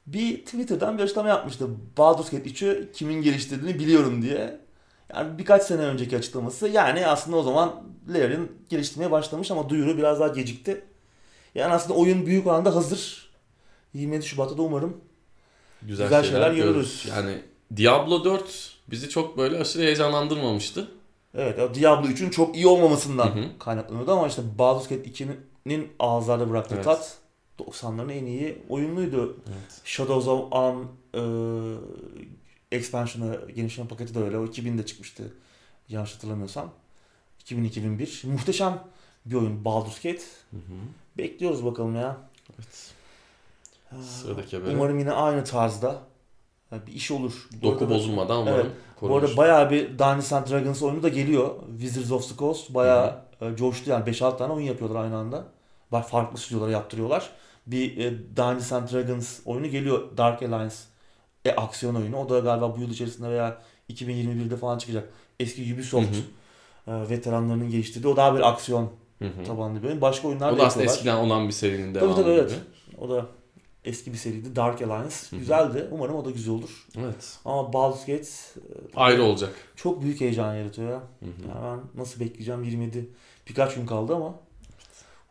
Bir 0.06 0.44
Twitter'dan 0.44 0.98
bir 0.98 1.02
açıklama 1.02 1.28
yapmıştı. 1.28 1.68
Baldur's 1.98 2.30
Gate 2.30 2.50
3'ü 2.50 2.92
kimin 2.92 3.22
geliştirdiğini 3.22 3.78
biliyorum 3.78 4.22
diye. 4.22 4.60
Yani 5.14 5.38
birkaç 5.38 5.62
sene 5.62 5.80
önceki 5.80 6.16
açıklaması. 6.16 6.68
Yani 6.68 7.06
aslında 7.06 7.36
o 7.36 7.42
zaman 7.42 7.82
Larian 8.08 8.48
geliştirmeye 8.68 9.10
başlamış 9.10 9.50
ama 9.50 9.68
duyuru 9.68 9.98
biraz 9.98 10.20
daha 10.20 10.28
gecikti. 10.28 10.84
Yani 11.54 11.72
aslında 11.74 11.98
oyun 11.98 12.26
büyük 12.26 12.46
oranda 12.46 12.74
hazır. 12.74 13.30
27 13.94 14.26
Şubat'ta 14.26 14.58
da 14.58 14.62
umarım 14.62 14.96
Güzel, 15.82 16.06
Güzel 16.06 16.22
şeyler, 16.24 16.50
şeyler 16.50 16.64
görürüz. 16.64 17.06
Yani 17.08 17.42
Diablo 17.76 18.24
4 18.24 18.74
bizi 18.90 19.08
çok 19.08 19.38
böyle 19.38 19.58
aşırı 19.60 19.82
heyecanlandırmamıştı. 19.82 20.88
Evet, 21.34 21.58
o 21.58 21.74
Diablo 21.74 22.08
3'ün 22.08 22.30
çok 22.30 22.56
iyi 22.56 22.66
olmamasından 22.66 23.26
Hı 23.26 23.40
hı. 23.40 23.58
kaynaklanıyordu 23.58 24.12
ama 24.12 24.28
işte 24.28 24.42
Baldur's 24.58 24.88
Gate 24.88 25.10
2'nin 25.10 25.88
ağızlarda 25.98 26.50
bıraktığı 26.50 26.74
Evet. 26.74 26.84
tat 26.84 27.18
90'ların 27.58 28.12
en 28.12 28.26
iyi 28.26 28.58
oyunuydu. 28.68 29.36
Evet. 29.48 29.80
Shadows 29.84 30.28
of 30.28 30.52
Arm 30.52 30.82
e, 31.14 31.20
expansion'ı 32.74 33.50
genişleme 33.52 33.88
paketi 33.88 34.14
de 34.14 34.18
öyle. 34.18 34.38
O 34.38 34.46
2000'de 34.46 34.86
çıkmıştı. 34.86 35.32
Yanlış 35.88 36.14
hatırlamıyorsam. 36.14 36.70
2000-2001. 37.44 38.26
Muhteşem 38.26 38.82
bir 39.26 39.34
oyun 39.34 39.64
Baldur's 39.64 40.02
Gate. 40.02 40.22
Hı 40.50 40.56
hı. 40.56 40.60
Bekliyoruz 41.18 41.64
bakalım 41.64 41.96
ya. 41.96 42.16
Evet. 42.58 42.94
Sıradaki 44.04 44.56
habere. 44.56 44.76
Umarım 44.76 44.98
yine 44.98 45.12
aynı 45.12 45.44
tarzda 45.44 45.98
bir 46.86 46.92
iş 46.92 47.10
olur. 47.10 47.48
Doku 47.62 47.84
arada- 47.84 47.94
bozulmadan 47.94 48.42
umarım 48.42 48.66
Evet. 48.66 48.72
Bu 49.02 49.16
arada 49.16 49.36
bayağı 49.36 49.70
bir 49.70 49.88
Dungeons 49.88 50.32
and 50.32 50.50
Dragons 50.50 50.82
oyunu 50.82 51.02
da 51.02 51.08
geliyor. 51.08 51.54
Wizards 51.78 52.12
of 52.12 52.28
the 52.28 52.36
Coast 52.36 52.74
bayağı 52.74 53.20
e, 53.40 53.56
coştu 53.56 53.90
yani 53.90 54.04
5-6 54.04 54.38
tane 54.38 54.52
oyun 54.52 54.66
yapıyorlar 54.66 55.04
aynı 55.04 55.16
anda. 55.16 55.44
Bak 55.92 56.08
farklı 56.08 56.38
stüdyolara 56.38 56.70
yaptırıyorlar. 56.70 57.30
Bir 57.66 57.98
e, 57.98 58.18
Dungeons 58.36 58.72
and 58.72 58.88
Dragons 58.92 59.40
oyunu 59.44 59.66
geliyor 59.66 60.16
Dark 60.16 60.42
Alliance 60.42 60.74
e, 61.44 61.50
aksiyon 61.50 61.94
oyunu. 61.94 62.16
O 62.18 62.28
da 62.28 62.38
galiba 62.38 62.76
bu 62.76 62.80
yıl 62.80 62.90
içerisinde 62.90 63.28
veya 63.28 63.62
2021'de 63.90 64.56
falan 64.56 64.78
çıkacak. 64.78 65.08
Eski 65.40 65.74
Ubisoft 65.74 66.16
Hı 66.16 66.20
e, 66.90 67.10
veteranlarının 67.10 67.70
geliştirdiği 67.70 68.12
o 68.12 68.16
daha 68.16 68.34
bir 68.36 68.48
aksiyon 68.48 68.90
Hı 69.18 69.24
hı. 69.24 69.44
tabanlı 69.46 69.82
bir 69.82 69.88
oyun. 69.88 70.00
Başka 70.00 70.28
oyunlar 70.28 70.52
O 70.52 70.56
da 70.56 70.58
da 70.58 70.66
aslında 70.66 70.84
eskiden 70.84 71.16
olan 71.16 71.46
bir 71.48 71.52
serinin 71.52 71.94
Tabii 71.94 72.04
devamı 72.04 72.16
tabii 72.16 72.30
evet. 72.30 72.50
gibi. 72.50 72.60
O 72.98 73.08
da 73.10 73.26
eski 73.84 74.12
bir 74.12 74.18
seriydi. 74.18 74.56
Dark 74.56 74.82
Alliance. 74.82 75.14
hı. 75.30 75.36
Güzeldi. 75.36 75.88
Umarım 75.90 76.14
o 76.16 76.24
da 76.24 76.30
güzel 76.30 76.54
olur. 76.54 76.86
Evet. 76.98 77.38
Ama 77.44 77.72
Baldur's 77.72 78.06
Gate 78.06 78.22
e, 78.22 78.62
Ayrı 78.96 79.22
olacak. 79.22 79.52
çok 79.76 80.02
büyük 80.02 80.20
heyecan 80.20 80.54
yaratıyor 80.54 80.90
ya. 80.90 80.96
Hı 80.96 81.26
hı. 81.26 81.48
Yani 81.48 81.80
ben 81.94 82.00
nasıl 82.00 82.20
bekleyeceğim 82.20 82.64
27 82.64 83.08
birkaç 83.48 83.74
gün 83.74 83.86
kaldı 83.86 84.14
ama 84.14 84.34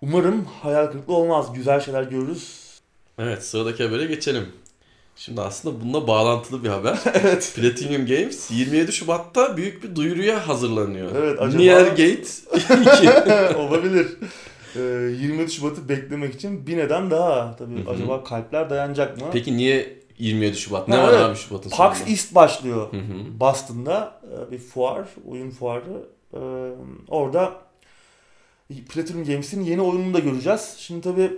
umarım 0.02 0.46
hayal 0.46 0.88
kırıklığı 0.88 1.14
olmaz. 1.14 1.54
Güzel 1.54 1.80
şeyler 1.80 2.04
görürüz. 2.04 2.64
Evet 3.18 3.46
sıradaki 3.46 3.84
habere 3.84 4.06
geçelim. 4.06 4.48
Şimdi 5.16 5.42
aslında 5.42 5.82
bununla 5.82 6.08
bağlantılı 6.08 6.64
bir 6.64 6.70
haber. 6.70 7.00
evet. 7.14 7.54
Platinum 7.56 8.06
Games 8.06 8.52
27 8.52 8.92
Şubat'ta 8.92 9.58
büyük 9.58 9.84
bir 9.84 9.96
duyuruya 9.96 10.48
hazırlanıyor. 10.48 11.12
Evet, 11.18 11.42
acaba- 11.42 11.62
Nier 11.62 11.86
Gate 11.88 12.24
2. 13.52 13.56
Olabilir. 13.58 14.08
Ee, 14.76 14.80
23 14.80 15.52
Şubat'ı 15.54 15.90
beklemek 15.90 16.36
için 16.36 16.68
bir 16.68 16.78
neden 16.78 17.12
daha. 17.12 17.56
Tabii 17.56 17.84
Hı 17.84 17.90
hı. 17.90 17.94
acaba 17.94 18.24
kalpler 18.24 18.70
dayanacak 18.70 19.22
mı? 19.22 19.28
Peki 19.34 19.58
niye 19.58 20.00
27 20.20 20.58
Şubat? 20.58 20.88
Ne 20.88 20.96
Ha, 20.96 21.04
var 21.04 21.10
evet. 21.14 21.22
abi 21.22 21.36
Şubat'ın 21.38 21.70
PAX 21.70 21.98
sonunda? 21.98 22.12
East 22.12 22.36
başlıyor. 22.36 22.94
Hı 22.94 22.98
hı. 22.98 23.40
Boston'da 23.40 24.22
e, 24.48 24.52
bir 24.52 24.58
fuar, 24.60 25.08
oyun 25.28 25.50
fuarı. 25.50 25.84
Ee, 26.34 26.38
orada 27.08 27.54
Platinum 28.90 29.26
Games'in 29.26 29.62
yeni 29.64 29.82
oyununu 29.82 30.14
da 30.14 30.20
göreceğiz. 30.20 30.76
Şimdi 30.78 31.02
tabii 31.02 31.32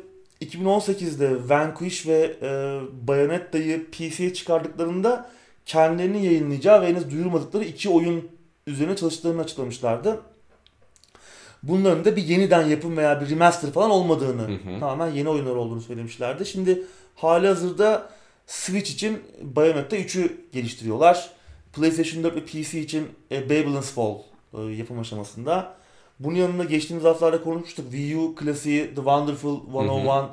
2018'de 0.46 1.50
Vanquish 1.50 2.08
ve 2.08 2.36
e, 2.42 2.80
Bayonetta'yı 3.08 3.92
PC'ye 3.92 4.34
çıkardıklarında 4.34 5.30
kendilerini 5.66 6.26
yayınlayacağı 6.26 6.82
ve 6.82 6.88
henüz 6.88 7.12
duyurmadıkları 7.12 7.64
iki 7.64 7.90
oyun 7.90 8.30
üzerine 8.68 8.96
çalıştıklarını 8.96 9.42
açıklamışlardı. 9.42 10.22
Bunların 11.64 12.06
da 12.06 12.16
bir 12.16 12.24
yeniden 12.24 12.68
yapım 12.68 12.98
veya 12.98 13.22
bir 13.22 13.30
remaster 13.30 13.72
falan 13.72 13.92
olmadığını, 13.92 14.42
Hı 14.42 14.54
hı. 14.54 14.80
tamamen 14.80 15.12
yeni 15.12 15.30
oyunlar 15.30 15.56
olduğunu 15.56 15.82
söylemişlerdi. 15.82 16.46
Şimdi 16.46 16.84
hali 17.16 17.48
hazırda 17.48 18.10
Switch 18.48 18.92
için 18.92 19.20
Bayonetta 19.42 19.98
3'ü 19.98 20.32
geliştiriyorlar. 20.52 21.30
PlayStation 21.74 22.24
4 22.24 22.36
ve 22.36 22.46
PC 22.46 22.80
için 22.80 23.08
e, 23.32 23.46
Babylon's 23.46 23.92
Fall 23.92 24.16
e, 24.54 24.62
yapım 24.62 25.00
aşamasında. 25.00 25.76
Bunun 26.20 26.36
yanında 26.36 26.64
geçtiğimiz 26.64 27.06
haftalarda 27.06 27.44
konuşmuştuk. 27.44 27.86
Wii 27.92 28.18
U 28.18 28.36
klasiği 28.36 28.88
The 28.88 28.96
Wonderful 28.96 29.60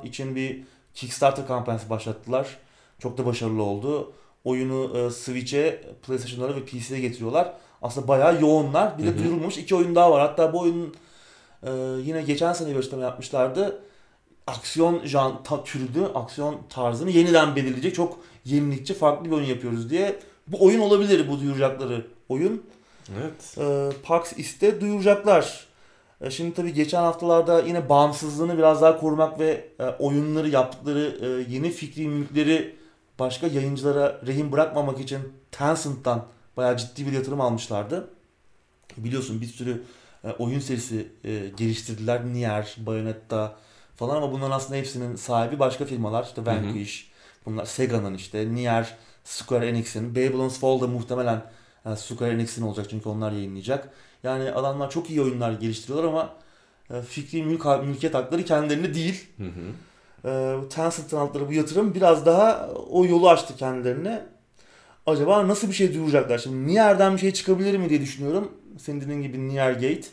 101 0.02 0.08
için 0.08 0.36
bir 0.36 0.62
Kickstarter 0.94 1.46
kampanyası 1.46 1.90
başlattılar. 1.90 2.58
Çok 2.98 3.18
da 3.18 3.26
başarılı 3.26 3.62
oldu. 3.62 4.12
Oyunu 4.44 4.98
e, 4.98 5.10
Switch'e, 5.10 5.82
PlayStation'lara 6.06 6.56
ve 6.56 6.64
PC'ye 6.64 7.00
getiriyorlar. 7.00 7.52
Aslında 7.82 8.08
bayağı 8.08 8.40
yoğunlar. 8.40 8.98
Bir 8.98 9.04
de 9.04 9.08
Hı 9.08 9.12
hı. 9.12 9.18
duyurulmuş 9.18 9.58
iki 9.58 9.74
oyun 9.74 9.94
daha 9.94 10.10
var. 10.10 10.20
Hatta 10.20 10.52
bu 10.52 10.60
oyunun 10.60 10.94
e, 11.62 11.70
yine 12.02 12.22
geçen 12.22 12.52
sene 12.52 12.70
bir 12.70 12.78
açıklama 12.78 13.02
yapmışlardı. 13.02 13.82
Aksiyon 14.46 15.04
jan 15.04 15.42
ta, 15.42 15.64
türünü, 15.64 16.06
aksiyon 16.14 16.58
tarzını 16.68 17.10
yeniden 17.10 17.56
belirleyecek 17.56 17.94
çok 17.94 18.18
yenilikçi 18.44 18.94
farklı 18.94 19.24
bir 19.26 19.36
oyun 19.36 19.46
yapıyoruz 19.46 19.90
diye. 19.90 20.18
Bu 20.46 20.64
oyun 20.64 20.80
olabilir 20.80 21.28
bu 21.28 21.40
duyuracakları 21.40 22.06
oyun. 22.28 22.62
Evet. 23.20 23.58
E, 23.58 23.90
PAX 24.02 24.38
East'te 24.38 24.80
duyuracaklar. 24.80 25.66
E, 26.22 26.30
şimdi 26.30 26.54
tabii 26.54 26.74
geçen 26.74 27.02
haftalarda 27.02 27.62
yine 27.62 27.88
bağımsızlığını 27.88 28.58
biraz 28.58 28.82
daha 28.82 29.00
korumak 29.00 29.38
ve 29.38 29.68
e, 29.78 29.84
oyunları 29.84 30.48
yaptıkları 30.48 31.18
e, 31.20 31.52
yeni 31.54 31.70
fikri 31.70 32.08
mülkleri 32.08 32.76
başka 33.18 33.46
yayıncılara 33.46 34.20
rehin 34.26 34.52
bırakmamak 34.52 35.00
için 35.00 35.20
Tencent'tan 35.50 36.24
bayağı 36.56 36.76
ciddi 36.76 37.06
bir 37.06 37.12
yatırım 37.12 37.40
almışlardı. 37.40 38.08
Biliyorsun 38.96 39.40
bir 39.40 39.46
sürü 39.46 39.82
oyun 40.38 40.60
serisi 40.60 41.08
geliştirdiler. 41.56 42.26
Nier, 42.26 42.76
Bayonetta 42.78 43.56
falan 43.96 44.16
ama 44.16 44.32
bunların 44.32 44.50
aslında 44.50 44.76
hepsinin 44.78 45.16
sahibi 45.16 45.58
başka 45.58 45.84
firmalar. 45.84 46.24
İşte 46.24 46.46
Vanquish, 46.46 47.10
bunlar 47.46 47.64
Sega'nın 47.64 48.14
işte, 48.14 48.54
Nier, 48.54 48.96
Square 49.24 49.68
Enix'in, 49.68 50.14
Babylon's 50.14 50.58
Fall 50.58 50.80
da 50.80 50.86
muhtemelen 50.86 51.42
e, 51.86 51.96
Square 51.96 52.32
Enix'in 52.32 52.62
olacak 52.62 52.86
çünkü 52.90 53.08
onlar 53.08 53.32
yayınlayacak. 53.32 53.88
Yani 54.22 54.50
adamlar 54.50 54.90
çok 54.90 55.10
iyi 55.10 55.22
oyunlar 55.22 55.52
geliştiriyorlar 55.52 56.08
ama 56.08 56.34
e, 56.90 57.02
fikri 57.02 57.42
mülk, 57.42 57.64
mülkiyet 57.84 58.14
hakları 58.14 58.44
kendilerinde 58.44 58.94
değil. 58.94 59.26
Hı 59.36 59.44
hı. 59.44 59.72
E, 60.28 60.68
Tencent'ın 60.68 61.16
aldıkları 61.16 61.48
bu 61.48 61.52
yatırım 61.52 61.94
biraz 61.94 62.26
daha 62.26 62.70
o 62.90 63.04
yolu 63.06 63.28
açtı 63.28 63.56
kendilerine. 63.56 64.22
Acaba 65.06 65.48
nasıl 65.48 65.68
bir 65.68 65.72
şey 65.72 65.94
duyuracaklar? 65.94 66.38
Şimdi 66.38 66.66
Nier'den 66.66 67.14
bir 67.14 67.18
şey 67.18 67.32
çıkabilir 67.32 67.78
mi 67.78 67.88
diye 67.88 68.00
düşünüyorum. 68.00 68.52
Senin 68.78 69.00
dediğin 69.00 69.22
gibi 69.22 69.48
Nier 69.48 69.72
Gate. 69.72 70.06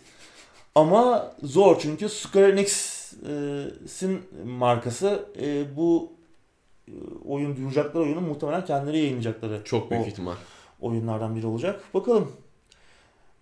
Ama 0.75 1.31
zor 1.43 1.79
çünkü 1.79 2.09
Square 2.09 2.51
Enix'in 2.51 4.21
markası 4.45 5.25
e, 5.41 5.77
bu 5.77 6.11
e, 6.87 6.93
oyun 7.25 7.55
duyuracakları 7.55 8.03
oyunu 8.03 8.21
muhtemelen 8.21 8.65
kendileri 8.65 8.97
yayınlayacakları 8.97 9.61
Çok 9.65 9.91
büyük 9.91 10.05
o 10.05 10.07
ihtimal. 10.07 10.35
Oyunlardan 10.79 11.35
biri 11.35 11.47
olacak. 11.47 11.83
Bakalım. 11.93 12.31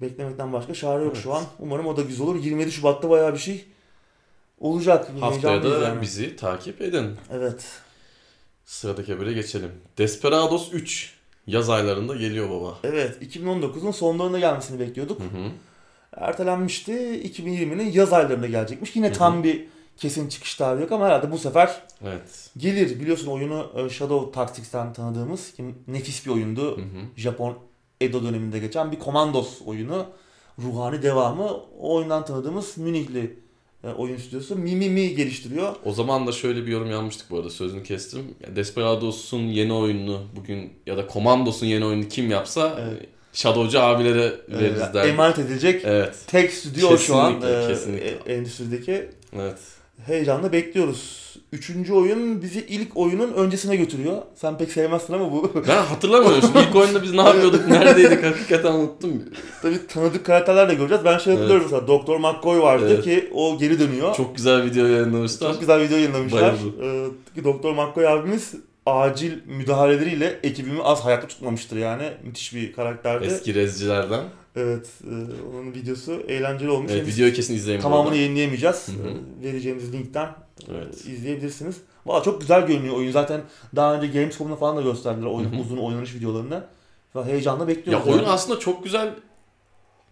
Beklemekten 0.02 0.54
başka 0.54 0.74
çare 0.74 1.04
yok 1.04 1.14
Evet. 1.14 1.24
şu 1.24 1.34
an. 1.34 1.44
Umarım 1.60 1.88
o 1.88 1.98
da 1.98 2.02
güzel 2.02 2.28
olur. 2.28 2.44
27 2.44 2.72
Şubat'ta 2.72 3.10
bayağı 3.10 3.34
bir 3.34 3.38
şey 3.40 3.66
olacak. 4.60 5.10
Haftaya 5.20 5.64
da 5.64 5.68
yani. 5.68 6.02
bizi 6.02 6.36
takip 6.36 6.82
edin. 6.82 7.16
Evet. 7.32 7.66
Sıradaki 8.66 9.14
habere 9.14 9.34
geçelim. 9.34 9.72
Desperados 9.98 10.74
3 10.74 11.14
yaz 11.48 11.70
aylarında 11.70 12.16
geliyor 12.16 12.50
baba. 12.50 12.78
Evet. 12.84 13.22
2019'un 13.22 13.92
sonlarında 13.92 14.40
gelmesini 14.40 14.80
bekliyorduk. 14.80 15.20
Hı 15.20 15.24
hı. 15.24 15.50
Ertelenmişti. 16.18 16.92
2020'nin 16.94 17.92
yaz 17.92 18.14
aylarında 18.14 18.48
gelecekmiş. 18.48 18.96
Yine 18.96 19.08
Hı 19.08 19.12
hı. 19.14 19.18
tam 19.18 19.44
bir 19.44 19.66
kesin 19.98 20.30
çıkış 20.30 20.56
tarihi 20.56 20.82
yok 20.82 20.92
ama 20.92 21.06
herhalde 21.06 21.32
bu 21.32 21.38
sefer 21.38 21.82
Evet. 22.04 22.50
gelir. 22.58 23.00
Biliyorsun 23.00 23.28
oyunu 23.28 23.68
e, 23.76 23.90
Shadow 23.90 24.32
Tactics'ten 24.32 24.94
tanıdığımız 24.94 25.54
ki 25.54 25.64
nefis 25.88 26.26
bir 26.26 26.32
oyundu. 26.32 26.78
Hı 26.78 26.82
hı. 26.82 26.86
Japon 27.16 27.58
Edo 28.02 28.24
döneminde 28.24 28.60
geçen 28.60 28.92
bir 28.92 29.00
Commandos 29.00 29.62
oyunu. 29.66 30.06
Ruhani 30.64 31.02
devamı. 31.04 31.50
O 31.80 31.96
oyundan 31.96 32.26
tanıdığımız 32.26 32.78
Münihli 32.78 33.40
e, 33.84 33.88
oyun 33.90 34.18
stüdyosu 34.18 34.56
Mimimi 34.56 35.16
geliştiriyor. 35.16 35.76
O 35.86 35.92
zaman 35.94 36.28
da 36.28 36.32
şöyle 36.32 36.66
bir 36.66 36.72
yorum 36.72 36.92
yapmıştık 36.92 37.32
bu 37.32 37.38
arada 37.38 37.50
sözünü 37.50 37.84
kestim. 37.84 38.36
Desperados'un 38.56 39.40
yeni 39.40 39.74
oyununu 39.74 40.22
bugün 40.36 40.74
ya 40.86 40.98
da 40.98 41.08
Commandos'un 41.14 41.66
yeni 41.66 41.86
oyununu 41.86 42.08
kim 42.08 42.32
yapsa 42.32 42.78
Evet. 42.82 43.02
e, 43.02 43.06
Shadow'cu 43.34 43.80
abilere 43.82 44.34
veririz 44.50 44.82
E, 44.82 44.94
derdik. 44.94 45.12
emanet 45.12 45.40
edilecek 45.40 45.82
Evet. 45.86 46.16
tek 46.28 46.54
stüdyo 46.54 46.98
şu 46.98 47.16
an 47.16 47.34
Kesinlikle, 47.42 47.64
e, 47.64 47.68
kesinlikle. 47.68 48.34
e, 48.34 48.36
endüstrideki. 48.36 49.10
Evet. 49.34 49.58
Heyecanla 50.06 50.52
bekliyoruz. 50.52 51.28
Üçüncü 51.52 51.94
oyun 51.94 52.42
bizi 52.42 52.60
ilk 52.70 52.98
oyunun 52.98 53.34
öncesine 53.34 53.76
götürüyor. 53.76 54.18
Sen 54.36 54.58
pek 54.58 54.72
sevmezsin 54.72 55.14
ama 55.14 55.32
bu 55.32 55.52
Ben 55.68 55.84
hatırlamıyorum. 55.84 56.50
İlk 56.68 56.76
oyunda 56.76 57.04
biz 57.04 57.14
ne 57.14 57.22
yapıyorduk, 57.22 57.68
neredeydik 57.68 58.24
hakikaten 58.24 58.72
unuttum. 58.74 59.24
tabii 59.62 59.88
tanıdık 59.88 60.26
karakterler 60.26 60.70
de 60.70 60.74
göreceğiz. 60.74 61.06
Ben 61.06 61.18
şey 61.18 61.34
hatırlıyorum 61.34 61.64
mesela 61.66 61.88
Doktor 61.88 62.18
McCoy 62.20 62.60
vardı 62.60 62.86
Evet. 62.94 63.04
ki 63.04 63.30
o 63.34 63.58
geri 63.58 63.80
dönüyor. 63.80 64.16
Çok 64.16 64.36
güzel 64.36 64.64
video 64.64 64.86
yayınlamışlar. 64.86 65.52
Çok 65.52 65.60
güzel 65.60 65.82
video 65.82 65.98
yayınlamışlar. 65.98 66.42
Bayıldım. 66.42 66.74
Ee, 66.82 67.36
ki 67.36 67.44
Doktor 67.44 67.74
McCoy 67.74 68.08
abimiz 68.08 68.54
acil 68.88 69.46
müdahaleleriyle 69.46 70.40
ekibimi 70.44 70.84
az 70.84 71.06
hayatta 71.06 71.28
tutmamıştır 71.28 71.78
yani. 71.78 72.12
Müthiş 72.24 72.54
bir 72.56 72.74
karakterdi. 72.74 73.26
Eski 73.26 73.56
rezcilerden. 73.56 74.24
Evet, 74.56 74.88
e, 75.04 75.14
onun 75.50 75.74
videosu 75.74 76.14
eğlenceli 76.28 76.70
olmuş. 76.70 76.92
Evet, 76.92 77.08
videoyu 77.08 77.34
kesin 77.34 77.56
izleyin. 77.56 77.82
Tamamını 77.82 78.08
arada. 78.08 78.18
yayınlayamayacağız. 78.18 78.88
Hı 78.88 78.92
hı. 78.92 79.08
Ee, 79.08 79.44
Vereceğimiz 79.48 79.94
linkten 79.94 80.30
Evet. 80.72 81.08
e, 81.08 81.12
izleyebilirsiniz. 81.12 81.76
Valla 82.06 82.24
çok 82.24 82.42
güzel 82.42 82.68
görünüyor 82.68 82.96
oyun. 82.96 83.12
Zaten 83.12 83.42
daha 83.76 83.96
önce 83.96 84.08
Gamescom'da 84.20 84.56
falan 84.56 84.78
da 84.78 84.82
gösterdiler 84.82 85.26
oyun, 85.28 85.52
uzun 85.60 85.78
oynanış 85.78 86.16
videolarını. 86.16 86.64
Heyecanla 87.26 87.62
Ya 87.64 87.68
bekliyoruz. 87.68 88.08
oyun 88.08 88.18
yani. 88.18 88.28
aslında 88.30 88.60
çok 88.60 88.84
güzel 88.84 89.14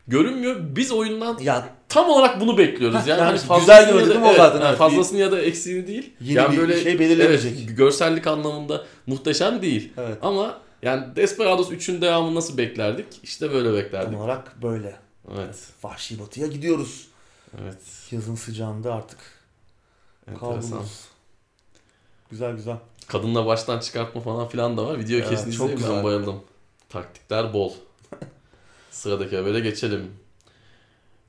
görünmüyor. 0.07 0.55
Biz 0.75 0.91
oyundan 0.91 1.37
ya 1.41 1.69
tam 1.95 2.09
olarak 2.09 2.41
bunu 2.41 2.57
bekliyoruz. 2.57 3.07
Yani, 3.07 3.09
yani 3.09 3.21
hani 3.21 3.59
güzel 3.59 3.89
da- 3.89 3.95
o 3.95 3.99
evet, 3.99 4.37
zaten, 4.37 4.61
evet. 4.61 4.77
fazlasını 4.77 5.19
ya 5.19 5.31
da 5.31 5.41
eksiğini 5.41 5.87
değil. 5.87 6.13
Yeni 6.21 6.37
yani 6.37 6.53
bir 6.53 6.57
böyle 6.57 6.83
şey 6.83 6.99
belirlenecek. 6.99 7.53
Evet, 7.65 7.77
görsellik 7.77 8.27
anlamında 8.27 8.85
muhteşem 9.07 9.61
değil. 9.61 9.93
evet. 9.97 10.17
Ama 10.21 10.61
yani 10.81 11.15
Desperados 11.15 11.71
3'ün 11.71 12.01
devamını 12.01 12.35
nasıl 12.35 12.57
beklerdik? 12.57 13.05
İşte 13.23 13.53
böyle 13.53 13.67
Tam 13.67 13.77
beklerdik. 13.77 14.19
olarak 14.19 14.61
böyle. 14.61 14.95
Evet. 15.35 15.55
Vahşi 15.83 16.19
batıya 16.19 16.47
gidiyoruz. 16.47 17.07
Evet. 17.61 17.77
Yazın 18.11 18.35
sıcağında 18.35 18.93
artık 18.93 19.19
Enteresan. 20.27 20.83
Güzel 22.31 22.55
güzel. 22.55 22.77
Kadınla 23.07 23.45
baştan 23.45 23.79
çıkartma 23.79 24.21
falan 24.21 24.47
filan 24.47 24.77
da 24.77 24.85
var. 24.85 24.99
Videoyu 24.99 25.23
Ya, 25.23 25.29
kesin 25.29 25.51
çok 25.51 25.69
izleyin. 25.69 25.83
Ben 25.83 25.89
güzel. 25.89 26.03
bayıldım. 26.03 26.41
Taktikler 26.89 27.53
bol. 27.53 27.73
Sıradaki 28.91 29.37
habere 29.37 29.59
geçelim. 29.59 30.24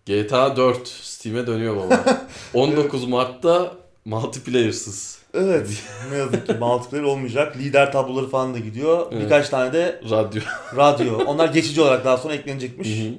GTA 0.06 0.56
4 0.56 0.88
Steam'e 0.88 1.46
dönüyor 1.46 1.76
baba. 1.76 2.26
19 2.54 3.08
Mart'ta 3.08 3.74
multiplayersız. 4.04 5.18
Evet. 5.34 5.68
ne 6.10 6.16
yazık 6.16 6.46
ki 6.46 6.52
multiplayer 6.52 7.04
olmayacak. 7.04 7.56
Lider 7.56 7.92
tabloları 7.92 8.28
falan 8.28 8.54
da 8.54 8.58
gidiyor. 8.58 9.06
Evet. 9.12 9.24
Birkaç 9.24 9.48
tane 9.48 9.72
de 9.72 10.00
Radyo. 10.10 10.42
radyo. 10.76 11.18
Onlar 11.26 11.48
geçici 11.48 11.80
olarak 11.80 12.04
daha 12.04 12.16
sonra 12.16 12.34
eklenecekmiş. 12.34 12.88
Şimdi 12.88 13.18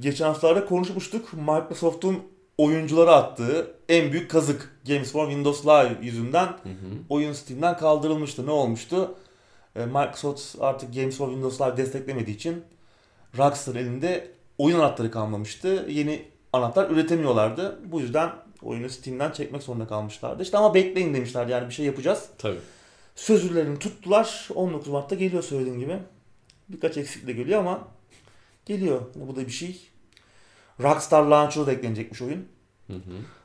Geçen 0.00 0.24
haftalarda 0.24 0.66
konuşmuştuk. 0.66 1.32
Microsoft'un 1.32 2.18
oyunculara 2.58 3.14
attığı 3.14 3.74
en 3.88 4.12
büyük 4.12 4.30
kazık. 4.30 4.76
Games 4.86 5.12
for 5.12 5.26
Windows 5.26 5.66
Live 5.66 5.96
yüzünden 6.02 6.46
Hı 6.46 6.68
hı. 6.68 6.88
oyun 7.08 7.32
Steam'den 7.32 7.76
kaldırılmıştı. 7.76 8.46
Ne 8.46 8.50
olmuştu? 8.50 9.14
E, 9.76 9.86
Microsoft 9.86 10.56
artık 10.60 10.94
Games 10.94 11.16
for 11.16 11.28
Windows 11.28 11.60
Live 11.60 11.76
desteklemediği 11.76 12.36
için 12.36 12.64
Rockstar 13.38 13.74
elinde 13.74 14.39
oyun 14.60 14.78
anahtarı 14.78 15.10
kalmamıştı. 15.10 15.86
Yeni 15.88 16.22
anahtar 16.52 16.90
üretemiyorlardı. 16.90 17.78
Bu 17.84 18.00
yüzden 18.00 18.32
oyunu 18.62 18.88
Steam'den 18.88 19.30
çekmek 19.30 19.62
zorunda 19.62 19.86
kalmışlardı. 19.86 20.42
İşte 20.42 20.58
ama 20.58 20.74
bekleyin 20.74 21.14
demişler 21.14 21.46
yani 21.46 21.68
bir 21.68 21.74
şey 21.74 21.86
yapacağız. 21.86 22.28
Tabii. 22.38 22.58
Sözlerini 23.16 23.78
tuttular. 23.78 24.48
19 24.54 24.88
Mart'ta 24.88 25.14
geliyor 25.14 25.42
söylediğim 25.42 25.78
gibi. 25.78 25.98
Birkaç 26.68 26.96
eksikle 26.96 27.32
geliyor 27.32 27.60
ama 27.60 27.88
geliyor. 28.66 29.00
Yani 29.16 29.28
bu 29.28 29.36
da 29.36 29.40
bir 29.40 29.52
şey. 29.52 29.80
Rockstar 30.82 31.22
Launcher'a 31.22 31.66
da 31.66 31.72
eklenecekmiş 31.72 32.22
oyun. 32.22 32.46
Hı 32.86 32.92
hı. 32.92 33.00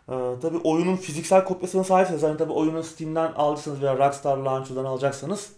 Ee, 0.09 0.39
tabii 0.39 0.57
oyunun 0.57 0.95
fiziksel 0.95 1.45
kopyasına 1.45 1.83
sahipseniz 1.83 2.23
hani 2.23 2.37
tabii 2.37 2.53
oyunu 2.53 2.83
Steam'den 2.83 3.31
aldıysanız 3.33 3.81
veya 3.81 3.97
Rockstar 3.97 4.37
Launcher'dan 4.37 4.85
alacaksanız 4.85 5.51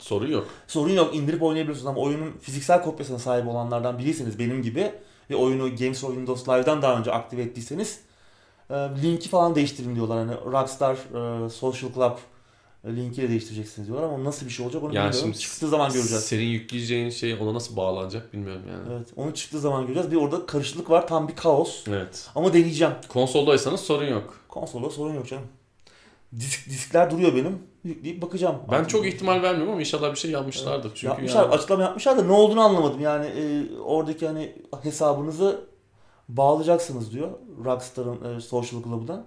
Sorun 0.00 0.26
yok. 0.30 0.46
sorun 0.66 0.92
yok 0.92 1.14
indirip 1.14 1.42
oynayabiliyorsunuz 1.42 1.86
ama 1.86 2.00
oyunun 2.00 2.32
fiziksel 2.40 2.82
kopyasına 2.82 3.18
sahip 3.18 3.48
olanlardan 3.48 3.98
biriyseniz 3.98 4.38
benim 4.38 4.62
gibi 4.62 4.92
ve 5.30 5.36
oyunu 5.36 5.76
Games 5.76 6.00
for 6.00 6.08
Windows 6.08 6.48
Live'dan 6.48 6.82
daha 6.82 6.98
önce 6.98 7.12
aktive 7.12 7.42
ettiyseniz 7.42 8.00
e, 8.70 8.74
linki 8.74 9.28
falan 9.28 9.54
değiştirin 9.54 9.94
diyorlar. 9.94 10.18
Hani 10.18 10.52
Rockstar 10.52 10.94
e, 11.46 11.50
Social 11.50 11.92
Club 11.94 12.16
e, 12.84 12.96
linkiyle 12.96 13.28
değiştireceksiniz 13.28 13.88
diyorlar 13.88 14.08
ama 14.08 14.24
nasıl 14.24 14.46
bir 14.46 14.50
şey 14.50 14.66
olacak 14.66 14.82
onu 14.82 14.94
Yani 14.94 15.04
bilmiyorum. 15.08 15.20
şimdi 15.34 15.38
Çıktığı 15.38 15.68
zaman 15.68 15.92
göreceğiz. 15.92 16.24
Senin 16.24 16.44
yükleyeceğin 16.44 17.10
şey 17.10 17.34
ona 17.34 17.54
nasıl 17.54 17.76
bağlanacak 17.76 18.32
bilmiyorum 18.32 18.62
yani. 18.70 18.82
Evet, 18.96 19.08
onu 19.16 19.34
çıktığı 19.34 19.60
zaman 19.60 19.82
göreceğiz. 19.86 20.10
Bir 20.10 20.16
orada 20.16 20.46
karışıklık 20.46 20.90
var, 20.90 21.06
tam 21.06 21.28
bir 21.28 21.36
kaos. 21.36 21.88
Evet. 21.88 22.28
Ama 22.34 22.52
deneyeceğim. 22.52 22.94
Konsoldaysanız 23.08 23.80
sorun 23.80 24.06
yok. 24.06 24.34
Konsolda 24.48 24.90
sorun 24.90 25.14
yok 25.14 25.28
canım. 25.28 25.44
Disk, 26.40 26.66
diskler 26.70 27.10
duruyor 27.10 27.34
benim. 27.36 27.58
Yükleyip 27.84 28.22
bakacağım. 28.22 28.56
Ben 28.70 28.76
Artık- 28.76 28.90
çok 28.90 29.06
ihtimal 29.06 29.42
vermiyorum 29.42 29.70
ama 29.72 29.80
inşallah 29.80 30.12
bir 30.12 30.18
şey 30.18 30.30
yapmışlardır. 30.30 30.88
Çünkü 30.94 31.06
yapmışlar, 31.06 31.42
yani- 31.42 31.54
açıklama 31.54 31.82
yapmışlar 31.82 32.18
da 32.18 32.22
ne 32.22 32.32
olduğunu 32.32 32.60
anlamadım. 32.60 33.00
Yani 33.00 33.26
e, 33.26 33.78
oradaki 33.80 34.26
hani 34.26 34.56
hesabınızı 34.82 35.64
bağlayacaksınız 36.28 37.12
diyor. 37.12 37.30
Rockstar'ın 37.64 38.36
e, 38.36 38.40
Social 38.40 38.82
Club'dan. 38.82 39.26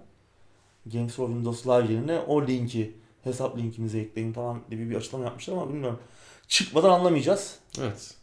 Games 0.92 1.12
for 1.14 1.26
Windows 1.26 1.66
Live 1.66 1.92
yerine 1.92 2.18
o 2.20 2.46
linki, 2.46 2.96
hesap 3.24 3.58
linkinize 3.58 3.98
ekleyin 3.98 4.32
falan 4.32 4.58
gibi 4.70 4.90
bir 4.90 4.96
açıklama 4.96 5.24
yapmışlar 5.24 5.52
ama 5.54 5.68
bilmiyorum. 5.68 5.98
Çıkmadan 6.48 6.90
anlamayacağız. 6.90 7.58
Evet. 7.80 8.14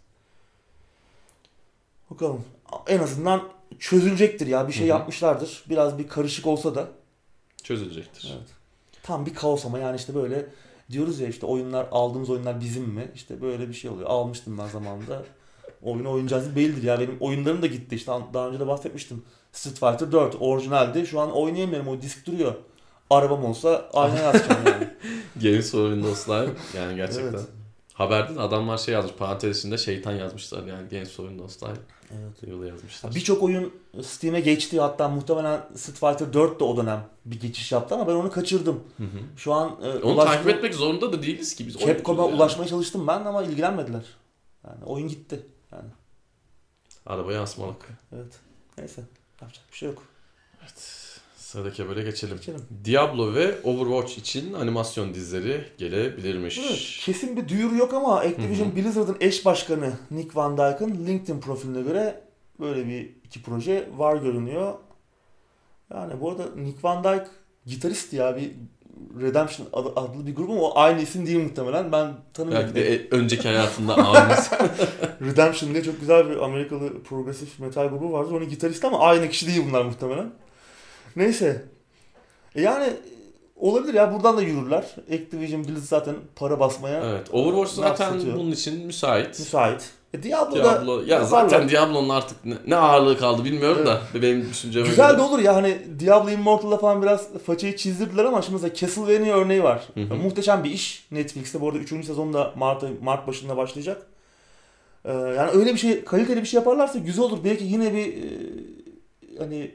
Bakalım. 2.09 2.43
En 2.87 2.99
azından 2.99 3.43
çözülecektir 3.79 4.47
ya. 4.47 4.67
Bir 4.67 4.73
şey 4.73 4.81
Hı 4.81 4.85
hı. 4.85 4.89
yapmışlardır. 4.89 5.63
Biraz 5.69 5.97
bir 5.97 6.07
karışık 6.07 6.47
olsa 6.47 6.75
da. 6.75 6.87
Çözülecektir. 7.63 8.33
Evet. 8.37 8.49
Tam 9.03 9.25
bir 9.25 9.33
kaos 9.33 9.65
ama 9.65 9.79
yani 9.79 9.95
işte 9.95 10.15
böyle 10.15 10.45
diyoruz 10.91 11.19
ya 11.19 11.27
işte 11.27 11.45
oyunlar 11.45 11.87
aldığımız 11.91 12.29
oyunlar 12.29 12.59
bizim 12.61 12.83
mi? 12.83 13.11
İşte 13.15 13.41
böyle 13.41 13.69
bir 13.69 13.73
şey 13.73 13.91
oluyor. 13.91 14.09
Almıştım 14.09 14.57
ben 14.57 14.67
zamanında. 14.67 15.23
Oyunu 15.83 16.11
oynayacağız 16.11 16.55
bellidir 16.55 16.83
ya. 16.83 16.99
Benim 16.99 17.17
oyunlarım 17.19 17.61
da 17.61 17.67
gitti 17.67 17.95
işte 17.95 18.11
daha 18.33 18.47
önce 18.47 18.59
de 18.59 18.67
bahsetmiştim. 18.67 19.23
Street 19.51 19.79
Fighter 19.79 20.11
4 20.11 20.35
orijinaldi. 20.39 21.07
Şu 21.07 21.19
an 21.19 21.31
oynayamıyorum. 21.31 21.87
O 21.87 22.01
disk 22.01 22.27
duruyor. 22.27 22.53
Arabam 23.09 23.45
olsa 23.45 23.89
ayna 23.93 24.19
yazacağım 24.19 24.61
yani. 24.65 24.87
Games 25.41 25.71
Windows 25.71 26.29
Live 26.29 26.51
yani 26.77 26.95
gerçekten. 26.95 27.29
Evet. 27.29 27.41
Haberde 27.93 28.35
de 28.35 28.41
adamlar 28.41 28.77
şey 28.77 28.93
yazmış 28.93 29.13
parantez 29.13 29.59
içinde 29.59 29.77
şeytan 29.77 30.11
yazmışlar 30.11 30.63
yani 30.65 30.89
Games 30.89 31.15
Windows 31.15 31.63
Live. 31.63 31.79
Evet. 32.19 32.49
Yolu 32.51 32.65
yazmışlar. 32.67 33.15
Birçok 33.15 33.43
oyun 33.43 33.73
Steam'e 34.03 34.39
geçti. 34.39 34.79
Hatta 34.79 35.09
muhtemelen 35.09 35.61
Street 35.75 35.97
Fighter 35.99 36.33
4 36.33 36.59
de 36.59 36.63
o 36.63 36.77
dönem 36.77 37.05
bir 37.25 37.39
geçiş 37.39 37.71
yaptı 37.71 37.95
ama 37.95 38.07
ben 38.07 38.13
onu 38.13 38.31
kaçırdım. 38.31 38.83
Hı 38.97 39.03
hı. 39.03 39.07
Şu 39.37 39.53
an 39.53 39.69
e, 39.83 39.87
Onu 39.89 40.13
ulaştım- 40.13 40.25
takip 40.33 40.49
etmek 40.49 40.73
zorunda 40.75 41.13
da 41.13 41.21
değiliz 41.23 41.55
ki 41.55 41.67
biz. 41.67 41.73
Capcom'a 41.73 42.23
yani. 42.25 42.35
ulaşmaya 42.35 42.67
çalıştım 42.67 43.07
ben 43.07 43.25
ama 43.25 43.43
ilgilenmediler. 43.43 44.03
Yani 44.67 44.83
oyun 44.85 45.07
gitti. 45.07 45.45
Yani 45.71 45.89
Arabaya 47.05 47.41
asmalık. 47.41 47.87
evet. 48.15 48.39
Neyse. 48.77 49.01
Yapacak 49.41 49.63
bir 49.71 49.77
şey 49.77 49.89
yok. 49.89 50.03
Sıradaki 51.51 51.83
habere 51.83 52.03
geçelim. 52.03 52.37
Geçelim. 52.37 52.61
Diablo 52.85 53.33
ve 53.33 53.55
Overwatch 53.63 54.17
için 54.17 54.53
animasyon 54.53 55.13
dizileri 55.13 55.65
gelebilirmiş. 55.77 56.59
Evet, 56.59 56.99
kesin 57.05 57.37
bir 57.37 57.49
duyuru 57.49 57.75
yok 57.75 57.93
ama 57.93 58.19
Activision 58.19 58.67
Hı 58.67 58.71
hı. 58.71 58.75
Blizzard'ın 58.75 59.17
eş 59.19 59.45
başkanı 59.45 59.93
Nick 60.11 60.35
Van 60.35 60.57
Dyke'ın 60.57 61.07
LinkedIn 61.07 61.39
profiline 61.39 61.81
göre 61.81 62.21
böyle 62.59 62.87
bir 62.87 63.09
iki 63.25 63.41
proje 63.41 63.89
var 63.97 64.15
görünüyor. 64.15 64.73
Yani 65.93 66.21
bu 66.21 66.31
arada 66.31 66.43
Nick 66.55 66.77
Van 66.83 67.03
Dyke 67.03 67.27
gitarist 67.65 68.13
ya 68.13 68.35
bir 68.37 68.51
Redemption 69.21 69.67
adlı 69.73 70.27
bir 70.27 70.35
grup 70.35 70.49
ama 70.49 70.61
o 70.61 70.79
aynı 70.79 71.01
isim 71.01 71.27
değil 71.27 71.39
muhtemelen. 71.39 71.91
Ben 71.91 72.13
tanımıyorum. 72.33 72.75
Belki 72.75 72.89
de 72.89 72.95
e- 72.95 73.07
önceki 73.11 73.47
hayatında 73.47 73.95
abimiz. 73.97 74.49
Redemption 75.21 75.73
diye 75.73 75.83
çok 75.83 75.99
güzel 75.99 76.29
bir 76.29 76.37
Amerikalı 76.37 77.03
progresif 77.03 77.59
metal 77.59 77.87
grubu 77.87 78.13
vardı. 78.13 78.29
Onun 78.31 78.49
gitaristi 78.49 78.87
ama 78.87 78.99
aynı 78.99 79.29
kişi 79.29 79.47
değil 79.47 79.63
bunlar 79.69 79.85
muhtemelen. 79.85 80.31
Neyse. 81.15 81.65
E 82.55 82.61
Yani 82.61 82.87
olabilir 83.55 83.93
ya 83.93 84.13
buradan 84.13 84.37
da 84.37 84.41
yürürler. 84.41 84.95
Activision 85.13 85.63
Blizzard 85.67 85.83
zaten 85.87 86.15
para 86.35 86.59
basmaya 86.59 87.03
evet. 87.05 87.33
Overwatch 87.33 87.71
zaten 87.71 88.05
yapsatıyor? 88.05 88.37
bunun 88.37 88.51
için 88.51 88.85
müsait. 88.85 89.39
müsait. 89.39 89.89
E 90.13 90.23
Diablo'da 90.23 90.63
Diablo 90.63 91.01
ya 91.05 91.23
zaten 91.23 91.69
Diablo'nun 91.69 92.09
artık 92.09 92.45
ne, 92.45 92.53
ne 92.67 92.75
ağırlığı 92.75 93.17
kaldı 93.17 93.45
bilmiyorum 93.45 93.85
da 93.85 94.01
benim 94.13 94.49
düşünceme 94.49 94.87
Güzel 94.87 95.07
göre. 95.09 95.17
de 95.17 95.21
olur 95.21 95.39
ya 95.39 95.55
hani 95.55 95.77
Diablo 95.99 96.29
Immortal'da 96.29 96.77
falan 96.77 97.01
biraz 97.01 97.33
façayı 97.45 97.75
çizdirdiler 97.75 98.25
ama 98.25 98.41
şimdi 98.41 98.53
mesela 98.53 98.73
Castlevania 98.73 99.37
örneği 99.37 99.63
var. 99.63 99.83
Hı 99.93 100.01
hı. 100.01 100.15
Muhteşem 100.15 100.63
bir 100.63 100.71
iş. 100.71 101.07
Netflix'te 101.11 101.61
bu 101.61 101.67
arada 101.67 101.79
3. 101.79 101.89
sezonda 102.05 102.53
Mart, 102.55 102.83
Mart 103.01 103.27
başında 103.27 103.57
başlayacak. 103.57 104.01
Ee, 105.05 105.11
yani 105.11 105.51
öyle 105.51 105.73
bir 105.73 105.79
şey 105.79 106.03
kaliteli 106.03 106.41
bir 106.41 106.47
şey 106.47 106.57
yaparlarsa 106.57 106.99
güzel 106.99 107.23
olur. 107.25 107.37
Belki 107.43 107.63
yine 107.63 107.93
bir 107.93 108.07
e, 108.13 108.27
hani 109.39 109.71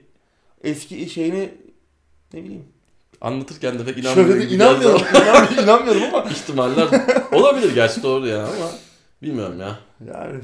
eski 0.64 1.10
şeyini 1.10 1.54
ne 2.32 2.44
bileyim. 2.44 2.64
Anlatırken 3.20 3.78
de 3.78 3.84
pek 3.84 4.04
Şöyle 4.04 4.08
inanmıyorum. 4.08 4.40
de 4.40 4.44
gibi 4.44 4.54
inanmıyorum. 4.62 5.02
inanmıyorum, 5.10 5.64
inanmıyorum 5.64 6.02
ama. 6.14 6.30
ihtimaller 6.30 6.88
olabilir 7.32 7.74
gerçi 7.74 8.02
doğru 8.02 8.26
ya 8.26 8.42
ama 8.42 8.70
bilmiyorum 9.22 9.60
ya. 9.60 9.78
Yani 10.06 10.40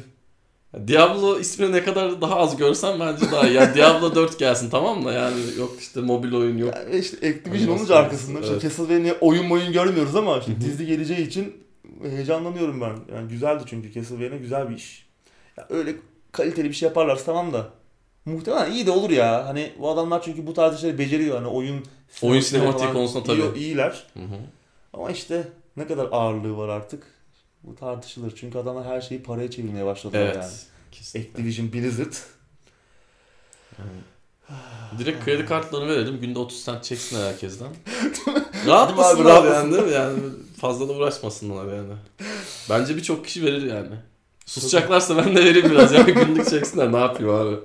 Diablo 0.87 1.38
ismini 1.38 1.72
ne 1.72 1.85
kadar 1.85 2.20
daha 2.20 2.37
az 2.37 2.57
görsem 2.57 3.01
bence 3.01 3.31
daha 3.33 3.48
iyi. 3.48 3.55
Yani 3.55 3.75
Diablo 3.75 4.14
4 4.14 4.38
gelsin 4.38 4.70
tamam 4.70 5.03
mı? 5.03 5.12
Yani 5.12 5.37
yok 5.59 5.77
işte 5.81 6.01
mobil 6.01 6.33
oyun 6.33 6.59
yok. 6.59 6.75
Yani 6.77 6.98
işte 6.98 7.16
Activision 7.16 7.53
Animasyon 7.53 7.77
olunca 7.77 7.96
arkasında 7.96 8.40
işte 8.40 8.53
evet. 8.53 8.62
Castlevania 8.62 9.14
oyun 9.20 9.51
oyun 9.51 9.72
görmüyoruz 9.72 10.16
ama 10.16 10.38
işte 10.38 10.61
dizi 10.61 10.87
geleceği 10.87 11.27
için 11.27 11.55
heyecanlanıyorum 12.03 12.81
ben. 12.81 13.14
Yani 13.14 13.29
güzeldi 13.29 13.62
çünkü 13.66 13.92
Castlevania 13.92 14.37
güzel 14.37 14.70
bir 14.70 14.77
iş. 14.77 15.07
Ya 15.57 15.66
öyle 15.70 15.94
kaliteli 16.33 16.68
bir 16.68 16.75
şey 16.75 16.88
yaparlarsa 16.88 17.25
tamam 17.25 17.53
da 17.53 17.70
muhtemelen 18.24 18.72
iyi 18.72 18.87
de 18.87 18.90
olur 18.90 19.11
ya. 19.11 19.46
Hani 19.46 19.72
bu 19.78 19.90
adamlar 19.90 20.22
çünkü 20.22 20.46
bu 20.46 20.54
tarz 20.54 20.76
işleri 20.76 20.98
beceriyor. 20.98 21.37
Hani 21.37 21.46
oyun 21.48 21.85
Oyun 22.22 22.40
sinematiği 22.40 22.92
konusunda 22.92 23.32
iyi- 23.35 23.40
tabii. 23.40 23.58
iyiler. 23.58 24.06
Hı 24.14 24.20
hı. 24.20 24.37
Ama 24.92 25.11
işte 25.11 25.48
ne 25.76 25.87
kadar 25.87 26.08
ağırlığı 26.12 26.56
var 26.56 26.68
artık. 26.68 27.02
Bu 27.62 27.74
tartışılır. 27.76 28.32
Çünkü 28.37 28.58
adamlar 28.58 28.85
her 28.87 29.00
şeyi 29.00 29.22
paraya 29.22 29.50
çevirmeye 29.50 29.87
başladılar 29.87 30.20
Evet. 30.20 30.37
yani. 30.37 30.52
Kesinlikle. 30.92 31.30
Activision 31.30 31.72
Blizzard. 31.72 32.12
Direkt 34.98 35.24
kredi 35.24 35.46
kartlarını 35.46 35.88
verelim. 35.88 36.20
Günde 36.20 36.38
30 36.38 36.64
cent 36.64 36.85
çeksinler 36.85 37.26
herkesten. 37.32 37.68
Değil 38.66 39.24
mi 39.24 39.32
abi, 39.32 39.48
yani 39.48 39.72
değil 39.72 39.85
mi? 39.85 39.92
Yani 39.92 40.18
fazla 40.61 40.88
da 40.88 40.92
uğraşmasınlar 40.92 41.76
yani. 41.76 41.92
Bence 42.70 42.96
birçok 42.96 43.24
kişi 43.26 43.44
verir 43.44 43.62
yani. 43.62 43.88
Susacaklarsa 44.46 45.16
ben 45.16 45.37
de 45.37 45.44
vereyim 45.44 45.70
biraz. 45.70 45.92
Yani 45.92 46.12
günlük 46.14 46.50
çeksinler. 46.50 46.92
Ne 46.92 46.96
yapayım 46.98 47.32
abi? 47.35 47.56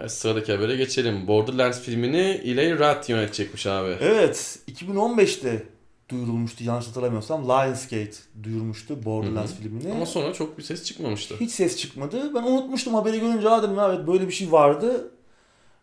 Evet, 0.00 0.12
sıradaki 0.12 0.52
habere 0.52 0.76
geçelim. 0.76 1.26
Borderlands 1.26 1.80
filmini 1.80 2.40
Eli 2.44 2.78
Roth 2.78 3.10
yönetecekmiş 3.10 3.66
abi. 3.66 3.96
Evet, 4.00 4.58
2015'te 4.68 5.62
duyurulmuştu 6.08 6.64
yanlış 6.64 6.86
hatırlamıyorsam. 6.88 7.44
Lionsgate 7.48 8.12
duyurmuştu 8.42 9.04
Borderlands 9.04 9.50
Hı 9.50 9.54
hı. 9.54 9.58
filmini. 9.62 9.92
Ama 9.92 10.06
sonra 10.06 10.32
çok 10.32 10.58
bir 10.58 10.62
ses 10.62 10.84
çıkmamıştı. 10.84 11.34
Hiç 11.40 11.50
ses 11.50 11.76
çıkmadı. 11.76 12.34
Ben 12.34 12.42
unutmuştum 12.42 12.94
haberi 12.94 13.20
görünce 13.20 13.48
"Aa," 13.48 13.62
dedim 13.62 13.78
evet 13.78 14.06
böyle 14.06 14.26
bir 14.28 14.32
şey 14.32 14.52
vardı. 14.52 15.10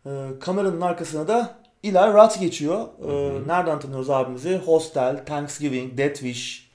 Ee, 0.06 0.10
kameranın 0.40 0.82
arkasına 0.82 1.28
da 1.28 1.60
Eli 1.84 1.94
Roth 2.14 2.40
geçiyor. 2.40 2.86
Ee, 3.08 3.48
nereden 3.48 3.80
tanıyoruz 3.80 4.10
abimizi? 4.10 4.58
Hostel, 4.66 5.26
Thanksgiving, 5.26 5.98
Death 5.98 6.20
Wish, 6.20 6.70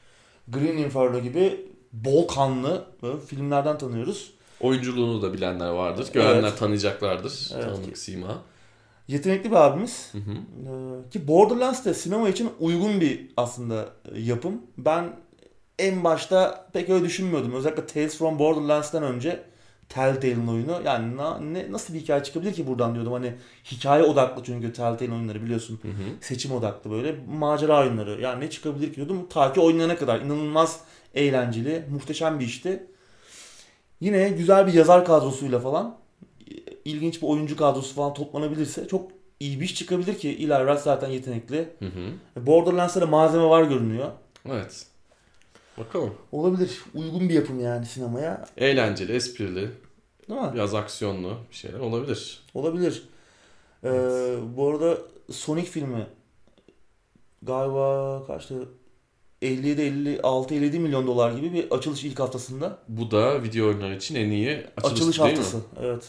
Green 0.49 0.77
Inferno 0.77 1.21
gibi 1.21 1.67
bol 1.93 2.29
kanlı 2.29 2.85
böyle 3.03 3.21
filmlerden 3.21 3.79
tanıyoruz. 3.79 4.33
Oyunculuğunu 4.61 5.23
da 5.23 5.33
bilenler 5.35 5.69
vardır. 5.69 6.09
Görenler 6.13 6.49
Evet. 6.49 6.59
tanıyacaklardır. 6.59 7.51
Evet. 7.55 7.65
Tanıdık 7.65 7.99
sima. 7.99 8.43
Yetenekli 9.09 9.51
bir 9.51 9.57
abimiz. 9.57 10.09
Hı 10.13 10.19
hı. 10.19 10.33
Ee, 10.33 11.11
Ki 11.11 11.29
Borderlands 11.29 11.85
de 11.85 11.95
sinema 11.95 12.29
için 12.29 12.51
uygun 12.61 13.01
bir 13.01 13.29
aslında 13.37 13.89
e, 14.15 14.21
yapım. 14.21 14.63
Ben 14.79 15.17
en 15.79 16.05
başta 16.05 16.69
pek 16.73 16.89
öyle 16.91 17.05
düşünmüyordum. 17.05 17.53
Özellikle 17.53 17.87
Tales 17.87 18.19
from 18.19 18.39
Borderlands'tan 18.39 19.03
önce 19.03 19.43
Telltale'in 19.89 20.47
oyunu. 20.47 20.81
Yani 20.85 21.17
na, 21.17 21.39
ne, 21.39 21.73
nasıl 21.73 21.95
bir 21.95 22.01
hikaye 22.01 22.23
çıkabilir 22.23 22.53
ki 22.53 22.67
buradan 22.67 22.95
diyordum. 22.95 23.13
Hani 23.13 23.35
hikaye 23.73 24.03
odaklı 24.03 24.43
çünkü 24.45 24.73
Telltale 24.73 25.13
oyunları 25.13 25.43
biliyorsun. 25.43 25.79
Hı 25.83 25.89
hı. 25.89 25.93
Seçim 26.21 26.53
odaklı 26.53 26.91
böyle 26.91 27.15
macera 27.39 27.81
oyunları. 27.81 28.21
Yani 28.21 28.45
ne 28.45 28.51
çıkabilir 28.51 28.89
ki 28.89 28.97
diyordum. 28.97 29.27
Ta 29.31 29.53
ki 29.53 29.61
oynayana 29.61 29.97
kadar 29.97 30.21
inanılmaz 30.21 30.81
eğlenceli, 31.15 31.85
muhteşem 31.91 32.41
bir 32.41 32.45
işti. 32.45 32.87
Yine 34.01 34.29
güzel 34.29 34.67
bir 34.67 34.73
yazar 34.73 35.05
kadrosuyla 35.05 35.61
falan 35.61 35.97
ilginç 36.85 37.23
bir 37.23 37.27
oyuncu 37.27 37.57
kadrosu 37.57 37.95
falan 37.95 38.15
toplanabilirse 38.15 38.89
çok 38.89 39.11
iyi 39.41 39.61
bir 39.61 39.65
iş 39.65 39.75
çıkabilir 39.75 40.19
ki 40.19 40.29
Eli 40.29 40.49
Roth 40.67 40.83
zaten 40.83 41.09
yetenekli. 41.09 41.69
Hı 41.79 41.85
hı. 41.87 42.47
Borderlands'ta 42.47 43.01
da 43.01 43.07
malzeme 43.07 43.45
var 43.45 43.63
görünüyor. 43.63 44.11
Evet. 44.47 44.87
Bakalım. 45.79 46.15
Olabilir. 46.33 46.81
Uygun 46.95 47.29
bir 47.29 47.35
yapım 47.35 47.61
yani 47.61 47.87
sinemaya. 47.87 48.45
Eğlenceli, 48.57 49.13
esprili, 49.13 49.71
Değil 50.29 50.41
mi? 50.41 50.51
biraz 50.55 50.75
aksiyonlu 50.75 51.37
bir 51.51 51.57
şeyler 51.57 51.79
olabilir. 51.79 52.43
Olabilir. 52.55 53.09
Ee, 53.85 53.89
bu 54.57 54.69
arada 54.69 54.99
Sonic 55.31 55.71
filmi 55.71 56.07
galiba 57.43 58.23
kaçtı? 58.27 58.69
57 59.43 59.83
56 59.83 60.55
57 60.55 60.79
milyon 60.79 61.07
dolar 61.07 61.33
gibi 61.33 61.53
bir 61.53 61.71
açılış 61.71 62.05
ilk 62.05 62.19
haftasında. 62.21 62.79
Bu 62.89 63.11
da 63.11 63.43
video 63.43 63.67
oyunları 63.67 63.97
için 63.97 64.15
en 64.15 64.31
iyi 64.31 64.67
açılış, 64.77 64.93
Açılış 64.93 65.19
değil 65.21 65.31
haftası. 65.37 65.57
mi? 65.57 65.63
Evet. 65.83 66.09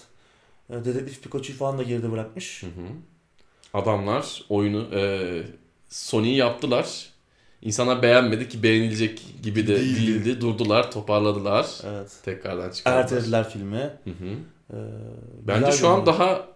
Ee, 0.69 0.73
Dedektif 0.85 1.23
Pikachu'yu 1.23 1.57
falan 1.57 1.77
da 1.77 1.83
geride 1.83 2.11
bırakmış. 2.11 2.63
Hı 2.63 2.67
hı. 2.67 2.87
Adamlar 3.73 4.43
oyunu 4.49 4.95
e, 4.95 5.43
Sony'yi 5.89 6.35
yaptılar. 6.35 7.09
İnsanlar 7.61 8.01
beğenmedi 8.01 8.49
ki 8.49 8.63
beğenilecek 8.63 9.21
gibi 9.43 9.67
de 9.67 9.75
Değildi. 9.75 9.99
değildi. 10.25 10.41
Durdular, 10.41 10.91
toparladılar. 10.91 11.67
Evet. 11.85 12.11
Tekrardan 12.25 12.71
çıkardılar. 12.71 13.03
Ertelediler 13.03 13.49
filmi. 13.49 13.77
Hı 14.03 14.09
hı. 14.09 14.35
Ee, 14.73 14.77
Bence 15.47 15.71
şu 15.71 15.87
an 15.87 16.05
daha 16.05 16.47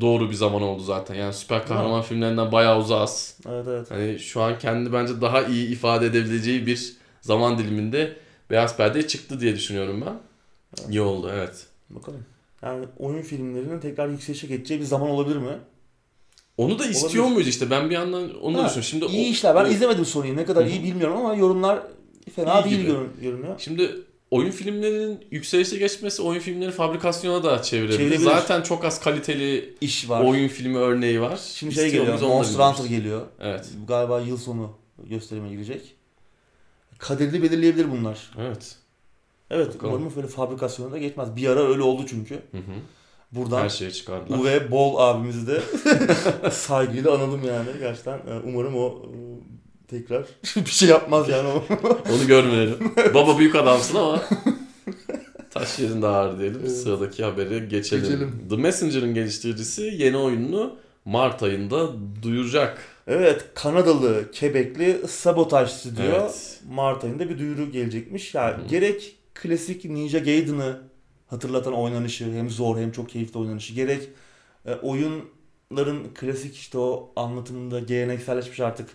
doğru 0.00 0.30
bir 0.30 0.34
zaman 0.34 0.62
oldu 0.62 0.82
zaten. 0.82 1.14
Yani 1.14 1.32
süper 1.32 1.66
kahraman 1.66 2.02
filmlerinden 2.02 2.52
bayağı 2.52 2.78
uzağız. 2.78 3.36
Evet 3.48 3.64
evet. 3.68 3.90
Hani 3.90 4.18
şu 4.18 4.42
an 4.42 4.58
kendini 4.58 4.92
bence 4.92 5.20
daha 5.20 5.42
iyi 5.42 5.68
ifade 5.72 6.06
edebileceği 6.06 6.66
bir 6.66 6.96
zaman 7.20 7.58
diliminde 7.58 8.16
Beyaz 8.50 8.76
Perdeye 8.76 9.06
çıktı 9.06 9.40
diye 9.40 9.54
düşünüyorum 9.56 10.04
ben. 10.06 10.14
İyi 10.90 11.00
oldu 11.00 11.30
evet. 11.34 11.66
Bakalım. 11.90 12.24
Yani 12.62 12.84
oyun 12.98 13.22
filmlerinin 13.22 13.80
tekrar 13.80 14.08
yükselişe 14.08 14.46
geçeceği 14.46 14.80
bir 14.80 14.84
zaman 14.84 15.10
olabilir 15.10 15.36
mi? 15.36 15.58
Onu 16.56 16.78
da 16.78 16.86
istiyor 16.86 17.12
Olabilir. 17.24 17.34
muyuz 17.34 17.48
işte 17.48 17.70
ben 17.70 17.90
bir 17.90 17.94
yandan 17.94 18.34
onu 18.42 18.58
Ha, 18.62 18.66
düşünüyorum. 18.66 18.82
Şimdi 18.82 19.06
İyi 19.06 19.28
o- 19.28 19.30
işler. 19.30 19.54
Ben 19.56 19.64
o- 19.64 19.68
izlemedim 19.68 20.04
Sony'yi. 20.04 20.36
Ne 20.36 20.44
kadar 20.44 20.64
Hı 20.64 20.68
hı. 20.68 20.72
iyi 20.72 20.82
bilmiyorum 20.82 21.16
ama 21.16 21.34
yorumlar 21.34 21.82
fena 22.34 22.60
İyi 22.60 22.64
değil 22.70 22.86
görünüyor. 23.20 23.54
Şimdi 23.58 23.90
oyun 24.30 24.50
filmlerinin 24.50 25.24
yükselişe 25.30 25.76
geçmesi 25.76 26.22
oyun 26.22 26.40
filmleri 26.40 26.70
fabrikasyona 26.70 27.42
da 27.44 27.62
çevirebilir. 27.62 27.98
Çevirebilir. 27.98 28.24
Zaten 28.24 28.62
çok 28.62 28.84
az 28.84 29.00
kaliteli 29.00 29.74
İş 29.80 30.08
var. 30.08 30.24
oyun 30.24 30.48
filmi 30.48 30.78
örneği 30.78 31.20
var. 31.20 31.40
Şimdi 31.54 31.74
şey 31.74 31.90
geliyor. 31.90 32.20
Monster 32.20 32.64
Hunter 32.64 32.84
geliyor. 32.84 33.22
Evet. 33.40 33.68
Galiba 33.88 34.20
yıl 34.20 34.36
sonu 34.36 34.70
gösterime 35.08 35.48
girecek. 35.48 35.94
Kaderini 36.98 37.42
belirleyebilir 37.42 37.90
bunlar. 37.90 38.30
Evet. 38.40 38.76
Evet 39.50 39.74
Bakalım. 39.74 39.94
umarım 39.94 40.16
böyle 40.16 40.28
fabrikasyona 40.28 40.92
da 40.92 40.98
geçmez. 40.98 41.36
Bir 41.36 41.48
ara 41.48 41.60
öyle 41.68 41.82
oldu 41.82 42.02
çünkü. 42.08 42.34
Hı 42.34 42.58
hı. 42.58 42.72
Buradan 43.32 43.62
Her 43.62 43.68
şeyi 43.68 43.92
çıkardılar. 43.92 44.38
Uwe 44.38 44.70
Boll 44.70 44.96
abimizi 44.96 45.46
de 45.46 45.60
saygıyla 46.50 47.14
analım 47.14 47.44
yani. 47.44 47.68
Gerçekten 47.78 48.18
e, 48.18 48.40
umarım 48.44 48.76
o 48.76 49.02
tekrar 49.90 50.26
bir 50.56 50.70
şey 50.70 50.88
yapmaz 50.88 51.28
yani 51.28 51.48
o. 51.48 51.64
Onu 52.14 52.26
görmeyelim. 52.26 52.76
Baba 53.14 53.38
büyük 53.38 53.54
adamsın 53.54 53.96
ama 53.96 54.22
taş 55.50 55.78
yerinde 55.78 56.06
ağır 56.06 56.38
diyelim. 56.38 56.60
Evet. 56.62 56.76
Sıradaki 56.76 57.24
haberi 57.24 57.68
geçelim. 57.68 58.02
Geçelim. 58.04 58.46
The 58.50 58.56
Messenger'ın 58.56 59.14
geliştiricisi 59.14 59.82
yeni 59.82 60.16
oyununu 60.16 60.76
Mart 61.04 61.42
ayında 61.42 61.88
duyuracak. 62.22 62.78
Evet 63.06 63.44
Kanadalı, 63.54 64.32
Quebec'li 64.40 65.08
Sabotage 65.08 65.70
Studio 65.70 66.02
Evet. 66.02 66.60
Mart 66.70 67.04
ayında 67.04 67.28
bir 67.28 67.38
duyuru 67.38 67.70
gelecekmiş. 67.72 68.34
Yani 68.34 68.56
Hı 68.56 68.62
hı. 68.64 68.68
gerek 68.68 69.16
klasik 69.34 69.84
Ninja 69.84 70.18
Gaiden'ı 70.18 70.80
hatırlatan 71.26 71.74
oynanışı 71.74 72.24
hem 72.32 72.50
zor 72.50 72.78
hem 72.78 72.92
çok 72.92 73.08
keyifli 73.08 73.38
oynanışı 73.38 73.74
gerek 73.74 74.08
e, 74.66 74.74
oyunların 75.70 76.14
klasik 76.14 76.56
işte 76.56 76.78
o 76.78 77.12
anlatımında 77.16 77.80
gelenekselleşmiş 77.80 78.60
artık 78.60 78.90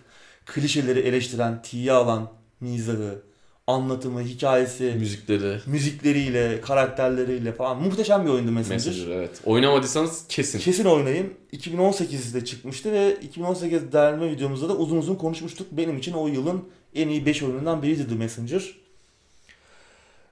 klişeleri 0.46 0.98
eleştiren, 1.00 1.62
tiye 1.62 1.92
alan 1.92 2.32
mizahı, 2.60 3.22
anlatımı, 3.66 4.22
hikayesi, 4.22 4.94
Müzikleri. 4.98 5.60
müzikleriyle, 5.66 6.60
karakterleriyle 6.60 7.52
falan 7.52 7.82
muhteşem 7.82 8.24
bir 8.24 8.30
oyundu 8.30 8.52
Messenger. 8.52 8.86
Messenger 8.86 9.16
evet. 9.16 9.40
Oynamadıysanız 9.44 10.24
kesin. 10.28 10.58
Kesin 10.58 10.84
oynayın. 10.84 11.34
2018'de 11.52 12.44
çıkmıştı 12.44 12.92
ve 12.92 13.16
2018 13.22 13.92
derleme 13.92 14.30
videomuzda 14.30 14.68
da 14.68 14.76
uzun 14.76 14.96
uzun 14.96 15.14
konuşmuştuk. 15.14 15.66
Benim 15.70 15.98
için 15.98 16.12
o 16.12 16.28
yılın 16.28 16.64
en 16.94 17.08
iyi 17.08 17.26
5 17.26 17.42
oyunundan 17.42 17.82
biriydi 17.82 18.08
The 18.08 18.14
Messenger. 18.14 18.76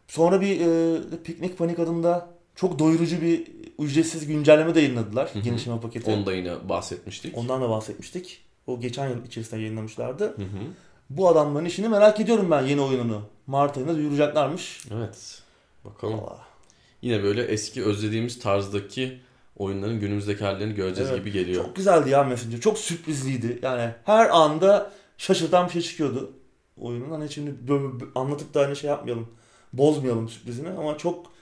Sonra 0.08 0.40
bir 0.40 0.60
e, 0.60 1.00
Piknik 1.24 1.58
Panik 1.58 1.78
adında 1.78 2.33
çok 2.54 2.78
doyurucu 2.78 3.20
bir 3.20 3.46
ücretsiz 3.78 4.26
güncelleme 4.26 4.74
de 4.74 4.80
yayınladılar. 4.80 5.34
Hı 5.34 5.38
hı. 5.38 5.42
Genişleme 5.42 5.80
paketi. 5.80 6.10
Onu 6.10 6.26
da 6.26 6.32
yine 6.32 6.68
bahsetmiştik. 6.68 7.38
Ondan 7.38 7.62
da 7.62 7.70
bahsetmiştik. 7.70 8.44
O 8.66 8.80
geçen 8.80 9.08
yıl 9.08 9.24
içerisinde 9.24 9.60
yayınlamışlardı. 9.60 10.24
Hı 10.24 10.42
hı. 10.42 10.58
Bu 11.10 11.28
adamların 11.28 11.64
işini 11.64 11.88
merak 11.88 12.20
ediyorum 12.20 12.50
ben 12.50 12.62
yeni 12.62 12.80
oyununu. 12.80 13.22
Mart 13.46 13.76
ayında 13.76 13.96
duyuracaklarmış. 13.96 14.86
Evet. 14.94 15.42
Bakalım. 15.84 16.18
Vallahi. 16.18 16.40
Yine 17.02 17.22
böyle 17.22 17.42
eski 17.42 17.84
özlediğimiz 17.84 18.38
tarzdaki 18.38 19.20
oyunların 19.56 20.00
günümüzdeki 20.00 20.44
hallerini 20.44 20.74
göreceğiz 20.74 21.10
Evet. 21.10 21.20
gibi 21.20 21.32
geliyor. 21.32 21.64
Çok 21.64 21.76
güzeldi 21.76 22.10
ya 22.10 22.24
Messenger. 22.24 22.60
Çok 22.60 22.78
sürprizliydi. 22.78 23.58
Yani 23.62 23.90
her 24.04 24.28
anda 24.28 24.92
şaşırtan 25.18 25.66
bir 25.66 25.72
şey 25.72 25.82
çıkıyordu 25.82 26.32
oyunun. 26.80 27.10
Hani 27.10 27.30
şimdi 27.30 27.68
böyle 27.68 27.84
anlatıp 28.14 28.54
da 28.54 28.60
hani 28.60 28.76
şey 28.76 28.90
yapmayalım. 28.90 29.28
Bozmayalım 29.72 30.28
sürprizini 30.28 30.68
ama 30.68 30.98
çok 30.98 31.33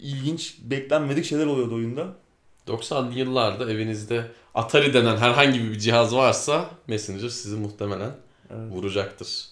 ilginç, 0.00 0.56
beklenmedik 0.62 1.24
şeyler 1.24 1.46
oluyordu 1.46 1.74
oyunda. 1.74 2.14
90'lı 2.66 3.18
yıllarda 3.18 3.70
evinizde 3.72 4.30
Atari 4.54 4.94
denen 4.94 5.16
herhangi 5.16 5.62
bir 5.62 5.78
cihaz 5.78 6.14
varsa 6.14 6.70
Messenger 6.86 7.28
sizi 7.28 7.56
muhtemelen 7.56 8.10
Evet. 8.50 8.72
vuracaktır. 8.72 9.44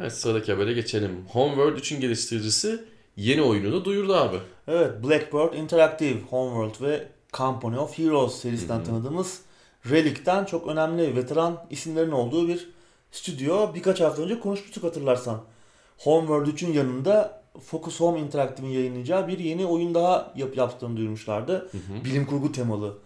Evet 0.00 0.12
sıradaki 0.12 0.52
habere 0.52 0.72
geçelim. 0.72 1.24
Homeworld 1.28 1.78
3'ün 1.78 2.00
geliştiricisi 2.00 2.84
yeni 3.16 3.42
oyununu 3.42 3.84
duyurdu 3.84 4.14
abi. 4.14 4.36
Evet, 4.68 5.04
Blackbird 5.04 5.52
Interactive, 5.52 6.20
Homeworld 6.30 6.86
ve 6.88 7.08
Company 7.32 7.78
of 7.78 7.98
Heroes 7.98 8.34
serisinden 8.34 8.76
Hı 8.76 8.80
hı. 8.80 8.84
tanıdığımız 8.84 9.40
Relic'ten 9.90 10.44
çok 10.44 10.66
önemli 10.68 11.16
veteran 11.16 11.66
isimlerin 11.70 12.10
olduğu 12.10 12.48
bir 12.48 12.68
stüdyo. 13.12 13.74
Birkaç 13.74 14.00
hafta 14.00 14.22
önce 14.22 14.40
konuşmuştuk 14.40 14.84
hatırlarsan. 14.84 15.40
Homeworld 15.98 16.46
3'ün 16.46 16.72
yanında 16.72 17.37
Focus 17.60 18.00
Home 18.00 18.20
Interactive'in 18.20 18.72
yayınlayacağı 18.72 19.28
bir 19.28 19.38
yeni 19.38 19.66
oyun 19.66 19.94
daha 19.94 20.32
yap 20.36 20.56
yaptığını 20.56 20.96
duyurmuşlardı. 20.96 21.52
Hı 21.52 21.78
hı. 21.78 22.04
Bilim 22.04 22.26
kurgu 22.26 22.52
temalı 22.52 22.98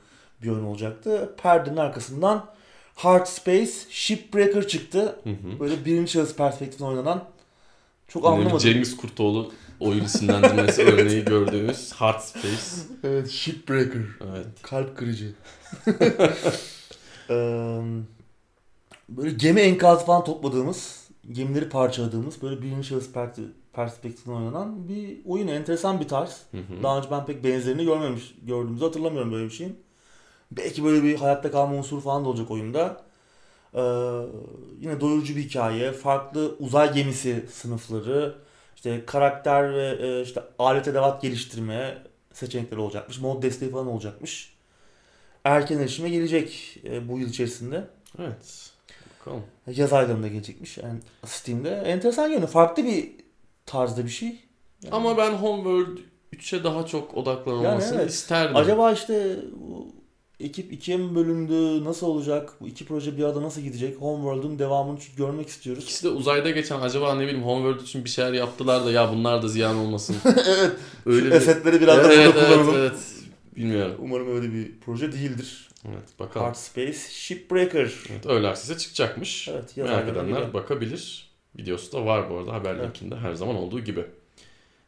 bir 0.42 0.48
oyun 0.48 0.64
olacaktı. 0.64 1.34
Perdenin 1.42 1.76
arkasından 1.76 2.46
Hard 2.94 3.26
Space 3.26 3.72
Shipbreaker 3.90 4.68
çıktı. 4.68 5.16
Hı 5.24 5.30
hı. 5.30 5.60
Böyle 5.60 5.84
birinci 5.84 6.12
şahıs 6.12 6.36
perspektiften 6.36 6.86
oynanan 6.86 7.24
çok 8.08 8.22
bir 8.22 8.28
anlamadım. 8.28 8.58
Cengiz 8.58 8.96
Kurtoğlu 8.96 9.52
oyun 9.80 10.04
isimlendirmesi 10.04 10.82
örneği 10.92 11.24
gördüğümüz 11.24 11.92
Hard 11.92 12.20
Space. 12.20 12.82
Evet, 13.04 13.30
Shipbreaker. 13.30 14.02
Evet. 14.30 14.46
Kalp 14.62 14.96
kırıcı. 14.96 15.34
Eee, 17.30 17.82
böyle 19.08 19.30
gemi 19.30 19.60
enkazı 19.60 20.06
falan 20.06 20.24
topladığımız, 20.24 21.08
gemileri 21.32 21.68
parçaladığımız 21.68 22.42
böyle 22.42 22.62
birinci 22.62 22.88
şahıs 22.88 23.08
per- 23.12 23.48
perspektiften 23.72 24.32
oynanan 24.32 24.88
bir 24.88 25.18
oyun. 25.24 25.48
Enteresan 25.48 26.00
bir 26.00 26.08
tarz. 26.08 26.40
Hı 26.50 26.56
hı. 26.56 26.82
Daha 26.82 26.98
önce 26.98 27.10
ben 27.10 27.26
pek 27.26 27.44
benzerini 27.44 27.84
görmemiş, 27.84 28.34
gördüğümüzü 28.42 28.84
hatırlamıyorum 28.84 29.32
böyle 29.32 29.44
bir 29.44 29.50
şeyin. 29.50 29.78
Belki 30.50 30.84
böyle 30.84 31.02
bir 31.02 31.14
hayatta 31.14 31.50
kalma 31.50 31.74
unsuru 31.74 32.00
falan 32.00 32.24
da 32.24 32.28
olacak 32.28 32.50
oyunda. 32.50 33.02
Ee, 33.74 33.80
yine 34.80 35.00
doyurucu 35.00 35.36
bir 35.36 35.42
hikaye, 35.42 35.92
farklı 35.92 36.56
uzay 36.58 36.94
gemisi 36.94 37.46
sınıfları, 37.52 38.34
işte 38.76 39.06
karakter 39.06 39.74
ve 39.74 39.98
e, 40.00 40.22
işte 40.22 40.42
alet 40.58 40.88
edevat 40.88 41.22
geliştirme 41.22 41.98
seçenekleri 42.32 42.80
olacakmış. 42.80 43.20
Mod 43.20 43.42
desteği 43.42 43.70
falan 43.70 43.86
olacakmış. 43.86 44.56
Erken 45.44 45.78
erişime 45.78 46.10
gelecek 46.10 46.78
e, 46.84 47.08
bu 47.08 47.18
yıl 47.18 47.28
içerisinde. 47.28 47.84
Evet. 48.18 48.70
Bakalım. 49.20 49.42
Yaz 49.66 49.92
aylarında 49.92 50.28
gelecekmiş 50.28 50.78
yani 50.78 50.98
Steam'de. 51.24 51.70
Enteresan 51.70 52.28
yönü. 52.28 52.46
Farklı 52.46 52.84
bir 52.84 53.21
tarzda 53.66 54.04
bir 54.04 54.10
şey. 54.10 54.28
Yani- 54.82 54.94
Ama 54.94 55.16
ben 55.16 55.30
Homeworld 55.30 55.98
3'e 56.32 56.64
daha 56.64 56.86
çok 56.86 57.16
odaklanılmasını 57.16 57.92
Yani 57.94 58.02
evet. 58.02 58.10
isterdim. 58.12 58.56
Acaba 58.56 58.92
işte 58.92 59.36
ekip 60.40 60.72
ikiye 60.72 60.96
mi 60.96 61.14
bölündü? 61.14 61.84
Nasıl 61.84 62.06
olacak? 62.06 62.52
Bu 62.60 62.68
iki 62.68 62.86
proje 62.86 63.16
bir 63.18 63.24
arada 63.24 63.42
nasıl 63.42 63.60
gidecek? 63.60 63.96
Homeworld'un 63.96 64.58
devamını 64.58 64.98
görmek 65.16 65.48
istiyoruz. 65.48 65.84
İkisi 65.84 66.04
de 66.04 66.08
uzayda 66.08 66.50
geçen 66.50 66.80
acaba 66.80 67.14
ne 67.14 67.22
bileyim 67.22 67.42
Homeworld 67.42 67.80
için 67.86 68.04
bir 68.04 68.10
şeyler 68.10 68.32
yaptılar 68.32 68.84
da 68.84 68.90
ya 68.90 69.12
bunlar 69.12 69.42
da 69.42 69.48
ziyan 69.48 69.76
olmasın. 69.76 70.16
evet. 70.24 70.72
Öyle 71.06 71.28
Şu 71.30 71.34
esetleri 71.36 71.80
biraz 71.80 72.04
da 72.04 72.12
evet, 72.12 72.34
burada 72.34 72.46
evet, 72.46 72.56
kullanalım. 72.56 72.80
evet. 72.80 72.98
Bilmiyorum. 73.56 73.94
Umarım 73.98 74.36
öyle 74.36 74.52
bir 74.52 74.80
proje 74.80 75.12
değildir. 75.12 75.68
Evet 75.88 76.18
bakalım. 76.18 76.46
Hard 76.46 76.54
Space 76.54 76.98
Shipbreaker. 77.10 77.92
Evet, 78.10 78.26
öyle 78.26 78.48
aksese 78.48 78.78
çıkacakmış. 78.78 79.48
Evet, 79.48 79.76
Merak 79.76 80.08
edenler 80.08 80.22
geliyor. 80.24 80.52
bakabilir. 80.54 81.31
Videosu 81.58 81.92
da 81.92 82.06
var 82.06 82.30
bu 82.30 82.36
arada 82.36 82.52
haber 82.52 82.74
Evet. 82.74 82.86
linkinde 82.86 83.16
her 83.16 83.34
zaman 83.34 83.56
olduğu 83.56 83.80
gibi. 83.80 84.04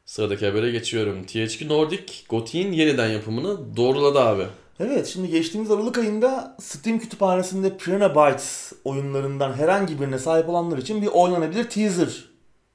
Sıradaki 0.04 0.46
habere 0.46 0.70
geçiyorum. 0.70 1.24
THQ 1.24 1.68
Nordic 1.68 2.12
Gothi'nin 2.28 2.72
yeniden 2.72 3.08
yapımını 3.08 3.76
doğruladı 3.76 4.20
abi. 4.20 4.44
Evet 4.80 5.06
şimdi 5.06 5.30
geçtiğimiz 5.30 5.70
Aralık 5.70 5.98
ayında 5.98 6.56
Steam 6.60 6.98
kütüphanesinde 6.98 7.76
Piranha 7.76 8.14
Bytes 8.14 8.72
oyunlarından 8.84 9.52
herhangi 9.52 10.00
birine 10.00 10.18
sahip 10.18 10.48
olanlar 10.48 10.78
için 10.78 11.02
bir 11.02 11.06
oynanabilir 11.06 11.70
teaser 11.70 12.24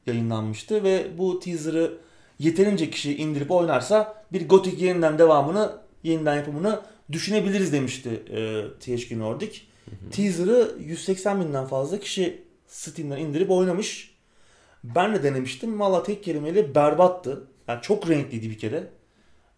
yayınlanmıştı 0.05 0.83
ve 0.83 1.07
bu 1.17 1.39
teaser'ı 1.39 1.97
yeterince 2.39 2.89
kişi 2.89 3.17
indirip 3.17 3.51
oynarsa 3.51 4.23
bir 4.33 4.49
Gothic 4.49 4.85
yeniden 4.85 5.19
devamını, 5.19 5.71
yeniden 6.03 6.35
yapımını 6.35 6.79
düşünebiliriz 7.11 7.73
demişti 7.73 8.09
e, 8.09 8.63
THQ 8.79 9.19
Nordic. 9.19 9.59
Teaser'ı 10.11 10.71
180 10.79 11.41
binden 11.41 11.65
fazla 11.65 11.99
kişi 11.99 12.43
Steam'den 12.69 13.17
indirip 13.17 13.51
oynamış. 13.51 14.15
Ben 14.83 15.15
de 15.15 15.23
denemiştim. 15.23 15.79
Valla 15.79 16.03
tek 16.03 16.23
kelimeyle 16.23 16.75
berbattı. 16.75 17.47
Yani 17.67 17.81
çok 17.81 18.09
renkliydi 18.09 18.49
bir 18.49 18.57
kere 18.57 18.87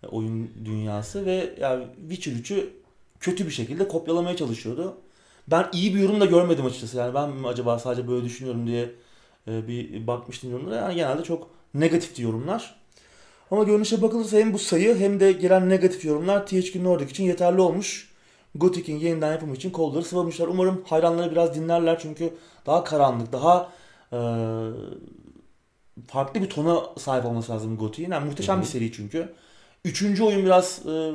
e, 0.04 0.08
oyun 0.08 0.52
dünyası 0.66 1.26
ve 1.26 1.56
yani 1.60 1.86
Witcher 2.10 2.32
3'ü 2.32 2.70
kötü 3.20 3.46
bir 3.46 3.52
şekilde 3.52 3.88
kopyalamaya 3.88 4.36
çalışıyordu. 4.36 4.98
Ben 5.48 5.70
iyi 5.74 5.96
bir 5.96 6.00
yorum 6.00 6.22
da 6.22 6.26
görmedim 6.26 6.66
açıkçası. 6.66 6.98
Yani 6.98 7.14
ben 7.14 7.30
mi 7.30 7.48
acaba 7.48 7.80
sadece 7.80 8.08
böyle 8.08 8.26
düşünüyorum 8.26 8.68
diye 8.68 8.92
e, 9.48 9.68
bir 9.68 10.08
bakmıştım 10.08 10.52
yorumlara. 10.52 10.76
Yani 10.76 10.96
genelde 10.96 11.24
çok 11.24 11.50
negatifti 11.74 12.22
yorumlar. 12.22 12.82
Ama 13.52 13.64
görünüşe 13.64 14.02
bakılırsa 14.02 14.38
hem 14.38 14.54
bu 14.54 14.60
sayı 14.60 14.96
hem 15.00 15.20
de 15.20 15.32
gelen 15.32 15.70
negatif 15.70 16.06
yorumlar 16.06 16.48
THQ 16.48 16.84
Nordic 16.84 17.12
için 17.12 17.24
yeterli 17.24 17.62
olmuş. 17.62 18.12
Gothic'in 18.56 19.00
yeniden 19.00 19.32
yapımı 19.32 19.56
için 19.56 19.70
kolları 19.70 20.04
sıvamışlar. 20.04 20.48
Umarım 20.48 20.84
hayranları 20.86 21.32
biraz 21.32 21.56
dinlerler 21.56 22.00
çünkü 22.00 22.34
daha 22.66 22.84
karanlık, 22.84 23.32
daha 23.34 23.72
e, 24.14 24.20
farklı 26.08 26.42
bir 26.42 26.50
tona 26.50 26.82
sahip 26.98 27.26
olması 27.26 27.52
lazım 27.52 27.78
Gothic'in. 27.78 28.12
Yani 28.12 28.26
muhteşem 28.26 28.56
Hı 28.56 28.60
hı. 28.60 28.64
bir 28.64 28.68
seri 28.70 28.92
çünkü. 28.92 29.34
Üçüncü 29.86 30.24
oyun 30.24 30.46
biraz 30.46 30.86
e, 30.86 31.12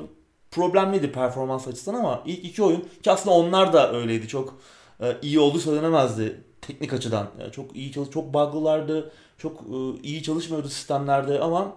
problemliydi 0.51 1.13
performans 1.13 1.69
açısından 1.69 1.99
ama 1.99 2.23
ilk 2.27 2.45
iki 2.45 2.63
oyun 2.63 2.85
ki 3.03 3.11
aslında 3.11 3.37
onlar 3.37 3.73
da 3.73 3.93
öyleydi. 3.93 4.29
Çok 4.29 4.55
e, 5.01 5.17
iyi 5.23 5.41
olduğu 5.41 5.59
söylenemezdi 5.59 6.41
teknik 6.61 6.93
açıdan. 6.93 7.29
Yani 7.41 7.53
çok 7.53 7.77
iyi 7.77 7.93
çalış 7.93 8.11
çok 8.11 8.35
bug'lılardı. 8.35 9.13
Çok 9.39 9.61
e, 9.61 10.03
iyi 10.03 10.23
çalışmıyordu 10.23 10.69
sistemlerde 10.69 11.41
ama 11.41 11.77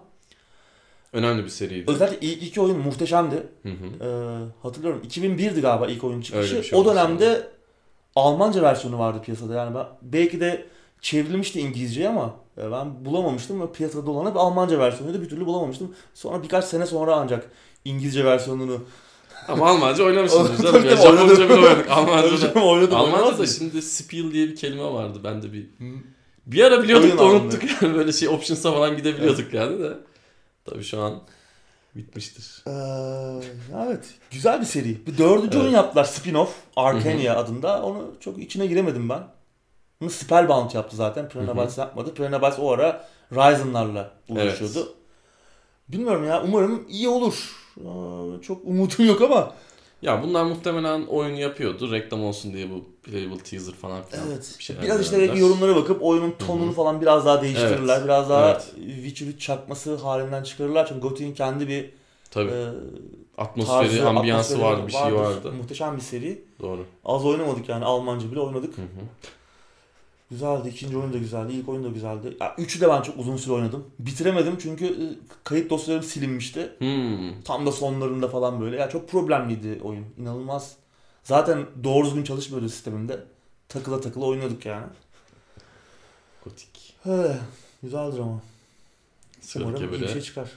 Önemli 1.12 1.44
bir 1.44 1.48
seriydi. 1.48 1.90
özellikle 1.90 2.26
ilk 2.26 2.42
iki 2.42 2.60
oyun 2.60 2.78
muhteşemdi. 2.78 3.46
Hı 3.62 3.68
hı. 3.68 4.04
E, 4.04 4.08
hatırlıyorum 4.62 5.02
2001'di 5.08 5.60
galiba 5.60 5.86
ilk 5.86 6.04
oyun 6.04 6.20
çıkışı. 6.20 6.64
Şey 6.64 6.78
o 6.78 6.84
dönemde 6.84 7.48
Almanca 8.16 8.62
versiyonu 8.62 8.98
vardı 8.98 9.22
piyasada. 9.24 9.54
Yani 9.54 9.74
ben, 9.74 9.86
belki 10.02 10.40
de 10.40 10.66
çevrilmişti 11.00 11.60
İngilizceye 11.60 12.08
ama 12.08 12.34
e, 12.58 12.72
ben 12.72 13.04
bulamamıştım 13.04 13.60
ve 13.60 13.72
piyasada 13.72 14.10
olan 14.10 14.30
hep 14.30 14.36
Almanca 14.36 14.78
versiyonuydu. 14.78 15.22
Bir 15.22 15.28
türlü 15.28 15.46
bulamamıştım. 15.46 15.94
Sonra 16.14 16.42
birkaç 16.42 16.64
sene 16.64 16.86
sonra 16.86 17.16
ancak 17.16 17.50
İngilizce 17.84 18.24
versiyonunu 18.24 18.84
Ama 19.48 19.68
Almanca 19.68 20.04
oynamışsınız 20.04 20.62
canım. 20.62 20.84
ya. 20.84 20.96
Japonca 20.96 21.48
bile 21.48 21.54
oynadık. 21.54 21.90
Almanca 21.90 22.54
da. 22.54 22.64
oynadım. 22.64 22.96
Almanca 22.96 23.38
da 23.38 23.46
şimdi 23.46 23.82
spiel 23.82 24.32
diye 24.32 24.48
bir 24.48 24.56
kelime 24.56 24.84
vardı. 24.84 25.18
Ben 25.24 25.42
de 25.42 25.52
bir 25.52 25.66
bir 26.46 26.64
ara 26.64 26.82
biliyorduk 26.82 27.06
Oyun 27.06 27.18
da 27.18 27.24
unuttuk 27.24 27.62
yani 27.82 27.94
böyle 27.98 28.12
şey 28.12 28.28
options'a 28.28 28.72
falan 28.72 28.96
gidebiliyorduk 28.96 29.54
yani 29.54 29.78
de. 29.78 29.92
Tabii 30.64 30.84
şu 30.84 31.00
an 31.00 31.20
bitmiştir. 31.94 32.64
Ee, 32.66 32.70
evet. 33.86 34.04
Güzel 34.30 34.60
bir 34.60 34.66
seri. 34.66 35.06
Bir 35.06 35.18
dördüncü 35.18 35.56
Evet. 35.56 35.62
oyun 35.64 35.74
yaptılar 35.74 36.04
spin-off. 36.04 36.48
Arcania 36.76 37.36
adında. 37.36 37.82
Onu 37.82 38.10
çok 38.20 38.38
içine 38.38 38.66
giremedim 38.66 39.08
ben. 39.08 39.22
Bunu 40.00 40.10
Spellbound 40.10 40.70
yaptı 40.74 40.96
zaten. 40.96 41.28
Bytes 41.28 41.78
yapmadı. 41.78 42.14
Piranha 42.14 42.42
Bytes 42.42 42.58
o 42.58 42.70
ara 42.72 43.08
Ryzen'larla 43.32 44.10
uğraşıyordu. 44.28 44.94
Bilmiyorum 45.88 46.24
ya. 46.24 46.42
Umarım 46.44 46.86
iyi 46.88 47.08
olur. 47.08 47.56
Ee, 47.78 48.42
çok 48.42 48.64
umudum 48.64 49.06
yok 49.06 49.22
ama. 49.22 49.52
Ya 50.02 50.22
bunlar 50.22 50.44
muhtemelen 50.44 51.06
oyunu 51.06 51.40
yapıyordu. 51.40 51.92
Reklam 51.92 52.24
olsun 52.24 52.52
diye 52.52 52.70
bu 52.70 52.84
playable 53.02 53.38
teaser 53.38 53.74
falan 53.74 54.02
filan. 54.02 54.28
Evet. 54.28 54.54
bir 54.58 54.64
şeyler 54.64 54.82
biraz 54.82 55.00
işte 55.00 55.18
belki 55.18 55.38
yorumlara 55.38 55.76
bakıp 55.76 56.02
oyunun 56.02 56.34
tonunu 56.46 56.66
Hı 56.66 56.70
hı. 56.70 56.74
falan 56.74 57.00
biraz 57.00 57.26
daha 57.26 57.42
değiştirirler. 57.42 57.96
Evet. 57.96 58.04
Biraz 58.04 58.30
daha 58.30 58.50
Evet. 58.50 58.74
Witcher 58.76 59.26
3 59.26 59.40
çakması 59.40 59.96
halinden 59.96 60.42
çıkarırlar. 60.42 60.86
Çünkü 60.86 61.00
Gothic'in 61.00 61.34
kendi 61.34 61.68
bir 61.68 61.90
Tabii. 62.30 62.50
e, 62.50 62.66
Atmosferi, 63.38 63.88
tarzı, 63.88 64.08
ambiyansı 64.08 64.54
atmosferi 64.54 64.76
vardı, 64.76 64.86
bir 64.86 64.92
şey 64.92 65.00
vardır. 65.02 65.36
vardı. 65.36 65.52
Muhteşem 65.52 65.96
bir 65.96 66.02
seri. 66.02 66.44
Doğru. 66.60 66.84
Az 67.04 67.24
oynamadık 67.24 67.68
yani 67.68 67.84
Almanca 67.84 68.30
bile 68.30 68.40
oynadık. 68.40 68.78
Hı 68.78 68.82
hı. 68.82 68.86
Güzeldi. 70.30 70.68
İkinci 70.68 70.96
oyun 70.96 71.12
da 71.12 71.18
güzeldi. 71.18 71.52
ilk 71.52 71.68
oyun 71.68 71.84
da 71.84 71.88
güzeldi. 71.88 72.36
Ya, 72.40 72.54
üçü 72.58 72.80
de 72.80 72.88
ben 72.88 73.02
çok 73.02 73.18
uzun 73.18 73.36
süre 73.36 73.54
oynadım. 73.54 73.86
Bitiremedim 73.98 74.58
çünkü 74.62 74.86
e, 74.86 75.04
kayıt 75.44 75.70
dosyalarım 75.70 76.04
silinmişti. 76.08 76.72
Hmm. 76.78 77.42
Tam 77.42 77.66
da 77.66 77.72
sonlarında 77.72 78.28
falan 78.28 78.60
böyle. 78.60 78.76
Ya 78.76 78.88
çok 78.88 79.08
problemliydi 79.08 79.80
oyun. 79.82 80.06
İnanılmaz. 80.18 80.76
Zaten 81.24 81.66
doğru 81.84 82.06
düzgün 82.06 82.24
çalışmıyordu 82.24 82.68
sistemimde. 82.68 83.20
Takıla 83.68 84.00
takıla 84.00 84.26
oynuyorduk 84.26 84.66
yani. 84.66 84.86
Gotik. 86.44 86.94
He, 87.02 87.36
güzeldir 87.82 88.18
ama. 88.18 88.40
Sıradaki 89.40 89.84
Umarım 89.84 89.94
iyi 89.94 90.02
bir 90.02 90.08
şey 90.08 90.22
çıkar. 90.22 90.50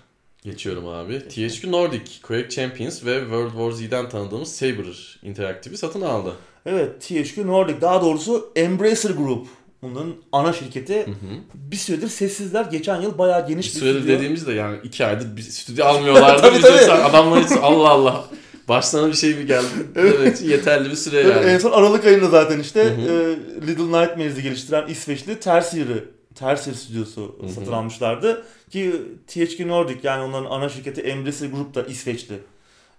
geçiyorum 0.43 0.87
abi. 0.87 1.27
THQ 1.27 1.71
Nordic, 1.71 2.21
Quake 2.21 2.49
Champions 2.49 3.05
ve 3.05 3.19
World 3.19 3.49
War 3.51 3.71
Z'den 3.71 4.09
tanıdığımız 4.09 4.55
Saber 4.55 5.19
Interactive'i 5.23 5.77
satın 5.77 6.01
aldı. 6.01 6.35
Evet 6.65 7.01
THQ 7.01 7.47
Nordic 7.47 7.81
daha 7.81 8.01
doğrusu 8.01 8.51
Embracer 8.55 9.09
Group. 9.09 9.47
Bunların 9.83 10.13
ana 10.31 10.53
şirketi. 10.53 11.05
Hı 11.05 11.11
hı. 11.11 11.15
Bir 11.53 11.75
süredir 11.75 12.07
sessizler. 12.07 12.65
Geçen 12.65 13.01
yıl 13.01 13.17
bayağı 13.17 13.43
Bir 13.43 13.47
geniş 13.47 13.75
bir, 13.75 13.79
süredir 13.79 14.01
stüdyo- 14.01 14.07
dediğimizde 14.07 14.53
yani 14.53 14.77
iki 14.83 15.05
aydır 15.05 15.37
bir 15.37 15.41
stüdyo 15.41 15.85
almıyorlardı. 15.89 16.41
Tabii, 16.41 16.61
tabii. 16.61 16.91
adamlar 16.91 17.43
hiç 17.43 17.51
Allah 17.61 17.89
Allah. 17.89 18.25
Başlarına 18.69 19.07
bir 19.07 19.13
şey 19.17 19.35
mi 19.35 19.45
geldi? 19.45 19.65
evet 19.95 20.41
yeterli 20.41 20.89
bir 20.89 20.95
süre 20.95 21.19
Evet, 21.19 21.45
En 21.45 21.49
yani. 21.49 21.59
son 21.59 21.71
Aralık 21.71 22.05
ayında 22.05 22.27
zaten 22.29 22.59
işte 22.59 22.83
Hı 22.83 22.87
hı. 22.89 23.37
e, 23.61 23.67
Little 23.67 23.83
Nightmares'i 24.01 24.43
geliştiren 24.43 24.87
İsveçli 24.87 25.39
Tertiary, 25.39 25.97
Tertiary 26.35 26.75
stüdyosu 26.75 27.35
Hı 27.41 27.45
hı. 27.45 27.49
satın 27.51 27.71
almışlardı. 27.71 28.45
Ki 28.69 28.93
THQ 29.27 29.67
Nordic 29.67 29.99
yani 30.03 30.23
onların 30.23 30.45
ana 30.51 30.69
şirketi 30.69 31.01
Embracer 31.01 31.47
Group 31.47 31.75
da 31.75 31.83
İsveçli 31.83 32.35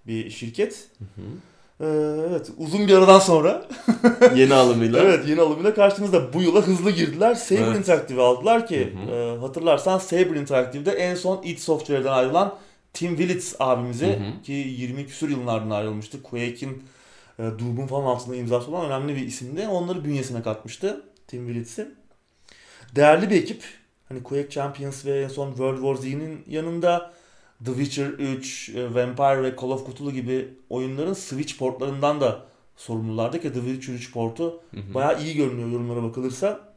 bir 0.07 0.31
şirket. 0.31 0.89
Hı 0.99 1.05
E, 1.81 1.87
evet 2.29 2.51
uzun 2.59 2.89
bir 2.89 2.95
aradan 2.95 3.19
sonra. 3.19 3.69
Yeni 4.35 4.55
alımıyla. 4.55 5.01
evet 5.01 5.29
yeni 5.29 5.41
alımıyla 5.41 5.75
karşımızda 5.75 6.33
bu 6.33 6.43
yıla 6.43 6.61
hızlı 6.63 6.91
girdiler. 6.91 7.35
Saber 7.35 7.63
Evet. 7.63 7.77
Interactive'i 7.77 8.23
aldılar 8.23 8.67
ki 8.67 8.93
Hı 9.07 9.13
hı. 9.13 9.17
e, 9.17 9.39
hatırlarsan 9.39 9.99
Saber 9.99 10.37
Interactive'de 10.37 10.91
en 10.91 11.15
son 11.15 11.43
id 11.43 11.59
Software'den 11.59 12.13
ayrılan 12.13 12.55
Tim 12.93 13.17
Willits 13.17 13.55
abimize 13.59 14.07
Hı 14.07 14.13
hı. 14.39 14.43
ki 14.43 14.53
20 14.53 15.07
küsur 15.07 15.29
yıllardan 15.29 15.71
ayrılmıştı. 15.71 16.23
Quake'in 16.23 16.83
e, 17.39 17.43
Doom'un 17.43 17.87
falan 17.87 18.05
altında 18.05 18.37
imzası 18.37 18.71
olan 18.71 18.87
önemli 18.87 19.17
bir 19.17 19.27
isimdi. 19.27 19.69
Onları 19.69 20.05
bünyesine 20.05 20.43
katmıştı 20.43 21.03
Tim 21.29 21.47
Willits'i. 21.47 21.89
Değerli 22.97 23.31
bir 23.31 23.37
ekip. 23.37 23.63
Hani 24.09 24.23
Quake 24.23 24.51
Champions 24.51 25.07
ve 25.07 25.23
en 25.23 25.29
son 25.29 25.49
World 25.49 25.77
War 25.77 25.95
Z'nin 25.95 26.45
yanında 26.47 27.13
The 27.65 27.75
Witcher 27.75 28.07
3, 28.07 28.69
e, 28.69 28.95
Vampire 28.95 29.43
ve 29.43 29.57
Call 29.61 29.71
of 29.71 29.87
Cthulhu 29.87 30.11
gibi 30.11 30.55
oyunların 30.71 31.13
Switch 31.13 31.59
portlarından 31.59 32.21
da 32.21 32.45
sorumlulardı 32.77 33.41
ki 33.41 33.53
The 33.53 33.61
Witcher 33.61 33.95
3 33.95 34.13
portu 34.13 34.61
Hı 34.71 34.81
hı. 34.81 34.95
bayağı 34.95 35.23
iyi 35.23 35.37
görünüyor 35.37 35.69
yorumlara 35.69 36.03
bakılırsa. 36.03 36.75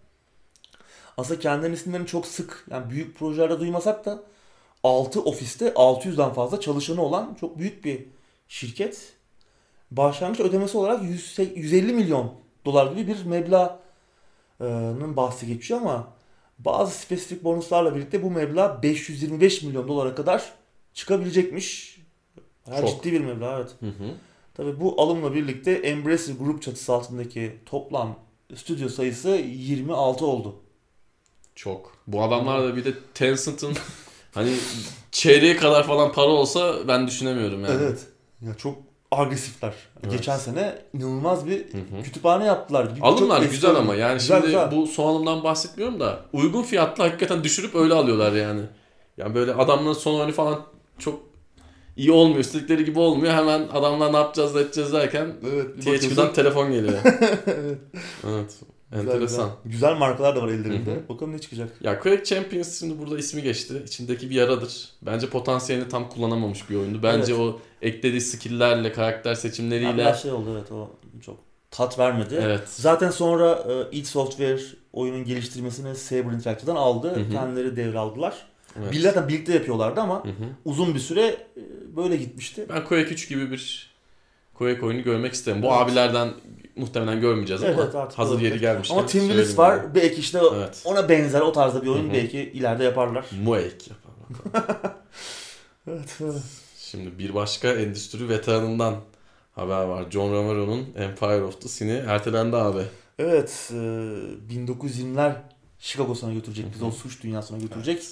Aslında 1.18 1.40
kendilerinin 1.40 1.76
isimlerini 1.76 2.08
çok 2.08 2.26
sık 2.26 2.66
yani 2.72 2.90
büyük 2.90 3.18
projelerde 3.18 3.60
duymasak 3.60 4.06
da 4.06 4.24
6 4.84 5.22
ofiste 5.22 5.68
600'den 5.68 6.34
fazla 6.34 6.60
çalışanı 6.60 7.02
olan 7.02 7.38
çok 7.40 7.60
büyük 7.60 7.86
bir 7.86 8.06
şirket. 8.48 9.14
Başlangıç 9.92 10.40
ödemesi 10.40 10.78
olarak 10.78 11.04
100 11.04 11.40
150 11.56 11.94
milyon 11.94 12.34
dolar 12.66 12.92
gibi 12.92 13.08
bir 13.08 13.26
meblağın 13.26 13.78
bahsi 15.18 15.48
geçiyor 15.48 15.82
ama 15.82 16.08
bazı 16.60 16.92
spesifik 16.92 17.44
bonuslarla 17.44 17.96
birlikte 17.96 18.24
bu 18.24 18.32
meblağ 18.32 18.84
525 18.84 19.64
milyon 19.64 19.88
dolara 19.88 20.16
kadar 20.16 20.54
çıkabilecekmiş. 20.98 21.98
Bayağı 22.68 22.82
Çok. 22.82 22.90
ciddi 22.90 23.12
bir 23.14 23.20
meblağ 23.22 23.58
evet. 23.60 23.70
Hı 23.80 23.86
hı. 23.86 24.12
Tabii 24.54 24.80
bu 24.80 25.02
alımla 25.02 25.34
birlikte 25.34 25.72
Embracer 25.72 26.34
Group 26.34 26.62
çatısı 26.62 26.94
altındaki 26.94 27.58
toplam 27.66 28.20
stüdyo 28.56 28.90
sayısı 28.90 29.30
26 29.30 30.26
oldu. 30.26 30.56
Çok. 31.56 31.98
Bu 32.08 32.24
adamlar 32.24 32.64
da 32.64 32.76
bir 32.76 32.86
de 32.86 32.94
Tencent'ın 33.14 33.74
hani 34.34 34.54
çeyreğe 35.12 35.56
kadar 35.58 35.84
falan 35.88 36.12
para 36.12 36.28
olsa 36.30 36.88
ben 36.88 37.08
düşünemiyorum 37.08 37.64
yani. 37.64 37.76
Evet. 37.82 38.06
Ya 38.42 38.54
çok 38.54 38.78
agresifler. 39.12 39.74
Evet. 40.04 40.12
Geçen 40.12 40.38
sene 40.38 40.82
inanılmaz 40.94 41.46
bir 41.48 41.58
Hı 41.74 41.78
hı. 41.78 42.04
kütüphane 42.04 42.46
yaptılar. 42.46 42.96
Bir- 42.96 43.02
Alımlar 43.02 43.42
güzel 43.42 43.76
ama 43.76 43.96
yani 43.96 44.14
Güzel, 44.14 44.36
şimdi 44.38 44.46
güzel. 44.46 44.72
bu 44.72 44.88
son 44.88 45.08
alımdan 45.10 45.44
bahsetmiyorum 45.44 46.00
da 46.00 46.22
uygun 46.34 46.64
fiyatla 46.64 47.04
hakikaten 47.04 47.44
düşürüp 47.44 47.76
öyle 47.76 47.94
alıyorlar 47.94 48.32
yani. 48.34 48.62
Yani 49.18 49.36
böyle 49.36 49.54
adamların 49.54 49.94
son 49.94 50.20
oyunu 50.20 50.32
falan 50.32 50.66
çok 51.00 51.20
iyi 51.98 52.12
olmuyor. 52.12 52.40
istedikleri 52.40 52.86
gibi 52.86 53.00
olmuyor. 53.00 53.34
Hemen 53.34 53.68
adamlar 53.74 54.14
ne 54.14 54.18
yapacağız 54.18 54.56
da 54.56 54.62
edeceğiz 54.62 54.94
derken 54.94 55.34
Evet, 55.52 55.82
THQ'dan 56.02 56.34
telefon 56.34 56.72
geliyor. 56.72 56.98
evet. 58.28 58.52
Güzel, 58.92 59.08
Enteresan. 59.08 59.50
Güzel, 59.64 59.72
Güzel 59.72 59.96
markalar 59.96 60.36
da 60.36 60.42
var 60.42 60.48
ellerinde. 60.48 60.92
Hı 60.92 60.96
hı. 60.96 61.10
Bakalım 61.10 61.34
ne 61.34 61.40
çıkacak. 61.40 61.70
Ya 61.82 62.00
Quake 62.00 62.24
Champions 62.24 62.80
şimdi 62.80 63.00
burada 63.00 63.18
ismi 63.18 63.42
geçti. 63.42 63.84
İçindeki 63.86 64.30
bir 64.30 64.36
yaradır. 64.36 64.90
Bence 65.02 65.30
potansiyelini 65.30 65.90
tam 65.90 66.10
kullanamamış 66.10 66.70
bir 66.70 66.76
oyundu. 66.76 67.00
Bence 67.04 67.34
Evet. 67.34 67.42
o 67.42 67.60
eklediği 67.82 68.22
skill'lerle, 68.22 68.92
karakter 68.92 69.30
Yani 69.30 69.40
seçimleriyle 69.40 69.98
biraz 69.98 70.22
şey 70.22 70.32
oldu 70.32 70.50
evet 70.54 70.72
o 70.72 70.90
çok 71.26 71.38
tat 71.72 72.00
vermedi. 72.00 72.40
evet. 72.42 72.70
Zaten 72.70 73.10
sonra 73.12 73.64
e, 73.92 73.98
id 73.98 74.06
Software 74.06 74.60
oyunun 74.94 75.26
geliştirmesini 75.26 75.96
Saber 75.96 76.32
Interactive'dan 76.32 76.76
aldı. 76.76 77.16
Hı 77.16 77.20
hı. 77.20 77.30
Kendileri 77.32 77.76
devraldılar. 77.76 78.48
Evet. 78.82 78.92
Bir 78.92 79.00
zaten 79.00 79.28
birlikte 79.28 79.54
yapıyorlardı 79.54 80.02
ama 80.02 80.24
Hı 80.26 80.30
hı. 80.30 80.34
uzun 80.66 80.96
bir 80.96 81.00
süre 81.00 81.26
e, 81.28 81.36
böyle 81.96 82.16
gitmişti. 82.18 82.66
Ben 82.70 82.86
Quake 82.86 83.10
3 83.14 83.30
gibi 83.30 83.52
bir 83.52 83.92
Quake 84.54 84.86
oyunu 84.86 85.04
görmek 85.04 85.34
isterim. 85.34 85.62
Bu 85.62 85.68
Evet. 85.68 85.78
abilerden 85.78 86.30
muhtemelen 86.76 87.22
görmeyeceğiz 87.22 87.64
Evet, 87.64 87.74
ama 87.76 87.84
evet, 87.84 87.96
artık 87.96 88.20
hazır 88.20 88.42
yeri 88.42 88.60
gelmişken. 88.60 88.96
Ama 88.98 89.06
Tim 89.06 89.22
Willis 89.28 89.58
var. 89.58 89.78
yani. 89.78 89.96
Belki 89.96 90.20
işte 90.20 90.40
Evet. 90.56 90.82
ona 90.86 91.10
benzer 91.10 91.42
o 91.42 91.52
tarzda 91.52 91.84
bir 91.84 91.88
oyun 91.88 92.04
Hı 92.04 92.10
hı. 92.10 92.14
belki 92.14 92.40
ileride 92.40 92.84
yaparlar. 92.84 93.26
Muek 93.44 93.88
yapar 93.88 94.12
bakalım. 94.30 94.96
Evet. 95.88 96.18
Şimdi 96.78 97.20
bir 97.20 97.34
başka 97.36 97.74
endüstri 97.74 98.30
veteranından 98.30 98.96
haber 99.56 99.84
var. 99.84 100.06
John 100.12 100.32
Romero'nun 100.34 100.86
Empire 100.98 101.44
of 101.44 101.62
the 101.62 101.70
Sin'i 101.70 102.04
ertelendi 102.08 102.56
abi. 102.56 102.82
Evet. 103.20 103.70
e, 103.74 103.76
1920'ler 104.56 105.32
Chicago'suna 105.80 106.34
götürecek. 106.34 106.66
Bizi 106.74 106.86
o 106.86 106.92
suç 106.92 107.24
dünyasına 107.24 107.58
götürecek. 107.58 108.04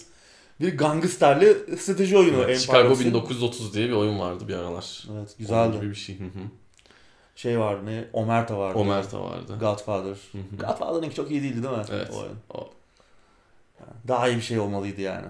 Bir 0.62 0.78
gangsterli 0.78 1.78
strateji 1.78 2.18
oyunu. 2.18 2.44
Evet, 2.44 2.60
Chicago 2.60 2.90
of 2.90 2.98
Sin. 2.98 3.08
1930 3.08 3.74
diye 3.74 3.88
bir 3.88 3.94
oyun 3.94 4.20
vardı 4.20 4.48
bir 4.48 4.54
aralar. 4.54 5.04
Evet 5.06 5.12
Onun 5.12 5.28
güzeldi. 5.38 5.78
gibi 5.78 5.90
bir 5.90 5.96
şey. 5.96 6.18
Şey 7.36 7.60
vardı 7.60 7.86
ne? 7.86 8.06
Omerta 8.14 8.58
vardı. 8.58 8.78
Omerta 8.80 9.22
vardı. 9.24 9.58
Godfather. 9.60 10.18
Godfather'ınki 10.60 11.16
çok 11.16 11.32
iyi 11.32 11.44
değildi 11.44 11.64
değil 11.64 11.78
mi? 11.78 11.84
Evet. 11.92 12.10
O 12.14 12.18
oyun. 12.20 12.38
O- 12.54 12.70
Daha 14.08 14.28
iyi 14.30 14.38
bir 14.38 14.42
şey 14.42 14.60
olmalıydı 14.60 15.02
yani. 15.02 15.26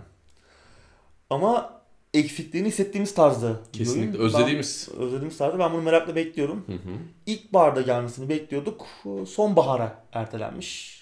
Ama 1.30 1.80
eksikliğini 2.14 2.68
hissettiğimiz 2.68 3.14
tarzda. 3.14 3.54
Kesinlikle 3.74 4.18
oyun. 4.18 4.28
özlediğimiz. 4.28 4.90
Ben, 4.94 5.02
özlediğimiz 5.02 5.38
tarzda. 5.38 5.60
Ben 5.60 5.74
bunu 5.74 5.82
merakla 5.82 6.16
bekliyorum. 6.16 6.64
Hı 6.68 6.74
hı. 6.74 6.96
İlkbaharda 7.26 7.82
gelmesini 7.82 8.30
bekliyorduk. 8.30 8.86
Sonbahara 9.28 10.04
ertelenmiş. 10.14 10.95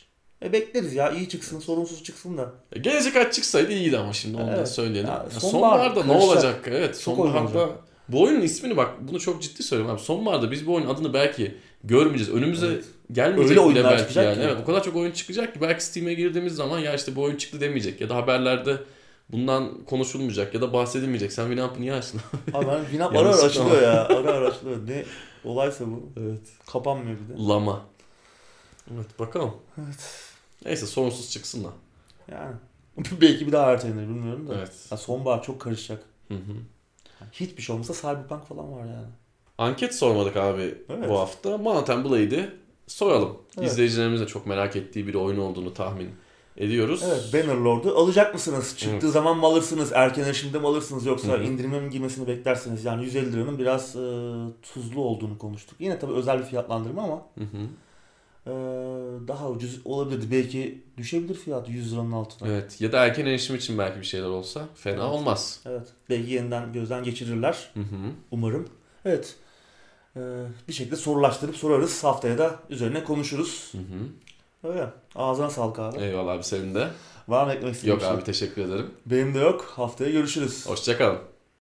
E 0.44 0.54
bekleriz 0.54 0.94
ya 0.94 1.12
iyi 1.12 1.30
çıksın 1.30 1.60
sorunsuz 1.60 2.04
çıksın 2.04 2.38
da. 2.38 2.52
E, 2.74 2.80
Gelecek 2.80 3.16
ay 3.16 3.32
çıksaydı 3.32 3.72
iyiydi 3.72 3.98
ama 3.98 4.14
şimdi 4.14 4.38
onu 4.38 4.48
da 4.48 4.56
Evet. 4.58 4.70
söyleyelim. 4.70 5.10
Ya, 5.10 5.26
Ya, 5.34 5.40
sonbahar 5.40 5.80
sonbaharda 5.92 6.04
ne 6.04 6.12
olacak? 6.24 6.64
Evet 6.68 6.98
sonbaharda 6.98 7.70
bu 8.10 8.22
oyunun 8.24 8.42
ismini 8.42 8.78
bak 8.78 8.90
bunu 9.02 9.20
çok 9.20 9.42
ciddi 9.42 9.64
söylüyorum 9.64 9.96
abi. 9.96 10.02
Sonbaharda 10.02 10.52
biz 10.52 10.68
bu 10.68 10.74
oyunun 10.74 10.90
adını 10.94 11.14
belki 11.14 11.58
görmeyeceğiz. 11.84 12.34
Önümüze 12.34 12.68
Evet. 12.68 12.86
gelmeyecek 13.12 13.58
Öyle 13.58 13.70
bile 13.70 13.84
belki 13.84 14.20
yani. 14.20 14.36
ki. 14.36 14.42
Evet, 14.44 14.58
o 14.64 14.66
kadar 14.66 14.84
çok 14.84 14.96
oyun 14.96 15.12
çıkacak 15.12 15.54
ki 15.54 15.62
belki 15.62 15.84
Steam'e 15.86 16.14
girdiğimiz 16.14 16.56
zaman 16.56 16.80
ya 16.80 16.94
işte 16.94 17.16
bu 17.16 17.22
oyun 17.22 17.36
çıktı 17.38 17.62
demeyecek 17.62 18.02
ya 18.02 18.10
da 18.10 18.16
haberlerde 18.16 18.78
bundan 19.30 19.84
konuşulmayacak 19.86 20.54
ya 20.54 20.62
da 20.62 20.74
bahsedilmeyecek. 20.74 21.34
Sen 21.34 21.44
Winamp'ı 21.48 21.82
niye 21.82 21.94
açtın? 21.94 22.22
Abi 22.54 22.68
ben 22.68 22.82
Winamp 22.90 23.16
ara 23.16 23.30
ara 23.30 23.36
açılıyor 23.36 23.82
ya. 23.82 24.06
Ara 24.08 24.32
ara 24.32 24.48
açılıyor. 24.48 24.78
Ne 24.88 25.04
olaysa 25.46 25.86
bu. 25.88 26.10
evet. 26.22 26.42
Kapanmıyor 26.72 27.18
bir 27.20 27.34
de. 27.34 27.48
Lama. 27.48 27.82
Evet 28.94 29.20
bakalım. 29.20 29.52
Evet. 29.78 30.33
Neyse 30.66 30.86
sorunsuz 30.86 31.32
çıksın 31.32 31.64
da. 31.64 31.70
Yani. 32.32 32.56
Belki 33.22 33.48
bir 33.48 33.52
daha 33.52 33.72
ertelenir 33.72 34.08
bilmiyorum 34.10 34.48
da. 34.50 34.56
Evet. 34.58 34.72
Ya 34.92 34.98
sonbahar 34.98 35.44
çok 35.44 35.62
karışacak. 35.62 36.04
Hı 36.28 36.34
hı. 36.34 36.54
Hiçbir 37.32 37.62
şey 37.64 37.74
olmasa 37.74 37.94
Cyberpunk 37.94 38.48
falan 38.48 38.74
var 38.74 38.86
yani. 38.86 39.08
Anket 39.58 39.96
sormadık 39.96 40.38
abi 40.38 40.76
Evet. 40.90 41.10
bu 41.10 41.20
hafta. 41.20 41.54
And 41.94 42.06
Blade'i 42.06 42.50
soralım. 42.88 43.38
Evet. 43.58 43.72
İzleyicilerimiz 43.72 44.22
de 44.22 44.28
çok 44.28 44.48
merak 44.48 44.76
ettiği 44.76 45.08
bir 45.08 45.14
oyun 45.14 45.40
olduğunu 45.40 45.74
tahmin 45.74 46.10
ediyoruz. 46.58 47.04
Evet 47.08 47.30
Bannerlord'u 47.34 47.98
alacak 47.98 48.34
mısınız? 48.34 48.76
Çıktığı 48.78 49.06
Evet. 49.06 49.14
zaman 49.14 49.38
mı 49.38 49.46
alırsınız? 49.46 49.92
Erken 49.94 50.24
erişimde 50.24 50.60
mi 50.60 50.68
alırsınız? 50.68 51.06
Yoksa 51.06 51.38
indirime 51.38 51.80
mi 51.80 51.90
girmesini 51.90 52.28
beklersiniz? 52.28 52.86
Yani 52.86 53.04
150 53.04 53.34
liranın 53.34 53.60
biraz 53.60 53.96
e, 53.96 54.32
tuzlu 54.62 55.02
olduğunu 55.02 55.38
konuştuk. 55.38 55.76
Yine 55.80 56.00
tabii 56.00 56.14
özel 56.14 56.40
bir 56.40 56.44
fiyatlandırma 56.44 57.02
ama 57.04 57.26
Hı 57.38 57.44
hı. 57.44 57.68
E, 58.48 58.52
daha 59.28 59.50
ucuz 59.50 59.80
olabilirdi. 59.86 60.32
Belki 60.32 60.84
düşebilir 60.98 61.36
fiyat 61.36 61.70
100 61.70 61.94
liranın 61.94 62.12
altına. 62.12 62.50
Evet. 62.50 62.62
Evet. 62.64 62.82
Ya 62.82 62.92
da 62.92 63.06
erken 63.06 63.26
erişim 63.26 63.56
için 63.56 63.78
belki 63.78 64.00
bir 64.00 64.06
şeyler 64.06 64.28
olsa 64.28 64.68
fena 64.76 64.94
Evet. 64.96 65.04
olmaz. 65.14 65.64
Belki 66.10 66.32
yeniden 66.32 66.74
gözden 66.74 67.04
geçirirler. 67.04 67.70
Hı 67.74 67.80
hı. 67.80 68.12
Umarım. 68.32 68.68
Evet. 69.06 69.36
E, 70.16 70.20
bir 70.68 70.74
şekilde 70.74 70.96
sorulaştırıp 70.96 71.56
sorarız. 71.58 72.04
Haftaya 72.04 72.38
da 72.38 72.60
üzerine 72.70 73.04
konuşuruz. 73.04 73.70
Hı 73.72 73.78
hı. 73.78 74.72
Öyle. 74.74 74.88
Ağzına 75.16 75.50
sağlık 75.50 75.80
abi. 75.80 76.00
Eyvallah 76.02 76.34
abi 76.34 76.44
senin 76.44 76.76
de. 76.76 76.88
Var 77.28 77.46
mı 77.46 77.54
eklemek 77.54 77.76
istediğin 77.76 77.94
Yok 77.96 78.02
şey? 78.04 78.12
abi 78.12 78.24
teşekkür 78.24 78.62
ederim. 78.62 78.92
Benim 79.06 79.34
de 79.34 79.40
yok. 79.40 79.74
Haftaya 79.76 80.12
görüşürüz. 80.12 80.68
Hoşçakalın. 80.70 81.20